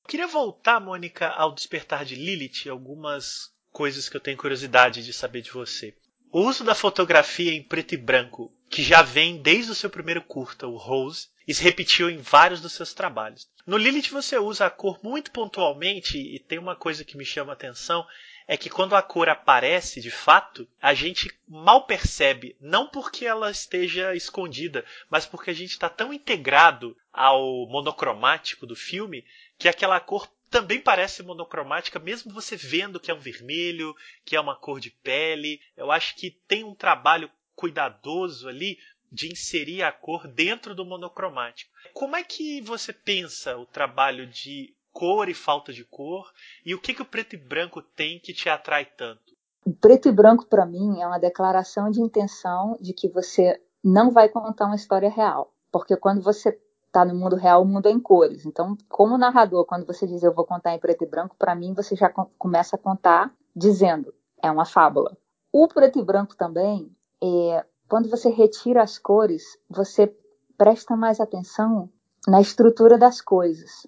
Queria 0.06 0.26
voltar, 0.26 0.80
Mônica, 0.80 1.28
ao 1.28 1.54
despertar 1.54 2.04
de 2.04 2.16
Lilith, 2.16 2.68
algumas 2.68 3.52
coisas 3.70 4.08
que 4.08 4.16
eu 4.16 4.20
tenho 4.20 4.36
curiosidade 4.36 5.04
de 5.04 5.12
saber 5.12 5.40
de 5.40 5.52
você. 5.52 5.94
O 6.32 6.40
uso 6.42 6.64
da 6.64 6.74
fotografia 6.74 7.52
em 7.52 7.62
preto 7.62 7.94
e 7.94 7.96
branco, 7.96 8.52
que 8.68 8.82
já 8.82 9.02
vem 9.02 9.40
desde 9.40 9.72
o 9.72 9.74
seu 9.74 9.90
primeiro 9.90 10.22
curta, 10.22 10.66
o 10.66 10.76
Rose, 10.76 11.28
e 11.46 11.54
se 11.54 11.62
repetiu 11.62 12.08
em 12.08 12.18
vários 12.18 12.60
dos 12.60 12.72
seus 12.72 12.94
trabalhos. 12.94 13.48
No 13.66 13.76
Lilith 13.76 14.10
você 14.10 14.38
usa 14.38 14.66
a 14.66 14.70
cor 14.70 15.00
muito 15.02 15.30
pontualmente 15.32 16.18
e 16.18 16.38
tem 16.38 16.58
uma 16.58 16.76
coisa 16.76 17.04
que 17.04 17.16
me 17.16 17.24
chama 17.24 17.52
a 17.52 17.54
atenção, 17.54 18.06
é 18.50 18.56
que 18.56 18.68
quando 18.68 18.96
a 18.96 19.02
cor 19.02 19.28
aparece 19.28 20.00
de 20.00 20.10
fato, 20.10 20.66
a 20.82 20.92
gente 20.92 21.32
mal 21.46 21.86
percebe, 21.86 22.56
não 22.60 22.84
porque 22.84 23.24
ela 23.24 23.48
esteja 23.48 24.12
escondida, 24.12 24.84
mas 25.08 25.24
porque 25.24 25.50
a 25.50 25.54
gente 25.54 25.70
está 25.70 25.88
tão 25.88 26.12
integrado 26.12 26.96
ao 27.12 27.68
monocromático 27.68 28.66
do 28.66 28.74
filme 28.74 29.24
que 29.56 29.68
aquela 29.68 30.00
cor 30.00 30.28
também 30.50 30.80
parece 30.80 31.22
monocromática, 31.22 32.00
mesmo 32.00 32.34
você 32.34 32.56
vendo 32.56 32.98
que 32.98 33.08
é 33.08 33.14
um 33.14 33.20
vermelho, 33.20 33.94
que 34.24 34.34
é 34.34 34.40
uma 34.40 34.56
cor 34.56 34.80
de 34.80 34.90
pele. 34.90 35.60
Eu 35.76 35.92
acho 35.92 36.16
que 36.16 36.32
tem 36.48 36.64
um 36.64 36.74
trabalho 36.74 37.30
cuidadoso 37.54 38.48
ali 38.48 38.80
de 39.12 39.30
inserir 39.30 39.84
a 39.84 39.92
cor 39.92 40.26
dentro 40.26 40.74
do 40.74 40.84
monocromático. 40.84 41.70
Como 41.92 42.16
é 42.16 42.24
que 42.24 42.60
você 42.62 42.92
pensa 42.92 43.56
o 43.56 43.64
trabalho 43.64 44.26
de 44.26 44.74
cor 45.00 45.30
e 45.30 45.34
falta 45.34 45.72
de 45.72 45.82
cor? 45.82 46.30
E 46.62 46.74
o 46.74 46.80
que, 46.80 46.92
que 46.92 47.00
o 47.00 47.06
preto 47.06 47.34
e 47.34 47.38
branco 47.38 47.80
tem 47.80 48.20
que 48.20 48.34
te 48.34 48.50
atrai 48.50 48.84
tanto? 48.84 49.34
O 49.64 49.72
preto 49.72 50.10
e 50.10 50.12
branco, 50.12 50.44
para 50.44 50.66
mim, 50.66 51.00
é 51.00 51.06
uma 51.06 51.18
declaração 51.18 51.90
de 51.90 52.02
intenção 52.02 52.76
de 52.78 52.92
que 52.92 53.08
você 53.08 53.58
não 53.82 54.10
vai 54.10 54.28
contar 54.28 54.66
uma 54.66 54.76
história 54.76 55.08
real. 55.08 55.54
Porque 55.72 55.96
quando 55.96 56.20
você 56.20 56.60
está 56.86 57.02
no 57.02 57.14
mundo 57.14 57.34
real, 57.34 57.62
o 57.62 57.64
mundo 57.64 57.88
é 57.88 57.90
em 57.90 57.98
cores. 57.98 58.44
Então, 58.44 58.76
como 58.90 59.16
narrador, 59.16 59.64
quando 59.64 59.86
você 59.86 60.06
diz 60.06 60.22
eu 60.22 60.34
vou 60.34 60.44
contar 60.44 60.74
em 60.74 60.78
preto 60.78 61.02
e 61.02 61.06
branco, 61.06 61.34
para 61.38 61.54
mim 61.54 61.72
você 61.72 61.96
já 61.96 62.10
começa 62.10 62.76
a 62.76 62.78
contar 62.78 63.34
dizendo 63.56 64.12
é 64.42 64.50
uma 64.50 64.66
fábula. 64.66 65.16
O 65.50 65.66
preto 65.66 65.98
e 65.98 66.04
branco 66.04 66.36
também, 66.36 66.94
é, 67.22 67.64
quando 67.88 68.10
você 68.10 68.28
retira 68.28 68.82
as 68.82 68.98
cores, 68.98 69.58
você 69.68 70.14
presta 70.58 70.94
mais 70.94 71.20
atenção 71.20 71.88
na 72.28 72.40
estrutura 72.40 72.98
das 72.98 73.22
coisas. 73.22 73.86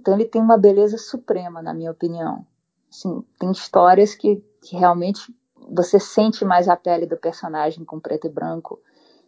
Então 0.00 0.14
ele 0.14 0.24
tem 0.24 0.40
uma 0.40 0.56
beleza 0.56 0.96
suprema, 0.96 1.60
na 1.60 1.74
minha 1.74 1.90
opinião. 1.90 2.46
Assim, 2.90 3.22
tem 3.38 3.52
histórias 3.52 4.14
que, 4.14 4.42
que 4.62 4.74
realmente 4.74 5.34
você 5.70 6.00
sente 6.00 6.42
mais 6.42 6.68
a 6.68 6.76
pele 6.76 7.04
do 7.04 7.18
personagem 7.18 7.84
com 7.84 8.00
preto 8.00 8.26
e 8.26 8.30
branco. 8.30 8.80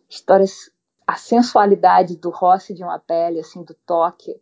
Histórias, 0.08 0.70
a 1.06 1.14
sensualidade 1.16 2.16
do 2.16 2.30
roce 2.30 2.72
de 2.72 2.82
uma 2.82 2.98
pele, 2.98 3.38
assim, 3.38 3.62
do 3.62 3.74
toque, 3.86 4.34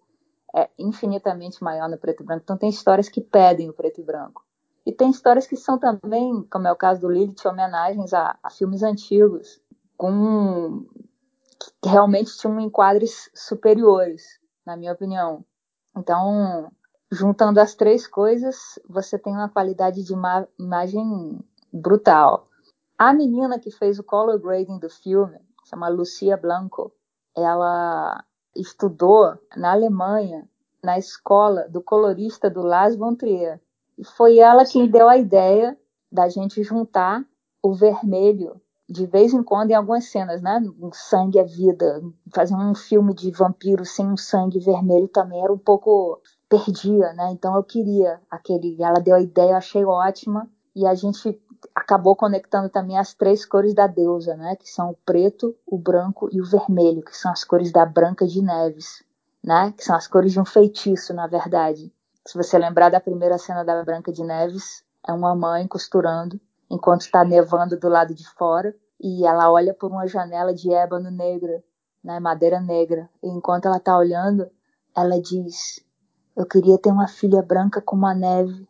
é 0.55 0.71
infinitamente 0.79 1.63
maior 1.63 1.89
no 1.89 1.99
preto 1.99 2.23
e 2.23 2.27
branco. 2.27 2.43
Então 2.45 2.57
tem 2.57 2.71
histórias 2.71 3.09
que 3.09 3.21
pedem 3.21 3.69
o 3.69 3.73
preto 3.73 4.01
e 4.01 4.05
branco. 4.05 4.45
E 4.87 4.93
tem 4.93 5.11
histórias 5.11 5.49
que 5.49 5.57
são 5.57 5.79
também, 5.79 6.47
como 6.51 6.69
é 6.69 6.73
o 6.73 6.77
caso 6.77 7.01
do 7.01 7.11
Lilith, 7.11 7.45
homenagens 7.45 8.15
a, 8.15 8.39
a 8.41 8.51
filmes 8.51 8.85
antigos, 8.85 9.61
com 9.97 10.87
que 11.83 11.89
realmente 11.89 12.37
tinham 12.39 12.59
enquadres 12.61 13.31
superiores, 13.35 14.41
na 14.65 14.77
minha 14.77 14.93
opinião. 14.93 15.45
Então, 15.97 16.71
juntando 17.11 17.61
as 17.61 17.75
três 17.75 18.07
coisas, 18.07 18.79
você 18.89 19.19
tem 19.19 19.33
uma 19.33 19.49
qualidade 19.49 20.03
de 20.03 20.13
ima 20.13 20.47
imagem 20.59 21.39
brutal. 21.73 22.49
A 22.99 23.13
menina 23.13 23.59
que 23.59 23.71
fez 23.71 23.99
o 23.99 24.05
color 24.05 24.39
grading 24.39 24.79
do 24.79 24.89
filme, 24.89 25.39
chama 25.65 25.89
Lucia 25.89 26.37
Blanco, 26.37 26.93
ela 27.37 28.25
estudou 28.55 29.39
na 29.57 29.73
Alemanha, 29.73 30.49
na 30.83 30.99
escola 30.99 31.69
do 31.69 31.83
colorista 31.83 32.51
do 32.51 32.63
Lars 32.63 32.97
von 32.97 33.15
Trier. 33.15 33.61
E 33.99 34.05
foi 34.05 34.39
ela 34.39 34.65
quem 34.65 34.89
deu 34.89 35.09
a 35.09 35.17
ideia 35.17 35.79
da 36.11 36.29
gente 36.29 36.63
juntar 36.63 37.25
o 37.63 37.73
vermelho 37.75 38.61
de 38.91 39.07
vez 39.07 39.33
em 39.33 39.43
quando 39.43 39.71
em 39.71 39.75
algumas 39.75 40.07
cenas, 40.07 40.43
né? 40.43 40.61
Sangue 40.93 41.39
é 41.39 41.45
vida. 41.45 42.03
Fazer 42.35 42.57
um 42.57 42.75
filme 42.75 43.15
de 43.15 43.31
vampiro 43.31 43.85
sem 43.85 44.05
um 44.05 44.17
sangue 44.17 44.59
vermelho 44.59 45.07
também 45.07 45.41
era 45.41 45.53
um 45.53 45.59
pouco 45.59 46.21
perdia, 46.49 47.13
né? 47.13 47.31
Então 47.31 47.55
eu 47.55 47.63
queria 47.63 48.21
aquele. 48.29 48.77
Ela 48.83 49.01
deu 49.01 49.15
a 49.15 49.21
ideia, 49.21 49.53
eu 49.53 49.57
achei 49.57 49.85
ótima 49.85 50.51
e 50.75 50.85
a 50.87 50.95
gente 50.95 51.41
acabou 51.73 52.17
conectando 52.17 52.69
também 52.69 52.99
as 52.99 53.15
três 53.15 53.47
cores 53.47 53.75
da 53.75 53.87
deusa, 53.87 54.35
né? 54.35 54.57
Que 54.57 54.69
são 54.69 54.91
o 54.91 54.97
preto, 55.07 55.55
o 55.65 55.79
branco 55.79 56.29
e 56.33 56.41
o 56.41 56.45
vermelho, 56.45 57.05
que 57.05 57.17
são 57.17 57.31
as 57.31 57.45
cores 57.45 57.71
da 57.71 57.87
Branca 57.87 58.27
de 58.27 58.43
Neves, 58.43 59.05
né? 59.45 59.73
Que 59.77 59.85
são 59.85 59.95
as 59.95 60.09
cores 60.09 60.33
de 60.33 60.41
um 60.41 60.45
feitiço, 60.45 61.15
na 61.15 61.29
verdade. 61.29 61.93
Se 62.27 62.37
você 62.37 62.59
lembrar 62.59 62.91
da 62.91 63.01
primeira 63.01 63.39
cena 63.39 63.65
da 63.65 63.85
Branca 63.85 64.13
de 64.13 64.25
Neves, 64.25 64.83
é 65.07 65.13
uma 65.13 65.35
mãe 65.37 65.69
costurando 65.69 66.41
enquanto 66.71 67.03
está 67.03 67.25
nevando 67.25 67.79
do 67.79 67.89
lado 67.89 68.15
de 68.15 68.27
fora 68.31 68.75
e 69.01 69.27
ela 69.27 69.51
olha 69.51 69.75
por 69.75 69.91
uma 69.91 70.07
janela 70.07 70.55
de 70.55 70.73
ébano 70.73 71.11
negra, 71.11 71.65
né, 72.05 72.21
madeira 72.21 72.61
negra. 72.61 73.09
E 73.23 73.29
enquanto 73.29 73.67
ela 73.67 73.79
está 73.79 73.97
olhando, 73.97 74.49
ela 74.95 75.21
diz: 75.21 75.85
Eu 76.37 76.47
queria 76.47 76.79
ter 76.79 76.91
uma 76.91 77.09
filha 77.09 77.43
branca 77.43 77.81
como 77.81 78.07
a 78.07 78.15
neve, 78.15 78.69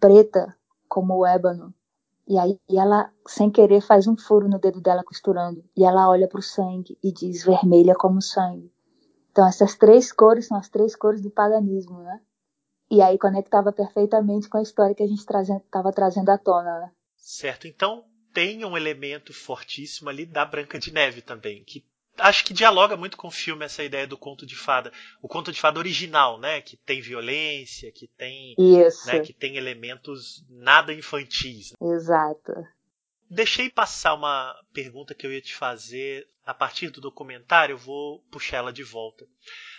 preta 0.00 0.56
como 0.88 1.18
o 1.18 1.26
ébano. 1.26 1.72
E 2.28 2.38
aí 2.38 2.58
ela, 2.68 3.12
sem 3.28 3.50
querer, 3.50 3.80
faz 3.80 4.08
um 4.08 4.16
furo 4.16 4.48
no 4.48 4.58
dedo 4.58 4.80
dela 4.80 5.04
costurando. 5.04 5.62
E 5.76 5.84
ela 5.84 6.08
olha 6.08 6.26
para 6.26 6.40
o 6.40 6.42
sangue 6.42 6.98
e 7.02 7.12
diz: 7.12 7.44
vermelha 7.44 7.94
como 7.94 8.20
sangue. 8.20 8.72
Então 9.30 9.46
essas 9.46 9.76
três 9.76 10.10
cores 10.10 10.46
são 10.48 10.56
as 10.56 10.68
três 10.68 10.96
cores 10.96 11.20
do 11.20 11.30
paganismo, 11.30 11.98
né? 11.98 12.20
E 12.90 13.02
aí 13.02 13.18
conectava 13.18 13.72
perfeitamente 13.72 14.48
com 14.48 14.58
a 14.58 14.62
história 14.62 14.94
que 14.94 15.02
a 15.02 15.06
gente 15.06 15.18
estava 15.18 15.92
trazendo 15.92 16.30
à 16.30 16.38
tona, 16.38 16.80
né? 16.80 16.90
Certo. 17.16 17.66
Então 17.66 18.04
tem 18.32 18.64
um 18.64 18.76
elemento 18.76 19.32
fortíssimo 19.32 20.08
ali 20.08 20.26
da 20.26 20.44
Branca 20.44 20.78
de 20.78 20.92
Neve 20.92 21.22
também, 21.22 21.64
que 21.64 21.84
acho 22.18 22.44
que 22.44 22.54
dialoga 22.54 22.96
muito 22.96 23.16
com 23.16 23.28
o 23.28 23.32
filme 23.32 23.64
essa 23.64 23.82
ideia 23.82 24.06
do 24.06 24.16
conto 24.16 24.46
de 24.46 24.56
fada, 24.56 24.92
o 25.22 25.28
conto 25.28 25.52
de 25.52 25.60
fada 25.60 25.78
original, 25.78 26.38
né, 26.38 26.60
que 26.60 26.76
tem 26.76 27.00
violência, 27.00 27.90
que 27.92 28.06
tem. 28.06 28.54
Né, 29.06 29.20
que 29.20 29.32
tem 29.32 29.56
elementos 29.56 30.44
nada 30.48 30.92
infantis. 30.92 31.72
Exato. 31.80 32.52
Deixei 33.28 33.68
passar 33.68 34.14
uma 34.14 34.54
pergunta 34.72 35.14
que 35.14 35.26
eu 35.26 35.32
ia 35.32 35.40
te 35.40 35.54
fazer 35.54 36.28
a 36.44 36.54
partir 36.54 36.90
do 36.90 37.00
documentário, 37.00 37.72
eu 37.72 37.78
vou 37.78 38.20
puxar 38.30 38.58
ela 38.58 38.72
de 38.72 38.84
volta. 38.84 39.26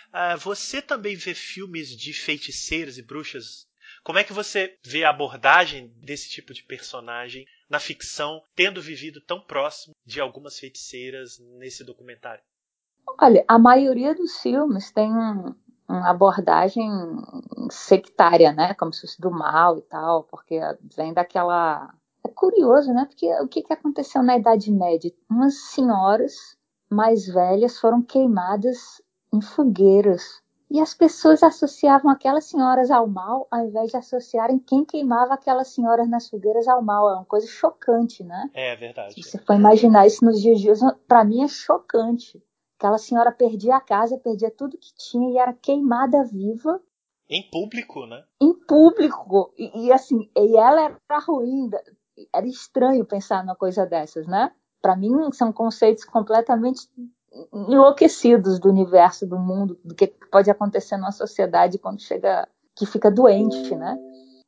Uh, 0.08 0.38
você 0.38 0.80
também 0.80 1.16
vê 1.16 1.34
filmes 1.34 1.90
de 1.96 2.12
feiticeiros 2.12 2.98
e 2.98 3.02
bruxas 3.02 3.68
como 4.04 4.18
é 4.18 4.24
que 4.24 4.32
você 4.32 4.74
vê 4.84 5.04
a 5.04 5.10
abordagem 5.10 5.92
desse 6.02 6.30
tipo 6.30 6.52
de 6.54 6.62
personagem 6.62 7.44
na 7.68 7.78
ficção, 7.78 8.40
tendo 8.54 8.80
vivido 8.80 9.20
tão 9.20 9.40
próximo 9.40 9.94
de 10.06 10.20
algumas 10.20 10.58
feiticeiras 10.58 11.38
nesse 11.58 11.84
documentário? 11.84 12.42
Olha, 13.20 13.44
a 13.46 13.58
maioria 13.58 14.14
dos 14.14 14.40
filmes 14.40 14.90
tem 14.92 15.12
um, 15.12 15.54
uma 15.88 16.10
abordagem 16.10 16.90
sectária, 17.70 18.52
né? 18.52 18.74
Como 18.74 18.92
se 18.92 19.02
fosse 19.02 19.20
do 19.20 19.30
mal 19.30 19.78
e 19.78 19.82
tal, 19.82 20.24
porque 20.24 20.58
vem 20.96 21.12
daquela. 21.12 21.92
É 22.24 22.28
curioso, 22.28 22.92
né? 22.92 23.06
Porque 23.06 23.26
o 23.40 23.48
que, 23.48 23.62
que 23.62 23.72
aconteceu 23.72 24.22
na 24.22 24.38
Idade 24.38 24.70
Média? 24.70 25.12
Umas 25.30 25.54
senhoras 25.70 26.34
mais 26.90 27.26
velhas 27.26 27.78
foram 27.78 28.02
queimadas 28.02 29.02
em 29.32 29.40
fogueiras 29.40 30.42
e 30.70 30.80
as 30.80 30.92
pessoas 30.92 31.42
associavam 31.42 32.10
aquelas 32.10 32.44
senhoras 32.44 32.90
ao 32.90 33.06
mal, 33.08 33.48
ao 33.50 33.66
invés 33.66 33.90
de 33.90 33.96
associarem 33.96 34.58
quem 34.58 34.84
queimava 34.84 35.32
aquelas 35.32 35.68
senhoras 35.68 36.08
nas 36.08 36.28
fogueiras 36.28 36.68
ao 36.68 36.82
mal. 36.82 37.08
É 37.08 37.14
uma 37.14 37.24
coisa 37.24 37.46
chocante, 37.46 38.22
né? 38.22 38.50
É 38.52 38.76
verdade. 38.76 39.14
Se 39.14 39.22
você 39.22 39.38
for 39.38 39.54
imaginar 39.54 40.06
isso 40.06 40.22
nos 40.24 40.40
dias 40.40 40.60
de 40.60 40.70
hoje, 40.70 40.82
para 41.06 41.24
mim 41.24 41.42
é 41.42 41.48
chocante. 41.48 42.42
Aquela 42.78 42.98
senhora 42.98 43.32
perdia 43.32 43.76
a 43.76 43.80
casa, 43.80 44.18
perdia 44.18 44.50
tudo 44.50 44.76
que 44.76 44.94
tinha 44.94 45.30
e 45.30 45.38
era 45.38 45.54
queimada 45.54 46.22
viva. 46.24 46.80
Em 47.30 47.48
público, 47.50 48.06
né? 48.06 48.22
Em 48.40 48.52
público. 48.52 49.52
E, 49.56 49.86
e 49.86 49.92
assim, 49.92 50.30
e 50.36 50.56
ela 50.56 50.82
era 50.82 51.18
ruim. 51.20 51.70
Era 52.34 52.46
estranho 52.46 53.06
pensar 53.06 53.42
numa 53.42 53.56
coisa 53.56 53.86
dessas, 53.86 54.26
né? 54.26 54.52
Para 54.82 54.94
mim, 54.94 55.10
são 55.32 55.50
conceitos 55.50 56.04
completamente 56.04 56.88
enlouquecidos 57.52 58.58
do 58.58 58.68
universo, 58.68 59.26
do 59.26 59.38
mundo, 59.38 59.78
do 59.84 59.94
que 59.94 60.06
pode 60.30 60.50
acontecer 60.50 60.96
numa 60.96 61.12
sociedade 61.12 61.78
quando 61.78 62.00
chega 62.00 62.48
que 62.74 62.86
fica 62.86 63.10
doente, 63.10 63.74
né? 63.74 63.98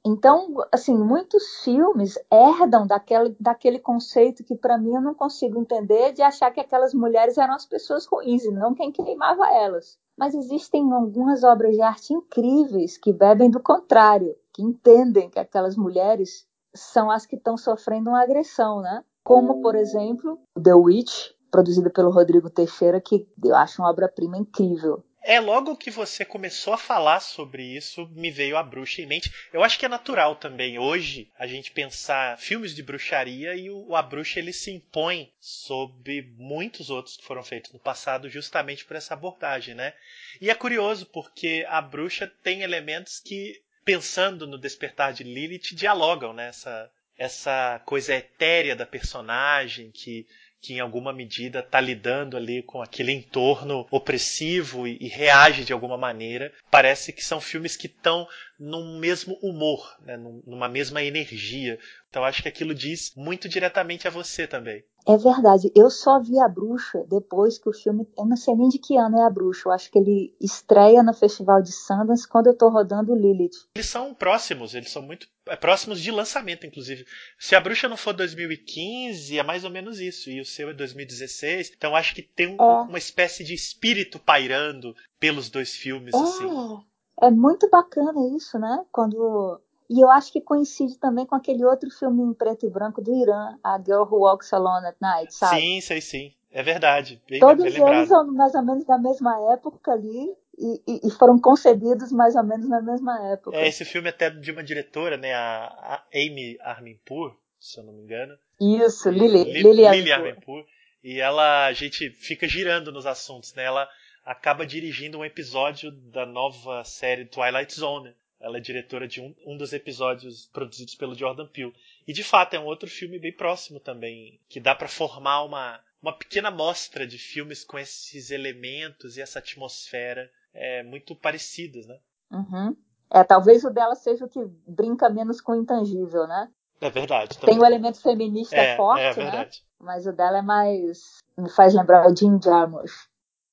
Então, 0.05 0.55
assim, 0.73 0.97
muitos 0.97 1.63
filmes 1.63 2.19
herdam 2.33 2.87
daquele, 2.87 3.37
daquele 3.39 3.79
conceito 3.79 4.43
que 4.43 4.57
para 4.57 4.79
mim 4.79 4.95
eu 4.95 5.01
não 5.01 5.15
consigo 5.15 5.61
entender 5.61 6.13
de 6.13 6.23
achar 6.23 6.51
que 6.51 6.61
aquelas 6.61 6.95
mulheres 6.95 7.37
eram 7.37 7.55
as 7.55 7.67
pessoas 7.67 8.07
ruins 8.07 8.45
e 8.45 8.51
não 8.51 8.75
quem 8.75 8.91
queimava 8.91 9.53
elas. 9.53 9.99
Mas 10.17 10.35
existem 10.35 10.91
algumas 10.93 11.45
obras 11.45 11.75
de 11.75 11.83
arte 11.83 12.15
incríveis 12.15 12.97
que 12.97 13.13
bebem 13.13 13.51
do 13.51 13.61
contrário, 13.61 14.35
que 14.55 14.63
entendem 14.63 15.29
que 15.29 15.39
aquelas 15.39 15.77
mulheres 15.77 16.47
são 16.75 17.11
as 17.11 17.27
que 17.27 17.37
estão 17.37 17.57
sofrendo 17.59 18.11
uma 18.11 18.23
agressão, 18.23 18.81
né? 18.81 19.05
Como, 19.23 19.61
por 19.61 19.75
exemplo, 19.75 20.39
The 20.63 20.75
Witch, 20.75 21.31
produzida 21.51 21.91
pelo 21.91 22.11
Rodrigo 22.11 22.49
Teixeira, 22.49 23.01
que 23.01 23.27
eu 23.43 23.55
acho 23.55 23.83
uma 23.83 23.91
obra-prima 23.91 24.39
incrível. 24.39 25.05
É, 25.23 25.39
logo 25.39 25.77
que 25.77 25.91
você 25.91 26.25
começou 26.25 26.73
a 26.73 26.79
falar 26.79 27.21
sobre 27.21 27.63
isso, 27.63 28.09
me 28.15 28.31
veio 28.31 28.57
a 28.57 28.63
bruxa 28.63 29.03
em 29.03 29.07
mente. 29.07 29.31
Eu 29.53 29.63
acho 29.63 29.79
que 29.79 29.85
é 29.85 29.89
natural 29.89 30.35
também 30.35 30.79
hoje 30.79 31.31
a 31.39 31.47
gente 31.47 31.71
pensar 31.71 32.39
filmes 32.39 32.75
de 32.75 32.83
bruxaria 32.83 33.55
e 33.55 33.69
o 33.71 33.95
A 33.95 34.03
Bruxa 34.03 34.39
ele 34.39 34.53
se 34.53 34.71
impõe 34.71 35.31
sobre 35.39 36.23
muitos 36.39 36.89
outros 36.89 37.19
que 37.19 37.25
foram 37.25 37.43
feitos 37.43 37.71
no 37.71 37.79
passado 37.79 38.31
justamente 38.31 38.85
por 38.85 38.97
essa 38.97 39.13
abordagem, 39.13 39.75
né? 39.75 39.93
E 40.41 40.49
é 40.49 40.55
curioso 40.55 41.05
porque 41.05 41.67
A 41.69 41.83
Bruxa 41.83 42.27
tem 42.43 42.63
elementos 42.63 43.21
que, 43.21 43.61
pensando 43.85 44.47
no 44.47 44.57
despertar 44.57 45.13
de 45.13 45.23
Lilith, 45.23 45.75
dialogam 45.75 46.33
nessa 46.33 46.85
né? 46.85 46.91
essa 47.21 47.79
coisa 47.85 48.15
etérea 48.15 48.75
da 48.75 48.87
personagem 48.87 49.91
que 49.91 50.27
que 50.61 50.75
em 50.75 50.81
alguma 50.81 51.13
medida 51.13 51.61
está 51.61 51.81
lidando 51.81 52.37
ali 52.37 52.63
com 52.63 52.83
aquele 52.83 53.13
entorno 53.13 53.87
opressivo 53.91 54.87
e, 54.87 54.99
e, 55.01 55.09
reage 55.09 55.65
de 55.65 55.73
alguma 55.73 55.97
maneira. 55.97 56.53
Parece 56.71 57.13
que 57.13 57.25
são 57.25 57.41
filmes 57.41 57.77
que 57.77 57.87
estão 57.87 58.29
num 58.59 58.99
mesmo 58.99 59.39
humor, 59.43 59.97
né, 60.05 60.17
numa 60.17 60.69
mesma 60.69 61.03
energia. 61.03 61.79
Então 62.09 62.25
acho 62.25 62.43
que 62.43 62.49
aquilo 62.49 62.75
diz 62.75 63.13
muito 63.17 63.49
diretamente 63.49 64.07
a 64.07 64.11
você 64.11 64.47
também. 64.47 64.85
É 65.07 65.17
verdade. 65.17 65.73
Eu 65.75 65.91
só 65.91 66.21
vi 66.21 66.39
a 66.39 66.49
Bruxa 66.49 67.05
depois 67.09 67.59
que 67.59 67.69
o 67.69 67.73
filme. 67.73 68.07
Eu 68.17 68.27
não 68.27 68.37
sei 68.37 68.55
nem 68.55 68.69
de 68.69 68.79
que 68.79 68.97
ano 68.97 69.19
é 69.19 69.27
a 69.27 69.31
Bruxa. 69.31 69.69
Eu 69.69 69.73
acho 69.73 69.91
que 69.91 69.99
ele 69.99 70.35
estreia 70.41 71.03
no 71.03 71.15
Festival 71.15 71.63
de 71.63 71.73
Sundance 71.73 72.29
quando 72.29 72.49
eu 72.49 72.57
tô 72.57 72.69
rodando 72.69 73.15
Lilith. 73.15 73.67
Eles 73.75 73.89
são 73.89 74.15
próximos, 74.15 74.75
eles 74.75 74.91
são 74.91 75.03
muito 75.03 75.27
é, 75.47 75.57
próximos 75.57 76.01
de 76.01 76.11
lançamento, 76.11 76.67
inclusive. 76.67 77.05
Se 77.39 77.55
a 77.55 77.61
Bruxa 77.61 77.89
não 77.89 77.97
for 77.97 78.13
2015, 78.13 79.39
é 79.39 79.43
mais 79.43 79.65
ou 79.65 79.71
menos 79.71 80.01
isso. 80.01 80.31
E 80.31 80.41
o 80.41 80.45
seu 80.45 80.71
é 80.71 80.75
2016. 80.75 81.73
Então 81.77 81.97
acho 81.97 82.15
que 82.15 82.23
tem 82.23 82.49
um, 82.49 82.63
é. 82.63 82.83
uma 82.83 82.99
espécie 82.99 83.43
de 83.43 83.55
espírito 83.55 84.19
pairando 84.19 84.95
pelos 85.19 85.49
dois 85.49 85.75
filmes, 85.75 86.15
é. 86.15 86.19
assim. 86.19 86.81
É 87.23 87.31
muito 87.31 87.69
bacana 87.69 88.35
isso, 88.35 88.59
né? 88.59 88.85
Quando 88.91 89.61
E 89.91 90.01
eu 90.01 90.09
acho 90.09 90.33
que 90.33 90.41
coincide 90.41 90.97
também 90.99 91.27
com 91.27 91.35
aquele 91.35 91.65
outro 91.65 91.91
filme 91.91 92.23
em 92.23 92.33
preto 92.33 92.65
e 92.65 92.71
branco 92.71 93.03
do 93.03 93.13
Irã, 93.13 93.59
A 93.63 93.77
Girl 93.77 94.03
Who 94.03 94.21
Walks 94.21 94.53
Alone 94.53 94.87
at 94.87 94.95
Night, 95.01 95.35
sabe? 95.35 95.61
Sim, 95.61 95.81
sei 95.81 96.01
sim. 96.01 96.33
É 96.53 96.63
verdade. 96.63 97.21
Bem, 97.29 97.41
Todos 97.41 97.65
bem 97.65 97.83
eles 97.83 98.09
são 98.09 98.25
mais 98.33 98.55
ou 98.55 98.65
menos 98.65 98.85
da 98.85 98.97
mesma 98.97 99.53
época 99.53 99.91
ali 99.93 100.33
e, 100.57 101.09
e, 101.09 101.11
foram 101.13 101.41
concebidos 101.41 102.13
mais 102.13 102.37
ou 102.37 102.45
menos 102.45 102.69
na 102.69 102.81
mesma 102.81 103.33
época. 103.33 103.57
É, 103.57 103.67
esse 103.67 103.85
filme 103.85 104.07
é 104.07 104.11
até 104.11 104.31
de 104.31 104.53
uma 104.53 104.63
diretora, 104.63 105.17
né? 105.17 105.33
A, 105.33 105.65
a 105.67 106.03
Amy 106.15 106.57
Arminpour, 106.61 107.35
se 107.59 107.81
eu 107.81 107.85
não 107.85 107.93
me 107.93 108.03
engano. 108.03 108.39
Isso, 108.61 109.11
Lily, 109.11 109.43
Lily, 109.45 109.89
Lily 109.89 110.13
Arminpour. 110.13 110.65
E 111.03 111.19
ela, 111.19 111.67
a 111.67 111.73
gente 111.73 112.11
fica 112.11 112.47
girando 112.47 112.93
nos 112.93 113.07
assuntos, 113.07 113.55
né? 113.55 113.65
Ela 113.65 113.89
acaba 114.25 114.65
dirigindo 114.67 115.19
um 115.19 115.25
episódio 115.25 115.91
da 115.91 116.27
nova 116.27 116.85
série 116.85 117.25
Twilight 117.25 117.75
Zone. 117.75 118.15
Ela 118.41 118.57
é 118.57 118.61
diretora 118.61 119.07
de 119.07 119.21
um, 119.21 119.35
um 119.45 119.57
dos 119.57 119.73
episódios 119.73 120.49
produzidos 120.53 120.95
pelo 120.95 121.15
Jordan 121.15 121.47
Peele. 121.47 121.75
E 122.07 122.13
de 122.13 122.25
fato 122.25 122.55
é 122.55 122.61
um 122.61 122.65
outro 122.65 122.89
filme 122.89 123.19
bem 123.19 123.33
próximo 123.33 123.79
também, 123.79 124.41
que 124.49 124.59
dá 124.59 124.75
para 124.75 124.89
formar 124.89 125.43
uma, 125.43 125.79
uma 126.03 126.17
pequena 126.17 126.49
amostra 126.49 127.07
de 127.07 127.19
filmes 127.19 127.65
com 127.65 127.79
esses 127.79 128.31
elementos 128.31 129.17
e 129.17 129.21
essa 129.21 129.39
atmosfera 129.39 130.31
é, 130.55 130.83
muito 130.83 131.15
parecidas, 131.15 131.87
né? 131.87 131.99
Uhum. 132.31 132.77
É, 133.13 133.25
talvez 133.25 133.65
o 133.65 133.71
dela 133.71 133.95
seja 133.95 134.25
o 134.25 134.29
que 134.29 134.41
brinca 134.67 135.11
menos 135.11 135.41
com 135.41 135.53
o 135.53 135.57
intangível, 135.57 136.27
né? 136.27 136.49
É 136.81 136.89
verdade. 136.89 137.39
Também. 137.39 137.55
Tem 137.55 137.63
o 137.63 137.67
elemento 137.67 138.01
feminista 138.01 138.57
é, 138.57 138.77
forte, 138.77 139.03
é 139.03 139.13
verdade. 139.13 139.63
né? 139.63 139.87
Mas 139.87 140.07
o 140.07 140.13
dela 140.13 140.39
é 140.39 140.43
mais. 140.43 141.19
me 141.37 141.51
faz 141.51 141.75
lembrar 141.75 142.07
o 142.07 142.17
Jim 142.17 142.41
Jarmusch. 142.43 143.10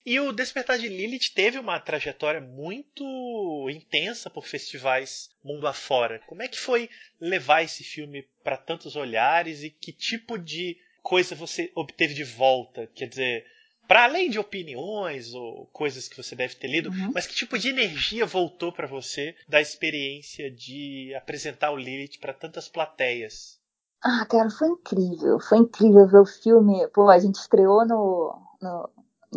E 0.07 0.21
o 0.21 0.31
Despertar 0.31 0.79
de 0.79 0.87
Lilith 0.87 1.33
teve 1.35 1.59
uma 1.59 1.81
trajetória 1.81 2.39
muito 2.39 3.03
intensa 3.69 4.29
por 4.29 4.47
festivais 4.47 5.29
mundo 5.43 5.67
afora. 5.67 6.21
Como 6.27 6.41
é 6.41 6.47
que 6.47 6.57
foi 6.57 6.89
levar 7.19 7.61
esse 7.61 7.83
filme 7.83 8.25
para 8.41 8.55
tantos 8.55 8.95
olhares 8.95 9.63
e 9.63 9.69
que 9.69 9.91
tipo 9.91 10.37
de 10.37 10.77
coisa 11.03 11.35
você 11.35 11.73
obteve 11.75 12.13
de 12.13 12.23
volta? 12.23 12.87
Quer 12.95 13.09
dizer, 13.09 13.45
para 13.85 14.05
além 14.05 14.29
de 14.29 14.39
opiniões 14.39 15.33
ou 15.33 15.65
coisas 15.73 16.07
que 16.07 16.15
você 16.15 16.37
deve 16.37 16.55
ter 16.55 16.67
lido, 16.69 16.89
uhum. 16.89 17.11
mas 17.13 17.27
que 17.27 17.35
tipo 17.35 17.59
de 17.59 17.67
energia 17.67 18.25
voltou 18.25 18.71
para 18.71 18.87
você 18.87 19.35
da 19.45 19.59
experiência 19.59 20.49
de 20.49 21.13
apresentar 21.15 21.71
o 21.71 21.75
Lilith 21.75 22.17
para 22.21 22.31
tantas 22.31 22.69
plateias? 22.69 23.59
Ah, 24.01 24.25
cara, 24.25 24.49
foi 24.51 24.69
incrível. 24.69 25.37
Foi 25.41 25.57
incrível 25.57 26.07
ver 26.07 26.19
o 26.19 26.25
filme. 26.25 26.87
Pô, 26.93 27.09
a 27.09 27.19
gente 27.19 27.35
estreou 27.35 27.85
no, 27.85 28.41
no 28.61 28.89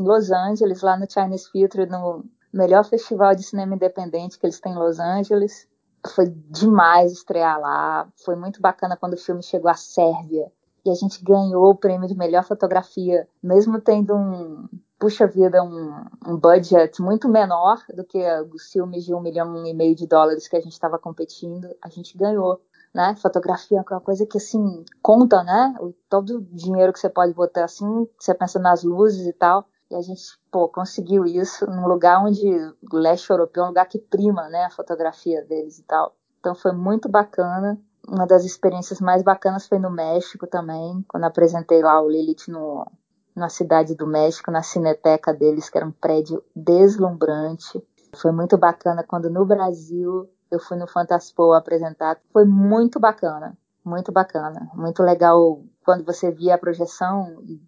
Los 0.04 0.30
Angeles, 0.30 0.82
lá 0.82 0.96
no 0.96 1.10
Chinese 1.10 1.50
Theatre, 1.52 1.86
no 1.86 2.24
melhor 2.52 2.84
festival 2.84 3.34
de 3.34 3.42
cinema 3.42 3.74
independente 3.74 4.38
que 4.38 4.46
eles 4.46 4.60
têm 4.60 4.72
em 4.72 4.78
Los 4.78 4.98
Angeles. 4.98 5.68
Foi 6.14 6.26
demais 6.48 7.12
estrear 7.12 7.60
lá. 7.60 8.08
Foi 8.24 8.34
muito 8.34 8.60
bacana 8.60 8.96
quando 8.96 9.14
o 9.14 9.18
filme 9.18 9.42
chegou 9.42 9.70
à 9.70 9.74
Sérvia. 9.74 10.50
E 10.84 10.90
a 10.90 10.94
gente 10.94 11.22
ganhou 11.22 11.70
o 11.70 11.74
prêmio 11.74 12.08
de 12.08 12.16
melhor 12.16 12.42
fotografia, 12.42 13.28
mesmo 13.42 13.80
tendo 13.80 14.14
um, 14.14 14.66
puxa 14.98 15.26
vida, 15.26 15.62
um, 15.62 16.04
um 16.26 16.36
budget 16.38 17.02
muito 17.02 17.28
menor 17.28 17.82
do 17.94 18.02
que 18.02 18.18
os 18.54 18.72
filmes 18.72 19.04
de 19.04 19.14
um 19.14 19.20
milhão 19.20 19.66
e 19.66 19.74
meio 19.74 19.94
de 19.94 20.06
dólares 20.06 20.48
que 20.48 20.56
a 20.56 20.60
gente 20.60 20.72
estava 20.72 20.98
competindo. 20.98 21.68
A 21.82 21.90
gente 21.90 22.16
ganhou 22.16 22.60
né? 22.94 23.14
Fotografia 23.16 23.78
é 23.78 23.94
uma 23.94 24.00
coisa 24.00 24.26
que 24.26 24.38
assim 24.38 24.84
conta, 25.00 25.42
né? 25.44 25.74
Todo 26.08 26.38
o 26.38 26.42
dinheiro 26.42 26.92
que 26.92 26.98
você 26.98 27.08
pode 27.08 27.32
botar 27.32 27.64
assim, 27.64 28.06
você 28.18 28.34
pensa 28.34 28.58
nas 28.58 28.82
luzes 28.82 29.26
e 29.26 29.32
tal. 29.32 29.66
E 29.90 29.96
a 29.96 30.00
gente, 30.00 30.22
pô, 30.52 30.68
conseguiu 30.68 31.26
isso 31.26 31.66
num 31.66 31.88
lugar 31.88 32.24
onde 32.24 32.48
o 32.92 32.96
leste 32.96 33.28
europeu 33.28 33.64
é 33.64 33.66
um 33.66 33.68
lugar 33.70 33.86
que 33.86 33.98
prima, 33.98 34.48
né, 34.48 34.64
a 34.64 34.70
fotografia 34.70 35.44
deles 35.44 35.78
e 35.78 35.82
tal. 35.82 36.14
Então 36.38 36.54
foi 36.54 36.72
muito 36.72 37.08
bacana. 37.08 37.78
Uma 38.06 38.26
das 38.26 38.44
experiências 38.44 39.00
mais 39.00 39.22
bacanas 39.22 39.66
foi 39.66 39.78
no 39.78 39.90
México 39.90 40.46
também, 40.46 41.04
quando 41.08 41.24
apresentei 41.24 41.82
lá 41.82 42.00
o 42.00 42.08
Lilith 42.08 42.48
no, 42.48 42.86
na 43.34 43.48
cidade 43.48 43.94
do 43.94 44.06
México, 44.06 44.50
na 44.50 44.62
cineteca 44.62 45.34
deles, 45.34 45.68
que 45.68 45.76
era 45.76 45.86
um 45.86 45.92
prédio 45.92 46.42
deslumbrante. 46.54 47.82
Foi 48.14 48.32
muito 48.32 48.56
bacana 48.56 49.02
quando 49.02 49.28
no 49.28 49.44
Brasil 49.44 50.28
eu 50.50 50.60
fui 50.60 50.76
no 50.76 50.86
Fantaspo 50.86 51.52
apresentar. 51.52 52.20
Foi 52.32 52.44
muito 52.44 52.98
bacana, 53.00 53.56
muito 53.84 54.12
bacana. 54.12 54.70
Muito 54.74 55.02
legal 55.02 55.62
quando 55.84 56.04
você 56.04 56.30
via 56.30 56.54
a 56.54 56.58
projeção 56.58 57.40
e 57.42 57.60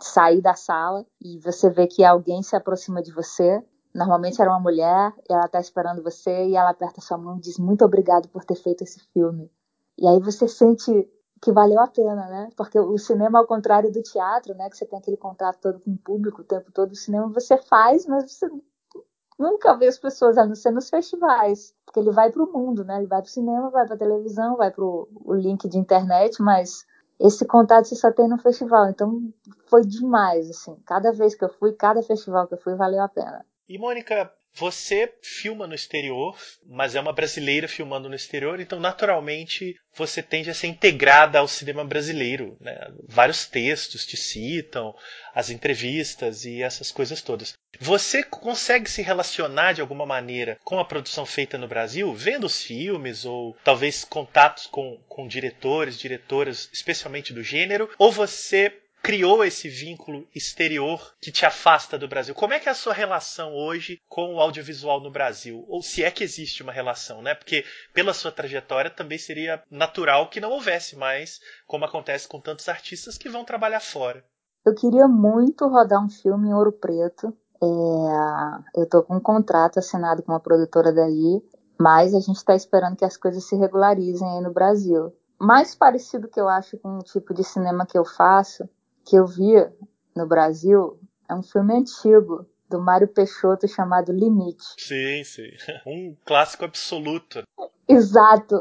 sair 0.00 0.40
da 0.40 0.54
sala 0.54 1.04
e 1.20 1.38
você 1.40 1.70
vê 1.70 1.86
que 1.86 2.04
alguém 2.04 2.42
se 2.42 2.56
aproxima 2.56 3.02
de 3.02 3.12
você. 3.12 3.62
Normalmente 3.94 4.40
era 4.40 4.50
uma 4.50 4.60
mulher, 4.60 5.12
ela 5.28 5.46
está 5.46 5.60
esperando 5.60 6.02
você 6.02 6.46
e 6.46 6.56
ela 6.56 6.70
aperta 6.70 7.00
sua 7.00 7.18
mão 7.18 7.38
e 7.38 7.40
diz 7.40 7.58
muito 7.58 7.84
obrigado 7.84 8.28
por 8.28 8.44
ter 8.44 8.56
feito 8.56 8.82
esse 8.82 9.00
filme. 9.12 9.50
E 9.98 10.06
aí 10.06 10.20
você 10.20 10.46
sente 10.46 11.08
que 11.40 11.52
valeu 11.52 11.80
a 11.80 11.86
pena, 11.86 12.26
né? 12.26 12.50
Porque 12.56 12.78
o 12.78 12.98
cinema, 12.98 13.38
ao 13.38 13.46
contrário 13.46 13.90
do 13.90 14.02
teatro, 14.02 14.54
né, 14.54 14.68
que 14.68 14.76
você 14.76 14.86
tem 14.86 14.98
aquele 14.98 15.16
contato 15.16 15.60
todo 15.60 15.80
com 15.80 15.92
o 15.92 15.98
público 15.98 16.42
o 16.42 16.44
tempo 16.44 16.70
todo, 16.72 16.92
o 16.92 16.96
cinema 16.96 17.28
você 17.28 17.56
faz, 17.56 18.06
mas 18.06 18.30
você 18.30 18.48
nunca 19.38 19.76
vê 19.76 19.86
as 19.86 19.98
pessoas, 19.98 20.36
a 20.36 20.44
não 20.44 20.54
ser 20.54 20.72
nos 20.72 20.90
festivais, 20.90 21.72
porque 21.86 22.00
ele 22.00 22.10
vai 22.10 22.30
para 22.30 22.42
o 22.42 22.52
mundo, 22.52 22.84
né? 22.84 22.98
Ele 22.98 23.06
vai 23.06 23.20
para 23.20 23.28
o 23.28 23.32
cinema, 23.32 23.70
vai 23.70 23.86
para 23.86 23.96
televisão, 23.96 24.56
vai 24.56 24.70
para 24.70 24.84
o 24.84 25.34
link 25.34 25.68
de 25.68 25.78
internet, 25.78 26.42
mas 26.42 26.84
esse 27.20 27.44
contato 27.46 27.86
você 27.86 27.96
só 27.96 28.12
tem 28.12 28.28
no 28.28 28.38
festival. 28.38 28.88
Então 28.90 29.20
foi 29.66 29.82
demais, 29.82 30.48
assim. 30.50 30.76
Cada 30.86 31.12
vez 31.12 31.34
que 31.34 31.44
eu 31.44 31.48
fui, 31.48 31.72
cada 31.72 32.02
festival 32.02 32.46
que 32.46 32.54
eu 32.54 32.58
fui, 32.58 32.74
valeu 32.74 33.02
a 33.02 33.08
pena. 33.08 33.44
E 33.68 33.78
Mônica, 33.78 34.32
você 34.58 35.12
filma 35.22 35.66
no 35.66 35.74
exterior, 35.74 36.36
mas 36.66 36.94
é 36.94 37.00
uma 37.00 37.12
brasileira 37.12 37.68
filmando 37.68 38.08
no 38.08 38.14
exterior, 38.14 38.60
então 38.60 38.80
naturalmente 38.80 39.76
você 39.94 40.22
tende 40.22 40.50
a 40.50 40.54
ser 40.54 40.66
integrada 40.66 41.38
ao 41.38 41.48
cinema 41.48 41.84
brasileiro. 41.84 42.56
Né? 42.60 42.76
Vários 43.06 43.46
textos 43.46 44.04
te 44.04 44.16
citam, 44.16 44.94
as 45.34 45.50
entrevistas 45.50 46.44
e 46.44 46.62
essas 46.62 46.90
coisas 46.90 47.22
todas. 47.22 47.54
Você 47.80 48.22
consegue 48.22 48.90
se 48.90 49.02
relacionar 49.02 49.72
de 49.74 49.80
alguma 49.80 50.06
maneira 50.06 50.58
com 50.64 50.78
a 50.78 50.84
produção 50.84 51.24
feita 51.24 51.56
no 51.56 51.68
Brasil, 51.68 52.12
vendo 52.14 52.44
os 52.44 52.62
filmes 52.62 53.24
ou 53.24 53.56
talvez 53.62 54.04
contatos 54.04 54.66
com, 54.66 54.98
com 55.08 55.28
diretores, 55.28 55.98
diretoras, 55.98 56.68
especialmente 56.72 57.32
do 57.32 57.42
gênero? 57.42 57.90
Ou 57.98 58.10
você 58.10 58.72
criou 59.02 59.44
esse 59.44 59.68
vínculo 59.68 60.26
exterior 60.34 61.14
que 61.20 61.32
te 61.32 61.46
afasta 61.46 61.98
do 61.98 62.08
Brasil. 62.08 62.34
Como 62.34 62.52
é 62.52 62.60
que 62.60 62.68
é 62.68 62.72
a 62.72 62.74
sua 62.74 62.92
relação 62.92 63.54
hoje 63.54 64.00
com 64.08 64.34
o 64.34 64.40
audiovisual 64.40 65.00
no 65.00 65.10
Brasil? 65.10 65.64
Ou 65.68 65.82
se 65.82 66.02
é 66.02 66.10
que 66.10 66.24
existe 66.24 66.62
uma 66.62 66.72
relação, 66.72 67.22
né? 67.22 67.34
Porque 67.34 67.64
pela 67.94 68.12
sua 68.12 68.32
trajetória 68.32 68.90
também 68.90 69.18
seria 69.18 69.62
natural 69.70 70.28
que 70.28 70.40
não 70.40 70.50
houvesse 70.50 70.96
mais, 70.96 71.40
como 71.66 71.84
acontece 71.84 72.28
com 72.28 72.40
tantos 72.40 72.68
artistas 72.68 73.16
que 73.16 73.28
vão 73.28 73.44
trabalhar 73.44 73.80
fora. 73.80 74.24
Eu 74.66 74.74
queria 74.74 75.08
muito 75.08 75.66
rodar 75.66 76.04
um 76.04 76.10
filme 76.10 76.48
em 76.48 76.54
Ouro 76.54 76.72
Preto. 76.72 77.34
É... 77.62 78.80
eu 78.80 78.84
estou 78.84 79.02
com 79.02 79.16
um 79.16 79.20
contrato 79.20 79.78
assinado 79.78 80.22
com 80.22 80.32
uma 80.32 80.40
produtora 80.40 80.92
daí, 80.92 81.42
mas 81.80 82.14
a 82.14 82.20
gente 82.20 82.36
está 82.36 82.54
esperando 82.54 82.96
que 82.96 83.04
as 83.04 83.16
coisas 83.16 83.48
se 83.48 83.56
regularizem 83.56 84.28
aí 84.28 84.40
no 84.42 84.52
Brasil. 84.52 85.12
Mais 85.40 85.74
parecido 85.74 86.28
que 86.28 86.40
eu 86.40 86.48
acho 86.48 86.76
com 86.78 86.98
o 86.98 87.02
tipo 87.02 87.32
de 87.32 87.44
cinema 87.44 87.86
que 87.86 87.96
eu 87.96 88.04
faço 88.04 88.68
que 89.08 89.16
eu 89.16 89.26
vi 89.26 89.54
no 90.14 90.26
Brasil 90.26 91.00
é 91.28 91.34
um 91.34 91.42
filme 91.42 91.74
antigo 91.74 92.46
do 92.68 92.78
Mário 92.78 93.08
Peixoto 93.08 93.66
chamado 93.66 94.12
Limite. 94.12 94.74
Sim, 94.76 95.24
sim. 95.24 95.50
Um 95.86 96.14
clássico 96.26 96.66
absoluto. 96.66 97.42
Exato. 97.88 98.60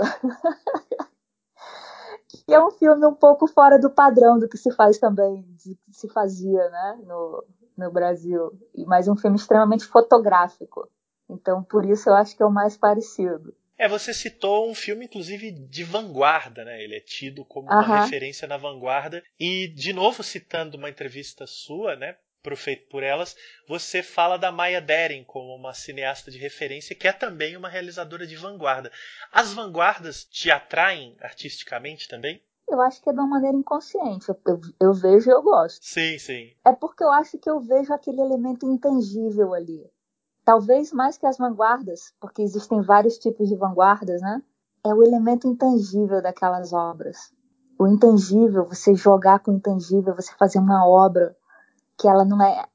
e 2.48 2.54
é 2.54 2.64
um 2.64 2.72
filme 2.72 3.06
um 3.06 3.14
pouco 3.14 3.46
fora 3.48 3.78
do 3.78 3.90
padrão 3.90 4.40
do 4.40 4.48
que 4.48 4.58
se 4.58 4.72
faz 4.72 4.98
também, 4.98 5.42
do 5.42 5.58
que 5.58 5.78
se 5.92 6.08
fazia 6.08 6.70
né, 6.70 7.00
no, 7.06 7.44
no 7.78 7.92
Brasil. 7.92 8.52
Mas 8.86 9.10
um 9.10 9.18
filme 9.18 9.36
extremamente 9.36 9.86
fotográfico. 9.86 10.90
Então, 11.30 11.62
por 11.62 11.86
isso 11.86 12.10
eu 12.10 12.14
acho 12.14 12.38
que 12.38 12.42
é 12.42 12.46
o 12.46 12.52
mais 12.52 12.78
parecido. 12.78 13.54
É, 13.78 13.88
você 13.88 14.12
citou 14.12 14.70
um 14.70 14.74
filme, 14.74 15.06
inclusive, 15.06 15.52
de 15.52 15.84
vanguarda, 15.84 16.66
né? 16.66 16.84
Ele 16.84 16.96
é 16.96 17.00
tido 17.00 17.46
como 17.46 17.68
uma 17.68 18.02
referência 18.02 18.48
na 18.48 18.58
vanguarda. 18.58 19.24
E, 19.40 19.68
de 19.68 19.94
novo, 19.94 20.24
citando 20.24 20.78
uma 20.78 20.90
entrevista 20.90 21.46
sua, 21.46 21.96
né? 21.96 22.18
Pro 22.42 22.58
Feito 22.58 22.88
por 22.88 23.04
Elas, 23.04 23.36
você 23.68 24.02
fala 24.02 24.38
da 24.38 24.52
Maya 24.52 24.80
Deren 24.80 25.24
como 25.26 25.54
uma 25.54 25.74
cineasta 25.74 26.32
de 26.32 26.38
referência, 26.38 26.96
que 26.96 27.08
é 27.08 27.12
também 27.12 27.58
uma 27.58 27.68
realizadora 27.68 28.26
de 28.26 28.36
vanguarda. 28.36 28.92
As 29.32 29.54
vanguardas 29.54 30.24
te 30.24 30.50
atraem 30.50 31.16
artisticamente 31.20 32.08
também? 32.08 32.42
Eu 32.70 32.82
acho 32.82 33.02
que 33.02 33.10
é 33.10 33.14
de 33.14 33.20
uma 33.20 33.28
maneira 33.28 33.58
inconsciente. 33.58 34.30
Eu, 34.30 34.40
eu, 34.48 34.62
eu 34.80 34.94
vejo 34.94 35.30
e 35.30 35.34
eu 35.34 35.42
gosto. 35.42 35.84
Sim, 35.84 36.18
sim. 36.18 36.56
É 36.66 36.74
porque 36.74 37.04
eu 37.04 37.12
acho 37.12 37.38
que 37.38 37.50
eu 37.50 37.60
vejo 37.60 37.94
aquele 37.94 38.22
elemento 38.22 38.66
intangível 38.66 39.54
ali 39.54 39.86
talvez 40.48 40.94
mais 40.94 41.18
que 41.18 41.26
as 41.26 41.38
vanguardas, 41.38 42.14
porque 42.22 42.42
existem 42.42 42.82
vários 42.82 43.18
tipos 43.18 43.50
de 43.50 43.56
vanguardas, 43.58 44.22
né? 44.22 44.42
É 44.82 44.94
o 44.94 45.04
elemento 45.04 45.46
intangível 45.46 46.22
daquelas 46.22 46.72
obras. 46.72 47.34
O 47.78 47.86
intangível, 47.86 48.66
você 48.66 48.96
jogar 48.96 49.40
com 49.40 49.52
o 49.52 49.56
intangível, 49.56 50.16
você 50.16 50.32
fazer 50.40 50.60
uma 50.60 50.88
obra 50.88 51.36
que 52.00 52.08
ela 52.08 52.24
não 52.24 52.42
é 52.42 52.66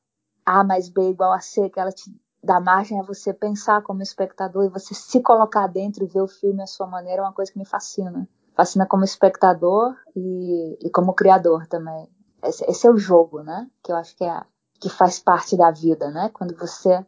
A 0.45 0.63
mais 0.63 0.91
B 0.91 1.09
igual 1.09 1.33
a 1.33 1.41
C, 1.41 1.71
que 1.71 1.81
ela 1.81 1.91
te 1.91 2.15
dar 2.45 2.61
margem 2.61 3.01
a 3.01 3.05
você 3.05 3.33
pensar 3.33 3.81
como 3.83 4.03
espectador 4.03 4.65
e 4.67 4.69
você 4.69 4.93
se 4.93 5.23
colocar 5.23 5.67
dentro 5.67 6.05
e 6.05 6.09
ver 6.09 6.21
o 6.21 6.29
filme 6.29 6.63
à 6.63 6.67
sua 6.67 6.87
maneira 6.87 7.23
é 7.23 7.25
uma 7.25 7.33
coisa 7.33 7.51
que 7.51 7.59
me 7.59 7.65
fascina. 7.65 8.29
Fascina 8.55 8.85
como 8.85 9.03
espectador 9.03 9.97
e, 10.15 10.77
e 10.87 10.91
como 10.91 11.15
criador 11.15 11.67
também. 11.69 12.07
Esse, 12.45 12.67
esse, 12.67 12.87
é 12.87 12.91
o 12.91 12.99
jogo, 12.99 13.43
né? 13.43 13.67
Que 13.83 13.93
eu 13.93 13.97
acho 13.97 14.15
que, 14.15 14.25
é, 14.25 14.43
que 14.79 14.91
faz 14.91 15.19
parte 15.19 15.57
da 15.57 15.71
vida, 15.71 16.11
né? 16.11 16.29
Quando 16.35 16.55
você 16.55 17.03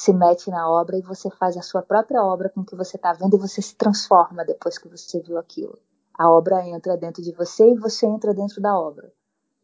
se 0.00 0.14
mete 0.14 0.48
na 0.48 0.66
obra 0.66 0.96
e 0.96 1.02
você 1.02 1.28
faz 1.30 1.58
a 1.58 1.62
sua 1.62 1.82
própria 1.82 2.22
obra 2.24 2.48
com 2.48 2.62
o 2.62 2.64
que 2.64 2.74
você 2.74 2.96
está 2.96 3.12
vendo 3.12 3.36
e 3.36 3.38
você 3.38 3.60
se 3.60 3.76
transforma 3.76 4.46
depois 4.46 4.78
que 4.78 4.88
você 4.88 5.20
viu 5.20 5.36
aquilo. 5.36 5.78
A 6.14 6.30
obra 6.30 6.66
entra 6.66 6.96
dentro 6.96 7.22
de 7.22 7.32
você 7.32 7.70
e 7.70 7.78
você 7.78 8.06
entra 8.06 8.32
dentro 8.32 8.62
da 8.62 8.74
obra. 8.74 9.12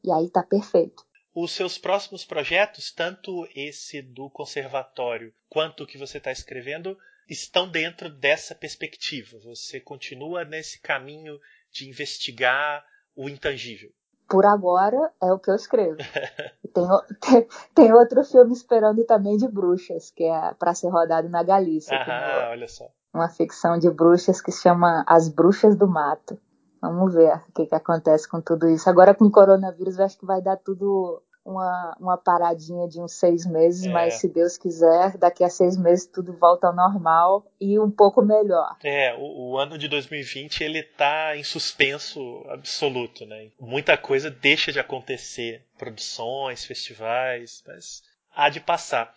E 0.04 0.12
aí 0.12 0.28
tá 0.28 0.42
perfeito. 0.42 1.06
Os 1.34 1.52
seus 1.52 1.78
próximos 1.78 2.22
projetos, 2.22 2.92
tanto 2.92 3.48
esse 3.54 4.02
do 4.02 4.28
conservatório 4.28 5.32
quanto 5.48 5.84
o 5.84 5.86
que 5.86 5.96
você 5.96 6.18
está 6.18 6.30
escrevendo, 6.30 6.98
estão 7.26 7.66
dentro 7.66 8.10
dessa 8.10 8.54
perspectiva. 8.54 9.38
Você 9.38 9.80
continua 9.80 10.44
nesse 10.44 10.78
caminho 10.80 11.40
de 11.72 11.88
investigar 11.88 12.84
o 13.14 13.26
intangível. 13.26 13.90
Por 14.28 14.44
agora 14.44 15.12
é 15.22 15.32
o 15.32 15.38
que 15.38 15.50
eu 15.50 15.54
escrevo. 15.54 15.96
tem, 16.74 16.86
tem, 17.20 17.48
tem, 17.74 17.92
outro 17.92 18.24
filme 18.24 18.52
esperando 18.52 19.04
também 19.04 19.36
de 19.36 19.46
bruxas, 19.46 20.10
que 20.10 20.24
é 20.24 20.54
para 20.54 20.74
ser 20.74 20.88
rodado 20.88 21.28
na 21.28 21.42
Galícia. 21.42 21.96
Ah, 21.96 22.48
olha 22.50 22.68
só. 22.68 22.86
Uma 23.14 23.28
ficção 23.28 23.78
de 23.78 23.90
bruxas 23.90 24.40
que 24.40 24.52
se 24.52 24.62
chama 24.62 25.04
As 25.06 25.28
Bruxas 25.28 25.76
do 25.76 25.86
Mato. 25.86 26.38
Vamos 26.82 27.14
ver 27.14 27.34
o 27.48 27.52
que, 27.52 27.66
que 27.66 27.74
acontece 27.74 28.28
com 28.28 28.40
tudo 28.40 28.68
isso. 28.68 28.88
Agora 28.90 29.14
com 29.14 29.24
o 29.24 29.30
coronavírus, 29.30 29.98
eu 29.98 30.04
acho 30.04 30.18
que 30.18 30.26
vai 30.26 30.42
dar 30.42 30.56
tudo 30.56 31.22
uma, 31.46 31.96
uma 31.98 32.18
paradinha 32.18 32.88
de 32.88 33.00
uns 33.00 33.12
seis 33.12 33.46
meses, 33.46 33.86
é. 33.86 33.88
mas 33.88 34.14
se 34.14 34.28
Deus 34.28 34.58
quiser, 34.58 35.16
daqui 35.16 35.44
a 35.44 35.48
seis 35.48 35.76
meses 35.76 36.06
tudo 36.06 36.32
volta 36.32 36.66
ao 36.66 36.74
normal 36.74 37.46
e 37.60 37.78
um 37.78 37.90
pouco 37.90 38.20
melhor. 38.20 38.76
É, 38.82 39.14
o, 39.14 39.52
o 39.52 39.58
ano 39.58 39.78
de 39.78 39.88
2020 39.88 40.62
ele 40.62 40.82
tá 40.82 41.36
em 41.36 41.44
suspenso 41.44 42.44
absoluto, 42.48 43.24
né? 43.24 43.48
Muita 43.60 43.96
coisa 43.96 44.30
deixa 44.30 44.72
de 44.72 44.80
acontecer, 44.80 45.62
produções, 45.78 46.64
festivais, 46.64 47.62
mas 47.66 48.02
há 48.34 48.48
de 48.48 48.60
passar. 48.60 49.14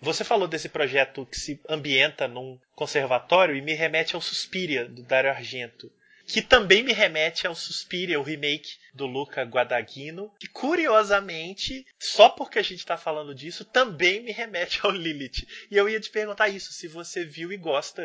Você 0.00 0.22
falou 0.24 0.46
desse 0.46 0.68
projeto 0.68 1.26
que 1.26 1.38
se 1.38 1.60
ambienta 1.68 2.28
num 2.28 2.58
conservatório 2.74 3.56
e 3.56 3.60
me 3.60 3.74
remete 3.74 4.14
ao 4.14 4.20
Suspiria, 4.20 4.88
do 4.88 5.02
Dario 5.02 5.30
Argento 5.30 5.90
que 6.28 6.42
também 6.42 6.82
me 6.82 6.92
remete 6.92 7.46
ao 7.46 7.54
Suspiria, 7.54 8.20
o 8.20 8.22
remake 8.22 8.68
do 8.92 9.06
Luca 9.06 9.42
Guadagnino, 9.44 10.30
que 10.38 10.46
curiosamente, 10.46 11.86
só 11.98 12.28
porque 12.28 12.58
a 12.58 12.62
gente 12.62 12.80
está 12.80 12.98
falando 12.98 13.34
disso, 13.34 13.64
também 13.64 14.22
me 14.22 14.30
remete 14.30 14.80
ao 14.84 14.92
Lilith. 14.92 15.46
E 15.70 15.76
eu 15.76 15.88
ia 15.88 15.98
te 15.98 16.10
perguntar 16.10 16.50
isso, 16.50 16.70
se 16.70 16.86
você 16.86 17.24
viu 17.24 17.50
e 17.50 17.56
gosta. 17.56 18.02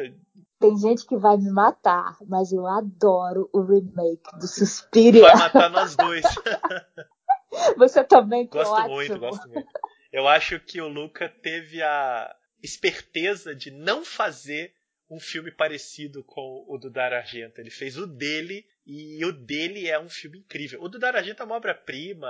Tem 0.58 0.78
gente 0.78 1.06
que 1.06 1.18
vai 1.18 1.36
me 1.36 1.52
matar, 1.52 2.16
mas 2.26 2.54
eu 2.54 2.66
adoro 2.66 3.50
o 3.52 3.62
remake 3.62 4.38
do 4.40 4.48
Suspiria. 4.48 5.24
Vai 5.24 5.36
matar 5.36 5.70
nós 5.70 5.94
dois. 5.98 6.24
você 7.76 8.06
também, 8.06 8.48
Gosto 8.48 8.72
ótimo. 8.72 8.96
muito, 8.96 9.20
gosto 9.20 9.50
muito. 9.50 9.68
Eu 10.14 10.30
acho 10.30 10.62
que 10.62 10.80
o 10.80 10.88
Luca 10.88 11.28
teve 11.28 11.82
a 11.82 12.34
esperteza 12.62 13.54
de 13.54 13.70
não 13.70 14.06
fazer 14.06 14.74
um 15.14 15.20
filme 15.20 15.52
parecido 15.52 16.24
com 16.24 16.66
o 16.68 16.78
do 16.78 16.90
Dar 16.90 17.14
Argento. 17.14 17.62
Ele 17.62 17.70
fez 17.70 17.98
o 17.98 18.08
dele 18.08 18.66
e 18.86 19.24
o 19.24 19.32
dele 19.32 19.88
é 19.88 20.00
um 20.00 20.10
filme 20.10 20.40
incrível. 20.40 20.82
O 20.82 20.90
do 20.90 21.00
Dar 21.00 21.16
Argento 21.16 21.42
é 21.42 21.46
uma 21.46 21.56
obra-prima, 21.56 22.30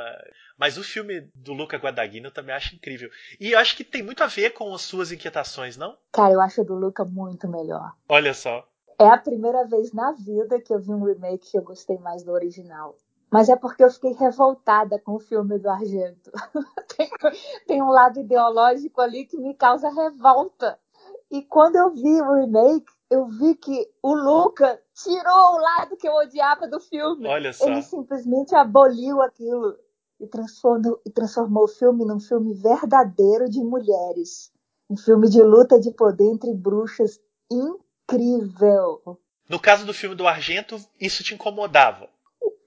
mas 0.58 0.78
o 0.78 0.84
filme 0.84 1.30
do 1.34 1.54
Luca 1.54 1.78
Guadagnino 1.78 2.28
eu 2.28 2.34
também 2.34 2.54
acho 2.54 2.76
incrível. 2.76 3.10
E 3.40 3.52
eu 3.52 3.60
acho 3.60 3.78
que 3.78 3.84
tem 3.84 4.04
muito 4.04 4.22
a 4.24 4.28
ver 4.28 4.52
com 4.52 4.74
as 4.74 4.82
suas 4.82 5.12
inquietações, 5.12 5.78
não? 5.78 5.98
Cara, 6.12 6.34
eu 6.34 6.42
acho 6.42 6.62
o 6.62 6.66
do 6.66 6.76
Luca 6.76 7.06
muito 7.06 7.48
melhor. 7.48 7.94
Olha 8.08 8.34
só. 8.34 8.68
É 9.00 9.08
a 9.08 9.18
primeira 9.18 9.66
vez 9.66 9.92
na 9.94 10.12
vida 10.12 10.62
que 10.62 10.74
eu 10.74 10.80
vi 10.80 10.92
um 10.92 11.04
remake 11.04 11.52
que 11.52 11.58
eu 11.58 11.64
gostei 11.64 11.98
mais 11.98 12.24
do 12.24 12.32
original. 12.32 12.98
Mas 13.32 13.50
é 13.50 13.56
porque 13.56 13.84
eu 13.84 13.90
fiquei 13.90 14.14
revoltada 14.14 15.00
com 15.00 15.14
o 15.14 15.20
filme 15.20 15.58
do 15.58 15.68
Argento. 15.68 16.32
tem, 16.96 17.10
tem 17.66 17.82
um 17.82 17.90
lado 17.90 18.20
ideológico 18.20 19.02
ali 19.02 19.26
que 19.26 19.38
me 19.38 19.56
causa 19.56 19.90
revolta. 19.90 20.78
E 21.34 21.42
quando 21.42 21.78
eu 21.78 21.90
vi 21.90 22.22
o 22.22 22.36
remake, 22.36 22.86
eu 23.10 23.28
vi 23.28 23.56
que 23.56 23.90
o 24.04 24.14
Luca 24.14 24.80
tirou 24.94 25.56
o 25.56 25.58
lado 25.58 25.98
que 25.98 26.08
eu 26.08 26.14
odiava 26.14 26.68
do 26.68 26.80
filme. 26.80 27.28
Olha 27.28 27.52
só. 27.52 27.66
Ele 27.66 27.82
simplesmente 27.82 28.54
aboliu 28.54 29.20
aquilo 29.20 29.76
e 30.20 30.28
transformou, 30.28 31.02
e 31.04 31.10
transformou 31.10 31.64
o 31.64 31.68
filme 31.68 32.06
num 32.06 32.20
filme 32.20 32.54
verdadeiro 32.54 33.50
de 33.50 33.64
mulheres. 33.64 34.52
Um 34.88 34.96
filme 34.96 35.28
de 35.28 35.42
luta 35.42 35.80
de 35.80 35.90
poder 35.90 36.26
entre 36.26 36.54
bruxas 36.54 37.20
incrível. 37.52 39.20
No 39.50 39.60
caso 39.60 39.88
do 39.88 39.94
filme 39.94 40.16
do 40.16 40.28
Argento, 40.28 40.78
isso 41.02 41.24
te 41.24 41.34
incomodava? 41.34 42.08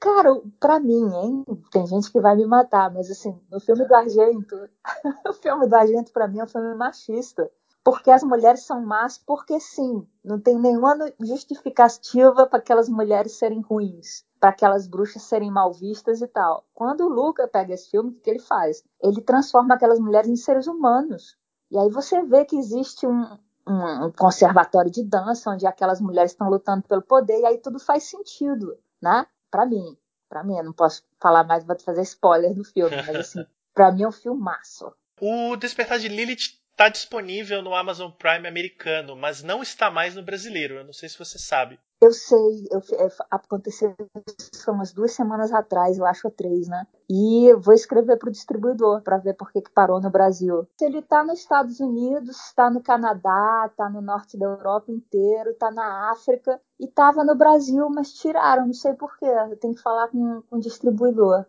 Cara, 0.00 0.40
pra 0.58 0.80
mim, 0.80 1.08
hein? 1.14 1.44
Tem 1.70 1.86
gente 1.86 2.10
que 2.10 2.20
vai 2.20 2.34
me 2.34 2.46
matar, 2.46 2.92
mas 2.92 3.08
assim, 3.12 3.40
no 3.48 3.60
filme 3.60 3.86
do 3.86 3.94
Argento, 3.94 4.68
o 5.28 5.32
filme 5.34 5.68
do 5.68 5.76
Argento 5.76 6.10
pra 6.10 6.26
mim 6.26 6.40
é 6.40 6.44
um 6.44 6.48
filme 6.48 6.74
machista 6.74 7.48
porque 7.86 8.10
as 8.10 8.24
mulheres 8.24 8.64
são 8.64 8.84
más, 8.84 9.16
porque 9.16 9.60
sim. 9.60 10.04
Não 10.24 10.40
tem 10.40 10.58
nenhuma 10.58 10.96
justificativa 11.20 12.44
para 12.44 12.58
aquelas 12.58 12.88
mulheres 12.88 13.38
serem 13.38 13.60
ruins, 13.60 14.24
para 14.40 14.50
aquelas 14.50 14.88
bruxas 14.88 15.22
serem 15.22 15.52
mal 15.52 15.72
vistas 15.72 16.20
e 16.20 16.26
tal. 16.26 16.66
Quando 16.74 17.02
o 17.02 17.08
Luca 17.08 17.46
pega 17.46 17.74
esse 17.74 17.88
filme, 17.88 18.10
o 18.10 18.20
que 18.20 18.28
ele 18.28 18.40
faz? 18.40 18.82
Ele 19.00 19.20
transforma 19.20 19.76
aquelas 19.76 20.00
mulheres 20.00 20.28
em 20.28 20.34
seres 20.34 20.66
humanos. 20.66 21.36
E 21.70 21.78
aí 21.78 21.88
você 21.88 22.20
vê 22.24 22.44
que 22.44 22.58
existe 22.58 23.06
um, 23.06 23.38
um, 23.68 24.10
conservatório 24.18 24.90
de 24.90 25.04
dança 25.04 25.52
onde 25.52 25.64
aquelas 25.64 26.00
mulheres 26.00 26.32
estão 26.32 26.50
lutando 26.50 26.82
pelo 26.88 27.02
poder 27.02 27.38
e 27.38 27.46
aí 27.46 27.58
tudo 27.58 27.78
faz 27.78 28.02
sentido, 28.02 28.76
né? 29.00 29.28
Para 29.48 29.64
mim, 29.64 29.96
para 30.28 30.42
mim, 30.42 30.56
eu 30.56 30.64
não 30.64 30.72
posso 30.72 31.04
falar 31.20 31.44
mais, 31.44 31.64
vou 31.64 31.78
fazer 31.78 32.02
spoiler 32.02 32.52
do 32.52 32.64
filme, 32.64 32.96
mas 32.96 33.14
assim, 33.14 33.46
para 33.72 33.92
mim 33.92 34.02
é 34.02 34.08
um 34.08 34.12
filmaço. 34.12 34.92
O 35.20 35.54
Despertar 35.54 36.00
de 36.00 36.08
Lilith 36.08 36.65
está 36.76 36.90
disponível 36.90 37.62
no 37.62 37.74
Amazon 37.74 38.10
Prime 38.10 38.46
americano, 38.46 39.16
mas 39.16 39.42
não 39.42 39.62
está 39.62 39.90
mais 39.90 40.14
no 40.14 40.22
brasileiro. 40.22 40.74
Eu 40.74 40.84
não 40.84 40.92
sei 40.92 41.08
se 41.08 41.18
você 41.18 41.38
sabe. 41.38 41.80
Eu 41.98 42.12
sei, 42.12 42.68
eu, 42.70 42.80
é, 42.98 43.08
aconteceu 43.30 43.94
isso 44.38 44.70
umas 44.70 44.92
duas 44.92 45.12
semanas 45.12 45.50
atrás, 45.50 45.96
eu 45.96 46.04
acho 46.04 46.30
três, 46.30 46.68
né? 46.68 46.86
E 47.08 47.54
vou 47.54 47.72
escrever 47.72 48.18
para 48.18 48.28
o 48.28 48.32
distribuidor 48.32 49.00
para 49.00 49.16
ver 49.16 49.32
por 49.32 49.50
que, 49.50 49.62
que 49.62 49.70
parou 49.70 49.98
no 49.98 50.10
Brasil. 50.10 50.68
Ele 50.78 50.98
está 50.98 51.24
nos 51.24 51.38
Estados 51.38 51.80
Unidos, 51.80 52.36
está 52.36 52.68
no 52.68 52.82
Canadá, 52.82 53.66
está 53.70 53.88
no 53.88 54.02
norte 54.02 54.38
da 54.38 54.44
Europa 54.44 54.92
inteiro, 54.92 55.52
está 55.52 55.70
na 55.70 56.10
África 56.10 56.60
e 56.78 56.84
estava 56.84 57.24
no 57.24 57.34
Brasil, 57.34 57.88
mas 57.88 58.12
tiraram, 58.12 58.66
não 58.66 58.74
sei 58.74 58.92
porquê. 58.92 59.24
Eu 59.24 59.56
tenho 59.56 59.74
que 59.74 59.80
falar 59.80 60.08
com, 60.08 60.42
com 60.42 60.56
o 60.56 60.60
distribuidor. 60.60 61.46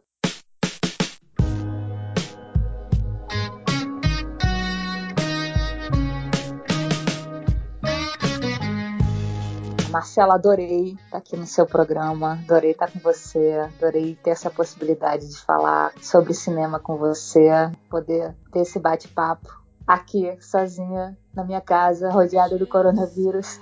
Marcela, 9.98 10.36
adorei 10.36 10.96
estar 11.06 11.18
aqui 11.18 11.36
no 11.36 11.48
seu 11.48 11.66
programa, 11.66 12.34
adorei 12.34 12.70
estar 12.70 12.92
com 12.92 13.00
você, 13.00 13.68
adorei 13.76 14.14
ter 14.14 14.30
essa 14.30 14.48
possibilidade 14.48 15.28
de 15.28 15.40
falar 15.40 15.92
sobre 16.00 16.36
cinema 16.36 16.80
com 16.80 16.98
você, 16.98 17.50
poder 17.90 18.36
ter 18.54 18.60
esse 18.60 18.80
bate-papo 18.80 19.50
aqui, 19.88 20.38
sozinha, 20.40 21.18
na 21.34 21.44
minha 21.44 21.60
casa, 21.62 22.12
rodeada 22.12 22.60
do 22.60 22.68
coronavírus. 22.68 23.60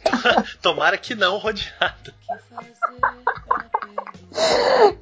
Tomara 0.62 0.96
que 0.96 1.14
não 1.14 1.36
rodeada. 1.36 2.14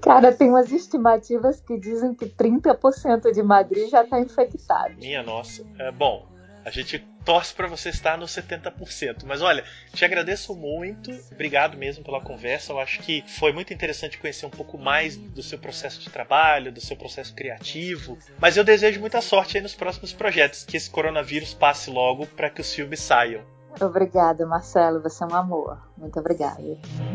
Cara, 0.01 0.33
tem 0.33 0.49
umas 0.51 0.73
estimativas 0.73 1.61
que 1.61 1.79
dizem 1.79 2.13
que 2.13 2.27
30% 2.27 3.31
de 3.33 3.43
Madrid 3.45 3.89
já 3.89 4.03
está 4.03 4.19
infectado. 4.19 4.95
Minha 4.97 5.23
nossa. 5.23 5.65
É, 5.79 5.93
bom, 5.93 6.27
a 6.65 6.71
gente 6.71 6.99
torce 7.25 7.55
para 7.55 7.67
você 7.67 7.89
estar 7.89 8.19
nos 8.19 8.31
70%. 8.33 9.25
Mas 9.25 9.43
olha, 9.43 9.65
te 9.93 10.05
agradeço 10.05 10.55
muito. 10.55 11.11
Obrigado 11.31 11.77
mesmo 11.77 12.05
pela 12.05 12.21
conversa. 12.21 12.73
Eu 12.73 12.81
acho 12.81 13.01
que 13.01 13.25
foi 13.27 13.53
muito 13.53 13.73
interessante 13.73 14.19
conhecer 14.19 14.47
um 14.47 14.51
pouco 14.51 14.79
mais 14.79 15.17
do 15.17 15.43
seu 15.43 15.59
processo 15.59 16.01
de 16.01 16.11
trabalho, 16.11 16.73
do 16.73 16.81
seu 16.81 16.97
processo 16.97 17.35
criativo. 17.35 18.19
Mas 18.39 18.57
eu 18.57 18.65
desejo 18.65 19.01
muita 19.01 19.21
sorte 19.21 19.57
aí 19.57 19.63
nos 19.63 19.75
próximos 19.75 20.13
projetos. 20.13 20.65
Que 20.65 20.77
esse 20.77 20.91
coronavírus 20.91 21.55
passe 21.55 21.91
logo 21.91 22.27
para 22.27 22.51
que 22.51 22.61
os 22.61 22.73
filmes 22.73 23.01
saiam. 23.01 23.43
Obrigada, 23.81 24.45
Marcelo. 24.47 25.01
Você 25.03 25.25
é 25.25 25.27
um 25.27 25.35
amor. 25.35 25.79
Muito 25.97 26.19
obrigada. 26.19 26.63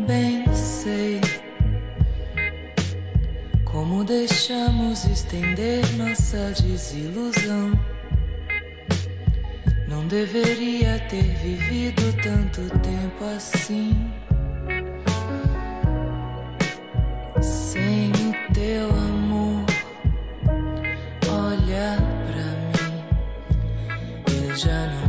Bem 0.08 0.46
sei 0.54 1.22
como 3.78 4.04
deixamos 4.04 5.06
estender 5.06 5.86
nossa 5.98 6.52
desilusão. 6.64 7.97
Não 9.88 10.06
deveria 10.06 11.00
ter 11.08 11.24
vivido 11.24 12.14
tanto 12.22 12.62
tempo 12.80 13.24
assim. 13.36 14.12
Sem 17.42 18.12
o 18.12 18.54
teu 18.54 18.90
amor, 18.90 19.66
olha 21.30 21.98
pra 22.28 22.48
mim. 22.84 23.04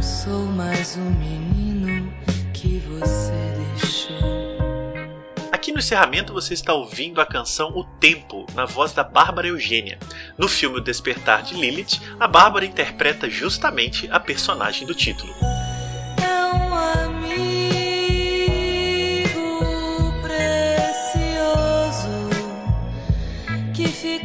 sou 0.03 0.47
mais 0.47 0.97
um 0.97 1.11
menino 1.11 2.13
que 2.53 2.79
você. 2.79 3.38
Aqui 5.69 5.75
no 5.75 5.81
encerramento 5.81 6.33
você 6.33 6.55
está 6.55 6.73
ouvindo 6.73 7.21
a 7.21 7.27
canção 7.27 7.77
O 7.77 7.85
Tempo, 7.85 8.47
na 8.55 8.65
voz 8.65 8.95
da 8.95 9.05
Bárbara 9.05 9.49
Eugênia. 9.49 9.99
No 10.39 10.49
filme 10.49 10.79
O 10.79 10.81
Despertar 10.81 11.43
de 11.43 11.53
Lilith, 11.53 12.01
a 12.19 12.27
Bárbara 12.27 12.65
interpreta 12.65 13.29
justamente 13.29 14.09
a 14.11 14.19
personagem 14.19 14.87
do 14.87 14.95
título. 14.95 15.31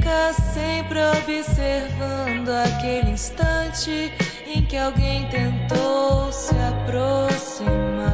É 0.06 0.34
sempre 0.54 1.00
observando 1.18 2.50
aquele 2.50 3.12
instante 3.12 4.14
em 4.48 4.66
que 4.66 4.78
alguém 4.78 5.28
tentou 5.28 6.32
se 6.32 6.56
aproximar. 6.56 8.13